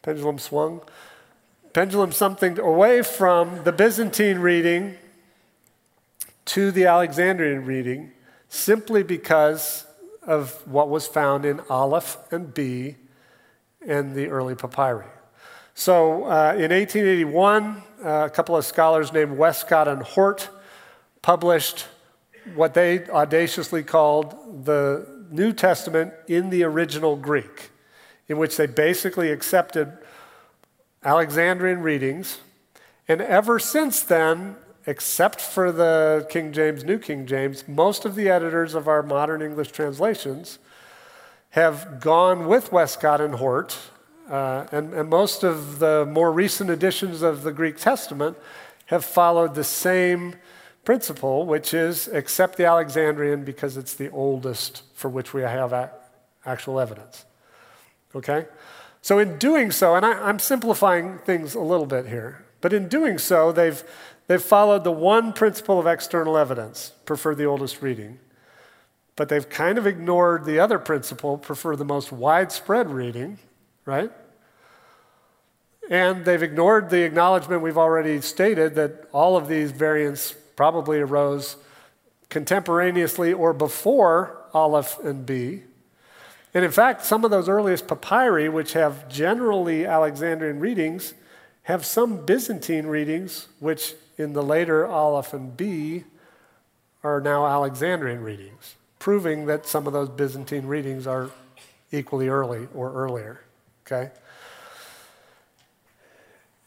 pendulum 0.04 0.38
swung 0.38 0.82
pendulum 1.74 2.12
something 2.12 2.60
away 2.60 3.01
from 3.01 3.64
the 3.64 3.72
Byzantine 3.72 4.38
reading 4.38 4.95
to 6.45 6.70
the 6.70 6.86
Alexandrian 6.86 7.66
reading 7.66 8.12
simply 8.47 9.01
because 9.01 9.88
of 10.22 10.66
what 10.68 10.88
was 10.88 11.08
found 11.08 11.45
in 11.45 11.60
Aleph 11.72 12.18
and 12.32 12.54
B 12.54 12.95
and 13.86 14.14
the 14.14 14.28
early 14.28 14.54
papyri. 14.54 15.06
So 15.74 16.26
uh, 16.26 16.54
in 16.56 16.72
1881, 16.72 17.84
uh, 18.06 18.26
a 18.26 18.30
couple 18.30 18.56
of 18.56 18.64
scholars 18.64 19.12
named 19.12 19.36
Westcott 19.36 19.88
and 19.88 20.04
Hort 20.04 20.49
published 21.24 21.88
what 22.54 22.76
they 22.76 23.08
audaciously 23.08 23.82
called 23.82 24.66
the 24.66 25.08
New 25.32 25.54
Testament 25.54 26.14
in 26.28 26.51
the 26.51 26.64
original 26.64 27.16
Greek, 27.16 27.72
in 28.28 28.38
which 28.38 28.57
they 28.57 28.65
basically 28.65 29.32
accepted 29.32 29.97
Alexandrian 31.03 31.82
readings. 31.82 32.39
And 33.07 33.21
ever 33.21 33.59
since 33.59 34.01
then, 34.01 34.55
except 34.86 35.41
for 35.41 35.71
the 35.71 36.26
King 36.30 36.53
James, 36.53 36.84
New 36.84 36.99
King 36.99 37.26
James, 37.26 37.67
most 37.67 38.05
of 38.05 38.15
the 38.15 38.30
editors 38.30 38.76
of 38.76 38.88
our 38.88 39.03
modern 39.03 39.41
English 39.41 39.71
translations 39.71 40.59
have 41.51 41.99
gone 41.99 42.47
with 42.47 42.71
Westcott 42.71 43.21
and 43.21 43.36
Hort 43.36 43.78
uh, 44.30 44.65
and, 44.71 44.93
and 44.93 45.09
most 45.09 45.43
of 45.43 45.80
the 45.80 46.05
more 46.09 46.32
recent 46.32 46.69
editions 46.69 47.21
of 47.21 47.43
the 47.43 47.51
Greek 47.51 47.78
Testament 47.78 48.38
have 48.86 49.03
followed 49.03 49.55
the 49.55 49.63
same 49.63 50.36
principle, 50.86 51.45
which 51.45 51.74
is 51.74 52.07
accept 52.07 52.57
the 52.57 52.65
Alexandrian 52.65 53.43
because 53.43 53.78
it's 53.78 53.93
the 53.93 54.09
oldest 54.09 54.84
for 54.93 55.09
which 55.09 55.34
we 55.34 55.41
have 55.41 55.91
actual 56.45 56.80
evidence. 56.80 57.26
Okay? 58.16 58.45
So, 59.01 59.20
in 59.20 59.38
doing 59.38 59.72
so, 59.72 59.95
and 59.95 60.05
I, 60.05 60.30
am 60.30 60.39
simplifying 60.39 61.18
things 61.20 61.55
a 61.55 61.59
little 61.59 61.86
bit 61.86 62.07
here, 62.07 62.45
but 62.61 62.72
in 62.72 62.88
doing 62.88 63.18
so, 63.18 63.51
they've, 63.51 63.84
they've 64.28 64.41
followed 64.41 64.84
the 64.84 64.91
one 64.91 65.34
principle 65.34 65.80
of 65.80 65.88
external 65.88 66.38
evidence 66.38 66.93
prefer 67.05 67.36
the 67.36 67.45
oldest 67.45 67.82
reading. 67.82 68.20
But 69.16 69.30
they've 69.30 69.47
kind 69.47 69.78
of 69.78 69.86
ignored 69.86 70.45
the 70.45 70.59
other 70.59 70.80
principle 70.80 71.38
prefer 71.38 71.76
the 71.76 71.86
most 71.86 72.11
widespread 72.11 72.89
reading, 72.89 73.39
right? 73.86 74.11
And 75.89 76.24
they've 76.24 76.41
ignored 76.41 76.89
the 76.89 77.03
acknowledgement 77.03 77.61
we've 77.61 77.78
already 77.78 78.22
stated 78.22 78.76
that 78.76 79.07
all 79.11 79.36
of 79.36 79.47
these 79.47 79.72
variants 79.72 80.34
probably 80.55 80.99
arose 80.99 81.57
contemporaneously 82.30 83.34
or 83.34 83.53
before 83.53 84.38
Aleph 84.53 84.97
and 85.03 85.26
B. 85.26 85.64
And 86.54 86.64
in 86.64 86.72
fact, 86.72 87.04
some 87.04 87.26
of 87.26 87.32
those 87.32 87.49
earliest 87.49 87.88
papyri, 87.88 88.47
which 88.47 88.74
have 88.74 89.10
generally 89.10 89.86
Alexandrian 89.86 90.60
readings, 90.60 91.14
have 91.64 91.86
some 91.86 92.26
Byzantine 92.26 92.86
readings, 92.86 93.47
which 93.60 93.95
in 94.18 94.34
the 94.34 94.43
later 94.43 94.86
Aleph 94.86 95.34
and 95.34 95.58
B 95.58 96.04
are 97.04 97.20
now 97.20 97.45
Alexandrian 97.45 98.22
readings, 98.22 98.76
proving 98.99 99.45
that 99.47 99.66
some 99.66 99.88
of 99.88 99.93
those 99.93 100.10
Byzantine 100.10 100.68
readings 100.68 101.08
are 101.08 101.32
equally 101.91 102.28
early 102.28 102.68
or 102.74 102.93
earlier. 102.93 103.41
Okay? 103.86 104.12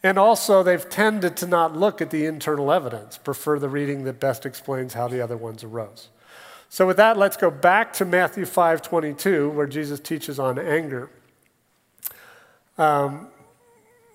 And 0.02 0.18
also, 0.18 0.62
they've 0.62 0.88
tended 0.88 1.36
to 1.38 1.46
not 1.46 1.76
look 1.76 2.00
at 2.00 2.10
the 2.10 2.26
internal 2.26 2.70
evidence, 2.70 3.18
prefer 3.18 3.58
the 3.58 3.68
reading 3.68 4.04
that 4.04 4.20
best 4.20 4.46
explains 4.46 4.94
how 4.94 5.08
the 5.08 5.20
other 5.20 5.36
ones 5.36 5.64
arose. 5.64 6.08
So, 6.68 6.86
with 6.86 6.96
that, 6.96 7.16
let's 7.16 7.36
go 7.36 7.50
back 7.50 7.92
to 7.94 8.04
Matthew 8.04 8.44
5:22, 8.44 9.50
where 9.50 9.66
Jesus 9.66 10.00
teaches 10.00 10.38
on 10.38 10.58
anger. 10.58 11.10
Um, 12.78 13.28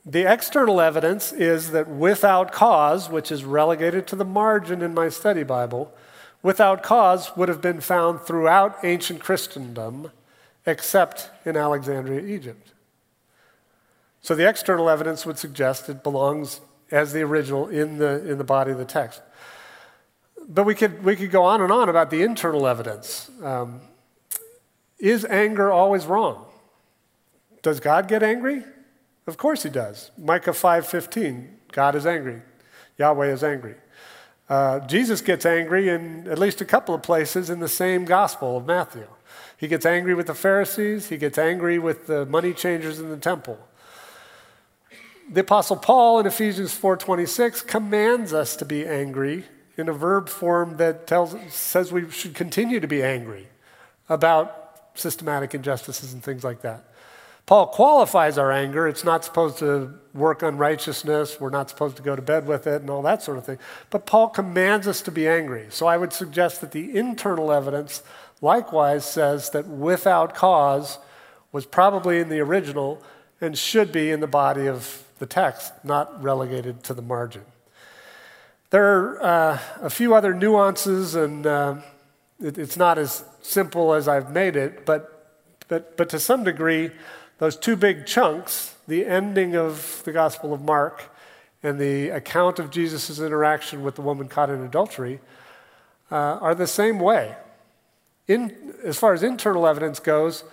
the 0.05 0.31
external 0.31 0.81
evidence 0.81 1.31
is 1.31 1.71
that 1.71 1.87
without 1.87 2.51
cause, 2.51 3.09
which 3.09 3.31
is 3.31 3.43
relegated 3.45 4.07
to 4.07 4.15
the 4.15 4.25
margin 4.25 4.81
in 4.81 4.93
my 4.93 5.09
study 5.09 5.43
Bible, 5.43 5.93
without 6.41 6.81
cause 6.81 7.35
would 7.37 7.49
have 7.49 7.61
been 7.61 7.81
found 7.81 8.21
throughout 8.21 8.83
ancient 8.83 9.19
Christendom 9.21 10.11
except 10.65 11.29
in 11.45 11.55
Alexandria, 11.55 12.21
Egypt. 12.21 12.73
So 14.21 14.35
the 14.35 14.47
external 14.47 14.89
evidence 14.89 15.25
would 15.25 15.39
suggest 15.39 15.89
it 15.89 16.03
belongs 16.03 16.61
as 16.91 17.13
the 17.13 17.21
original 17.21 17.67
in 17.67 17.97
the, 17.97 18.27
in 18.29 18.37
the 18.37 18.43
body 18.43 18.71
of 18.71 18.77
the 18.77 18.85
text. 18.85 19.21
But 20.53 20.65
we 20.65 20.75
could, 20.75 21.01
we 21.03 21.15
could 21.15 21.31
go 21.31 21.43
on 21.43 21.61
and 21.61 21.71
on 21.71 21.87
about 21.87 22.09
the 22.09 22.23
internal 22.23 22.67
evidence. 22.67 23.31
Um, 23.41 23.79
is 24.99 25.23
anger 25.23 25.71
always 25.71 26.05
wrong? 26.05 26.45
Does 27.61 27.79
God 27.79 28.09
get 28.09 28.21
angry? 28.21 28.63
Of 29.27 29.37
course 29.37 29.63
he 29.63 29.69
does. 29.69 30.11
Micah 30.17 30.51
5:15, 30.51 31.47
God 31.71 31.95
is 31.95 32.05
angry. 32.05 32.41
Yahweh 32.97 33.31
is 33.31 33.43
angry. 33.43 33.75
Uh, 34.49 34.79
Jesus 34.79 35.21
gets 35.21 35.45
angry 35.45 35.87
in 35.87 36.27
at 36.27 36.37
least 36.37 36.59
a 36.59 36.65
couple 36.65 36.93
of 36.93 37.01
places 37.01 37.49
in 37.49 37.61
the 37.61 37.69
same 37.69 38.03
gospel 38.03 38.57
of 38.57 38.65
Matthew. 38.65 39.07
He 39.55 39.69
gets 39.69 39.85
angry 39.85 40.13
with 40.13 40.27
the 40.27 40.33
Pharisees, 40.33 41.07
he 41.07 41.17
gets 41.17 41.37
angry 41.37 41.79
with 41.79 42.07
the 42.07 42.25
money 42.25 42.53
changers 42.53 42.99
in 42.99 43.09
the 43.09 43.17
temple 43.17 43.57
the 45.31 45.41
apostle 45.41 45.77
Paul 45.77 46.19
in 46.19 46.25
Ephesians 46.25 46.73
4:26 46.77 47.65
commands 47.65 48.33
us 48.33 48.57
to 48.57 48.65
be 48.65 48.85
angry 48.85 49.45
in 49.77 49.89
a 49.89 49.93
verb 49.93 50.29
form 50.29 50.77
that 50.77 51.07
tells 51.07 51.35
says 51.53 51.91
we 51.91 52.09
should 52.09 52.35
continue 52.35 52.79
to 52.79 52.87
be 52.87 53.01
angry 53.01 53.47
about 54.09 54.61
systematic 54.93 55.55
injustices 55.55 56.13
and 56.13 56.23
things 56.23 56.43
like 56.43 56.61
that. 56.61 56.85
Paul 57.45 57.67
qualifies 57.67 58.37
our 58.37 58.51
anger. 58.51 58.87
It's 58.87 59.03
not 59.03 59.25
supposed 59.25 59.57
to 59.59 59.93
work 60.13 60.43
unrighteousness. 60.43 61.39
We're 61.39 61.49
not 61.49 61.69
supposed 61.69 61.97
to 61.97 62.03
go 62.03 62.15
to 62.15 62.21
bed 62.21 62.47
with 62.47 62.67
it 62.67 62.81
and 62.81 62.89
all 62.89 63.01
that 63.01 63.23
sort 63.23 63.37
of 63.37 63.45
thing. 63.45 63.57
But 63.89 64.05
Paul 64.05 64.29
commands 64.29 64.87
us 64.87 65.01
to 65.01 65.11
be 65.11 65.27
angry. 65.27 65.67
So 65.69 65.87
I 65.87 65.97
would 65.97 66.13
suggest 66.13 66.61
that 66.61 66.71
the 66.71 66.95
internal 66.95 67.51
evidence 67.51 68.03
likewise 68.41 69.05
says 69.05 69.49
that 69.49 69.67
without 69.67 70.35
cause 70.35 70.99
was 71.51 71.65
probably 71.65 72.19
in 72.19 72.29
the 72.29 72.39
original 72.39 73.01
and 73.41 73.57
should 73.57 73.91
be 73.91 74.11
in 74.11 74.19
the 74.19 74.27
body 74.27 74.67
of 74.67 75.03
the 75.19 75.25
text, 75.25 75.73
not 75.83 76.23
relegated 76.23 76.83
to 76.83 76.93
the 76.93 77.01
margin. 77.01 77.43
There 78.71 78.85
are 78.85 79.21
uh, 79.21 79.59
a 79.81 79.89
few 79.89 80.15
other 80.15 80.33
nuances, 80.33 81.13
and 81.13 81.45
uh, 81.45 81.75
it, 82.41 82.57
it's 82.57 82.77
not 82.77 82.97
as 82.97 83.25
simple 83.41 83.93
as 83.93 84.07
I've 84.07 84.31
made 84.31 84.55
it, 84.55 84.85
but, 84.85 85.43
but, 85.67 85.97
but 85.97 86.07
to 86.11 86.19
some 86.21 86.45
degree, 86.45 86.89
those 87.37 87.57
two 87.57 87.75
big 87.75 88.05
chunks, 88.05 88.73
the 88.87 89.05
ending 89.05 89.57
of 89.57 90.01
the 90.05 90.13
Gospel 90.13 90.53
of 90.53 90.61
Mark 90.61 91.03
and 91.61 91.79
the 91.79 92.09
account 92.11 92.59
of 92.59 92.71
Jesus' 92.71 93.19
interaction 93.19 93.83
with 93.83 93.95
the 93.95 94.01
woman 94.01 94.29
caught 94.29 94.49
in 94.49 94.63
adultery, 94.63 95.19
uh, 96.09 96.39
are 96.39 96.55
the 96.55 96.65
same 96.65 96.97
way. 96.97 97.35
In, 98.29 98.73
as 98.85 98.97
far 98.97 99.13
as 99.13 99.21
internal 99.21 99.67
evidence 99.67 99.99
goes, 99.99 100.45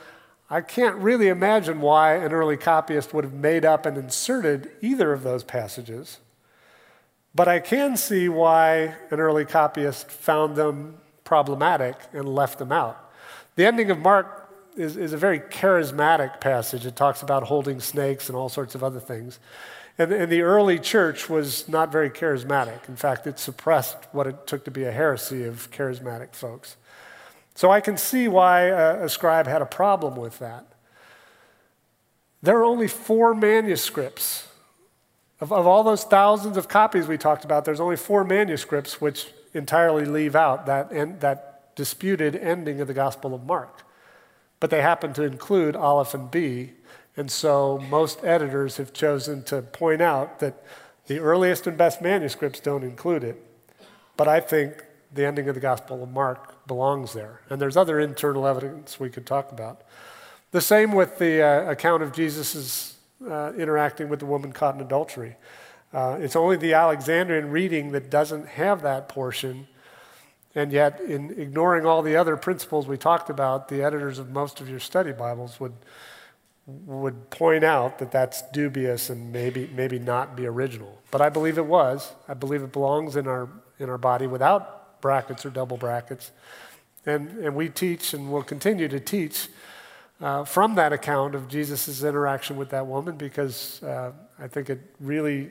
I 0.50 0.60
can't 0.60 0.96
really 0.96 1.28
imagine 1.28 1.80
why 1.80 2.16
an 2.16 2.32
early 2.32 2.56
copyist 2.56 3.14
would 3.14 3.22
have 3.22 3.34
made 3.34 3.64
up 3.64 3.86
and 3.86 3.96
inserted 3.96 4.72
either 4.82 5.12
of 5.12 5.22
those 5.22 5.44
passages. 5.44 6.18
But 7.34 7.48
I 7.48 7.60
can 7.60 7.96
see 7.96 8.28
why 8.28 8.94
an 9.10 9.20
early 9.20 9.44
copyist 9.44 10.10
found 10.10 10.56
them 10.56 10.98
problematic 11.24 11.96
and 12.12 12.28
left 12.28 12.58
them 12.58 12.72
out. 12.72 13.12
The 13.56 13.66
ending 13.66 13.90
of 13.90 13.98
Mark 13.98 14.48
is, 14.76 14.96
is 14.96 15.12
a 15.12 15.18
very 15.18 15.40
charismatic 15.40 16.40
passage. 16.40 16.86
It 16.86 16.96
talks 16.96 17.22
about 17.22 17.44
holding 17.44 17.80
snakes 17.80 18.28
and 18.28 18.36
all 18.36 18.48
sorts 18.48 18.74
of 18.74 18.82
other 18.82 19.00
things. 19.00 19.38
And, 19.98 20.12
and, 20.12 20.30
the 20.30 20.42
early 20.42 20.78
church 20.78 21.28
was 21.28 21.68
not 21.68 21.90
very 21.90 22.08
charismatic. 22.08 22.88
In 22.88 22.96
fact, 22.96 23.26
it 23.26 23.38
suppressed 23.38 23.96
what 24.12 24.28
it 24.28 24.46
took 24.46 24.64
to 24.64 24.70
be 24.70 24.84
a 24.84 24.92
heresy 24.92 25.44
of 25.44 25.70
charismatic 25.72 26.34
folks. 26.34 26.76
So 27.56 27.72
I 27.72 27.80
can 27.80 27.96
see 27.96 28.28
why 28.28 28.66
a, 28.66 29.04
a 29.04 29.08
scribe 29.08 29.48
had 29.48 29.60
a 29.60 29.66
problem 29.66 30.14
with 30.14 30.38
that. 30.38 30.64
There 32.42 32.56
are 32.58 32.64
only 32.64 32.86
four 32.86 33.34
manuscripts. 33.34 34.47
Of, 35.40 35.52
of 35.52 35.66
all 35.66 35.82
those 35.84 36.04
thousands 36.04 36.56
of 36.56 36.68
copies 36.68 37.06
we 37.06 37.18
talked 37.18 37.44
about, 37.44 37.64
there's 37.64 37.80
only 37.80 37.96
four 37.96 38.24
manuscripts 38.24 39.00
which 39.00 39.32
entirely 39.54 40.04
leave 40.04 40.34
out 40.34 40.66
that, 40.66 40.92
en- 40.92 41.18
that 41.20 41.74
disputed 41.76 42.34
ending 42.36 42.80
of 42.80 42.88
the 42.88 42.94
Gospel 42.94 43.34
of 43.34 43.44
Mark. 43.44 43.82
But 44.60 44.70
they 44.70 44.82
happen 44.82 45.12
to 45.14 45.22
include 45.22 45.76
Aleph 45.76 46.14
and 46.14 46.30
B, 46.30 46.72
and 47.16 47.30
so 47.30 47.78
most 47.88 48.24
editors 48.24 48.76
have 48.76 48.92
chosen 48.92 49.42
to 49.44 49.62
point 49.62 50.00
out 50.00 50.40
that 50.40 50.62
the 51.06 51.20
earliest 51.20 51.66
and 51.66 51.78
best 51.78 52.02
manuscripts 52.02 52.60
don't 52.60 52.82
include 52.82 53.24
it. 53.24 53.42
But 54.16 54.28
I 54.28 54.40
think 54.40 54.84
the 55.12 55.24
ending 55.24 55.48
of 55.48 55.54
the 55.54 55.60
Gospel 55.60 56.02
of 56.02 56.10
Mark 56.10 56.66
belongs 56.66 57.12
there. 57.12 57.40
And 57.48 57.60
there's 57.60 57.76
other 57.76 57.98
internal 57.98 58.46
evidence 58.46 59.00
we 59.00 59.08
could 59.08 59.26
talk 59.26 59.52
about. 59.52 59.82
The 60.50 60.60
same 60.60 60.92
with 60.92 61.18
the 61.18 61.42
uh, 61.42 61.70
account 61.70 62.02
of 62.02 62.12
Jesus' 62.12 62.97
uh, 63.26 63.52
interacting 63.56 64.08
with 64.08 64.20
the 64.20 64.26
woman 64.26 64.52
caught 64.52 64.74
in 64.74 64.80
adultery. 64.80 65.36
Uh, 65.92 66.18
it's 66.20 66.36
only 66.36 66.56
the 66.56 66.74
Alexandrian 66.74 67.50
reading 67.50 67.92
that 67.92 68.10
doesn't 68.10 68.46
have 68.46 68.82
that 68.82 69.08
portion. 69.08 69.66
And 70.54 70.72
yet, 70.72 71.00
in 71.00 71.30
ignoring 71.38 71.86
all 71.86 72.02
the 72.02 72.16
other 72.16 72.36
principles 72.36 72.86
we 72.86 72.96
talked 72.96 73.30
about, 73.30 73.68
the 73.68 73.82
editors 73.82 74.18
of 74.18 74.30
most 74.30 74.60
of 74.60 74.68
your 74.68 74.80
study 74.80 75.12
Bibles 75.12 75.60
would, 75.60 75.74
would 76.66 77.30
point 77.30 77.64
out 77.64 77.98
that 77.98 78.10
that's 78.10 78.42
dubious 78.50 79.08
and 79.08 79.32
maybe, 79.32 79.70
maybe 79.74 79.98
not 79.98 80.36
be 80.36 80.46
original. 80.46 81.00
But 81.10 81.20
I 81.20 81.28
believe 81.28 81.58
it 81.58 81.66
was. 81.66 82.12
I 82.28 82.34
believe 82.34 82.62
it 82.62 82.72
belongs 82.72 83.16
in 83.16 83.26
our, 83.26 83.48
in 83.78 83.88
our 83.88 83.98
body 83.98 84.26
without 84.26 85.00
brackets 85.00 85.46
or 85.46 85.50
double 85.50 85.76
brackets. 85.76 86.32
And, 87.06 87.38
and 87.38 87.54
we 87.54 87.68
teach 87.68 88.12
and 88.12 88.30
will 88.30 88.42
continue 88.42 88.88
to 88.88 89.00
teach 89.00 89.48
uh, 90.20 90.44
from 90.44 90.74
that 90.74 90.92
account 90.92 91.34
of 91.34 91.48
Jesus' 91.48 92.02
interaction 92.02 92.56
with 92.56 92.70
that 92.70 92.86
woman 92.86 93.16
because 93.16 93.82
uh, 93.82 94.12
I 94.38 94.48
think 94.48 94.70
it 94.70 94.80
really 95.00 95.50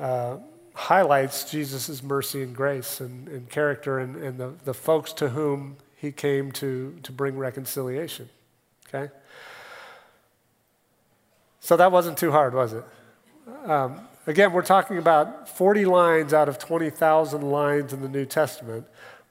uh, 0.00 0.36
highlights 0.74 1.50
Jesus' 1.50 2.02
mercy 2.02 2.42
and 2.42 2.54
grace 2.54 3.00
and, 3.00 3.28
and 3.28 3.48
character 3.48 3.98
and, 3.98 4.16
and 4.16 4.38
the, 4.38 4.52
the 4.64 4.74
folks 4.74 5.12
to 5.14 5.30
whom 5.30 5.76
he 5.96 6.12
came 6.12 6.52
to, 6.52 6.96
to 7.02 7.12
bring 7.12 7.36
reconciliation. 7.36 8.28
Okay? 8.88 9.12
So 11.60 11.76
that 11.76 11.92
wasn't 11.92 12.16
too 12.16 12.30
hard, 12.32 12.54
was 12.54 12.72
it? 12.72 12.84
Um, 13.66 14.00
Again, 14.26 14.52
we're 14.52 14.62
talking 14.62 14.98
about 14.98 15.48
40 15.48 15.86
lines 15.86 16.34
out 16.34 16.48
of 16.48 16.58
20,000 16.58 17.40
lines 17.40 17.92
in 17.92 18.02
the 18.02 18.08
New 18.08 18.26
Testament. 18.26 18.86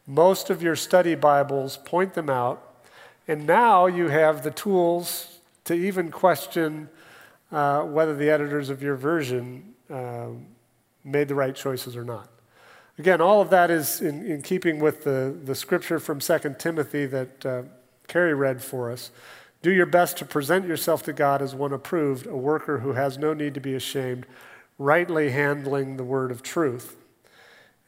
Most 0.08 0.50
of 0.50 0.64
your 0.64 0.76
study 0.76 1.14
Bibles 1.14 1.78
point 1.78 2.16
them 2.16 2.30
out. 2.30 2.69
And 3.30 3.46
now 3.46 3.86
you 3.86 4.08
have 4.08 4.42
the 4.42 4.50
tools 4.50 5.38
to 5.66 5.76
even 5.76 6.10
question 6.10 6.90
uh, 7.52 7.84
whether 7.84 8.16
the 8.16 8.28
editors 8.28 8.72
of 8.72 8.82
your 8.82 8.96
version 8.96 9.76
uh, 9.88 10.30
made 11.04 11.28
the 11.28 11.36
right 11.36 11.56
choices 11.56 11.96
or 11.96 12.04
not. 12.04 12.28
Again, 12.98 13.22
all 13.22 13.40
of 13.40 13.52
that 13.52 13.70
is 13.70 14.02
in, 14.02 14.26
in 14.26 14.42
keeping 14.42 14.80
with 14.80 15.04
the, 15.04 15.38
the 15.44 15.54
scripture 15.54 16.00
from 16.00 16.20
2 16.20 16.56
Timothy 16.58 17.06
that 17.06 17.46
uh, 17.46 17.62
Carrie 18.08 18.34
read 18.34 18.64
for 18.64 18.92
us. 18.92 19.12
Do 19.62 19.70
your 19.70 19.86
best 19.86 20.18
to 20.18 20.26
present 20.26 20.66
yourself 20.66 21.04
to 21.04 21.14
God 21.14 21.44
as 21.44 21.54
one 21.54 21.72
approved, 21.72 22.26
a 22.26 22.36
worker 22.36 22.80
who 22.80 22.94
has 22.94 23.20
no 23.20 23.36
need 23.36 23.54
to 23.54 23.62
be 23.62 23.76
ashamed 23.76 24.26
rightly 24.80 25.30
handling 25.30 25.98
the 25.98 26.04
word 26.04 26.32
of 26.32 26.42
truth. 26.42 26.96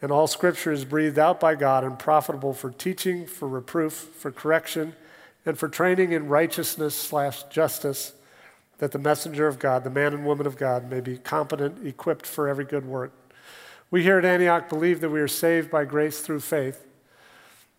And 0.03 0.11
all 0.11 0.27
scripture 0.27 0.71
is 0.71 0.85
breathed 0.85 1.17
out 1.17 1.39
by 1.39 1.55
God 1.55 1.83
and 1.83 1.97
profitable 1.97 2.53
for 2.53 2.69
teaching, 2.69 3.25
for 3.25 3.47
reproof, 3.47 3.93
for 3.93 4.31
correction, 4.31 4.95
and 5.45 5.57
for 5.57 5.67
training 5.67 6.11
in 6.11 6.27
righteousness 6.27 6.95
slash 6.95 7.43
justice, 7.43 8.13
that 8.77 8.91
the 8.91 8.99
messenger 8.99 9.47
of 9.47 9.59
God, 9.59 9.83
the 9.83 9.89
man 9.89 10.13
and 10.13 10.25
woman 10.25 10.45
of 10.47 10.57
God, 10.57 10.89
may 10.89 11.01
be 11.01 11.17
competent, 11.17 11.85
equipped 11.85 12.25
for 12.25 12.47
every 12.47 12.65
good 12.65 12.85
work. 12.85 13.11
We 13.91 14.03
here 14.03 14.17
at 14.17 14.25
Antioch 14.25 14.69
believe 14.69 15.01
that 15.01 15.09
we 15.09 15.19
are 15.19 15.27
saved 15.27 15.69
by 15.69 15.85
grace 15.85 16.21
through 16.21 16.39
faith, 16.39 16.85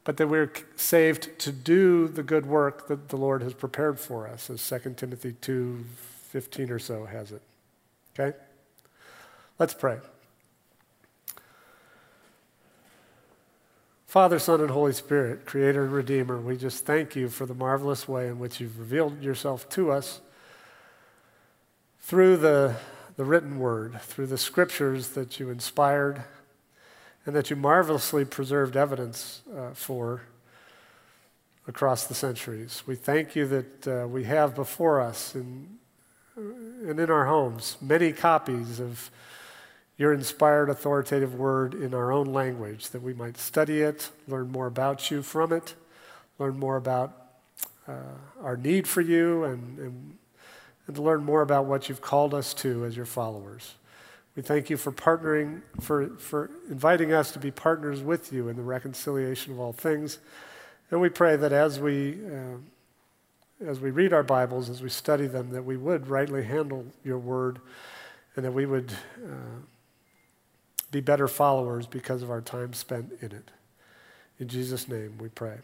but 0.04 0.16
that 0.18 0.28
we're 0.28 0.52
saved 0.76 1.38
to 1.40 1.52
do 1.52 2.08
the 2.08 2.22
good 2.22 2.46
work 2.46 2.88
that 2.88 3.08
the 3.08 3.16
Lord 3.16 3.42
has 3.42 3.54
prepared 3.54 3.98
for 3.98 4.28
us, 4.28 4.50
as 4.50 4.66
2 4.68 4.94
Timothy 4.96 5.32
2 5.40 5.84
15 6.32 6.70
or 6.70 6.78
so 6.78 7.04
has 7.04 7.30
it. 7.30 7.42
Okay? 8.18 8.36
Let's 9.58 9.74
pray. 9.74 9.98
Father, 14.12 14.38
Son, 14.38 14.60
and 14.60 14.70
Holy 14.70 14.92
Spirit, 14.92 15.46
Creator 15.46 15.84
and 15.84 15.92
Redeemer, 15.94 16.38
we 16.38 16.54
just 16.54 16.84
thank 16.84 17.16
you 17.16 17.30
for 17.30 17.46
the 17.46 17.54
marvelous 17.54 18.06
way 18.06 18.28
in 18.28 18.38
which 18.38 18.60
you've 18.60 18.78
revealed 18.78 19.22
yourself 19.22 19.66
to 19.70 19.90
us 19.90 20.20
through 21.98 22.36
the, 22.36 22.76
the 23.16 23.24
written 23.24 23.58
word, 23.58 23.98
through 24.02 24.26
the 24.26 24.36
scriptures 24.36 25.08
that 25.12 25.40
you 25.40 25.48
inspired 25.48 26.24
and 27.24 27.34
that 27.34 27.48
you 27.48 27.56
marvelously 27.56 28.22
preserved 28.26 28.76
evidence 28.76 29.40
uh, 29.56 29.70
for 29.72 30.20
across 31.66 32.04
the 32.04 32.14
centuries. 32.14 32.82
We 32.84 32.96
thank 32.96 33.34
you 33.34 33.46
that 33.46 33.88
uh, 33.88 34.06
we 34.06 34.24
have 34.24 34.54
before 34.54 35.00
us 35.00 35.34
in, 35.34 35.78
and 36.36 37.00
in 37.00 37.10
our 37.10 37.24
homes 37.24 37.78
many 37.80 38.12
copies 38.12 38.78
of 38.78 39.10
your 40.02 40.12
inspired, 40.12 40.68
authoritative 40.68 41.36
word 41.36 41.74
in 41.74 41.94
our 41.94 42.10
own 42.10 42.26
language, 42.26 42.90
that 42.90 43.00
we 43.00 43.14
might 43.14 43.38
study 43.38 43.82
it, 43.82 44.10
learn 44.26 44.50
more 44.50 44.66
about 44.66 45.12
you 45.12 45.22
from 45.22 45.52
it, 45.52 45.76
learn 46.40 46.58
more 46.58 46.76
about 46.76 47.16
uh, 47.86 47.92
our 48.42 48.56
need 48.56 48.88
for 48.88 49.00
you, 49.00 49.44
and, 49.44 49.78
and, 49.78 50.18
and 50.88 50.96
to 50.96 51.00
learn 51.00 51.22
more 51.22 51.40
about 51.40 51.66
what 51.66 51.88
you've 51.88 52.00
called 52.00 52.34
us 52.34 52.52
to 52.52 52.84
as 52.84 52.96
your 52.96 53.06
followers. 53.06 53.74
We 54.34 54.42
thank 54.42 54.70
you 54.70 54.76
for 54.76 54.90
partnering, 54.90 55.62
for, 55.80 56.08
for 56.18 56.50
inviting 56.68 57.12
us 57.12 57.30
to 57.30 57.38
be 57.38 57.52
partners 57.52 58.00
with 58.00 58.32
you 58.32 58.48
in 58.48 58.56
the 58.56 58.62
reconciliation 58.62 59.52
of 59.52 59.60
all 59.60 59.72
things. 59.72 60.18
And 60.90 61.00
we 61.00 61.10
pray 61.10 61.36
that 61.36 61.52
as 61.52 61.78
we, 61.78 62.18
uh, 62.26 62.56
as 63.64 63.78
we 63.78 63.92
read 63.92 64.12
our 64.12 64.24
Bibles, 64.24 64.68
as 64.68 64.82
we 64.82 64.88
study 64.88 65.28
them, 65.28 65.50
that 65.50 65.64
we 65.64 65.76
would 65.76 66.08
rightly 66.08 66.42
handle 66.42 66.86
your 67.04 67.18
word 67.18 67.60
and 68.34 68.44
that 68.44 68.52
we 68.52 68.66
would 68.66 68.90
uh, 69.24 69.60
be 70.92 71.00
better 71.00 71.26
followers 71.26 71.86
because 71.86 72.22
of 72.22 72.30
our 72.30 72.40
time 72.40 72.72
spent 72.72 73.12
in 73.20 73.32
it. 73.32 73.50
In 74.38 74.46
Jesus' 74.46 74.86
name 74.86 75.16
we 75.18 75.28
pray. 75.28 75.56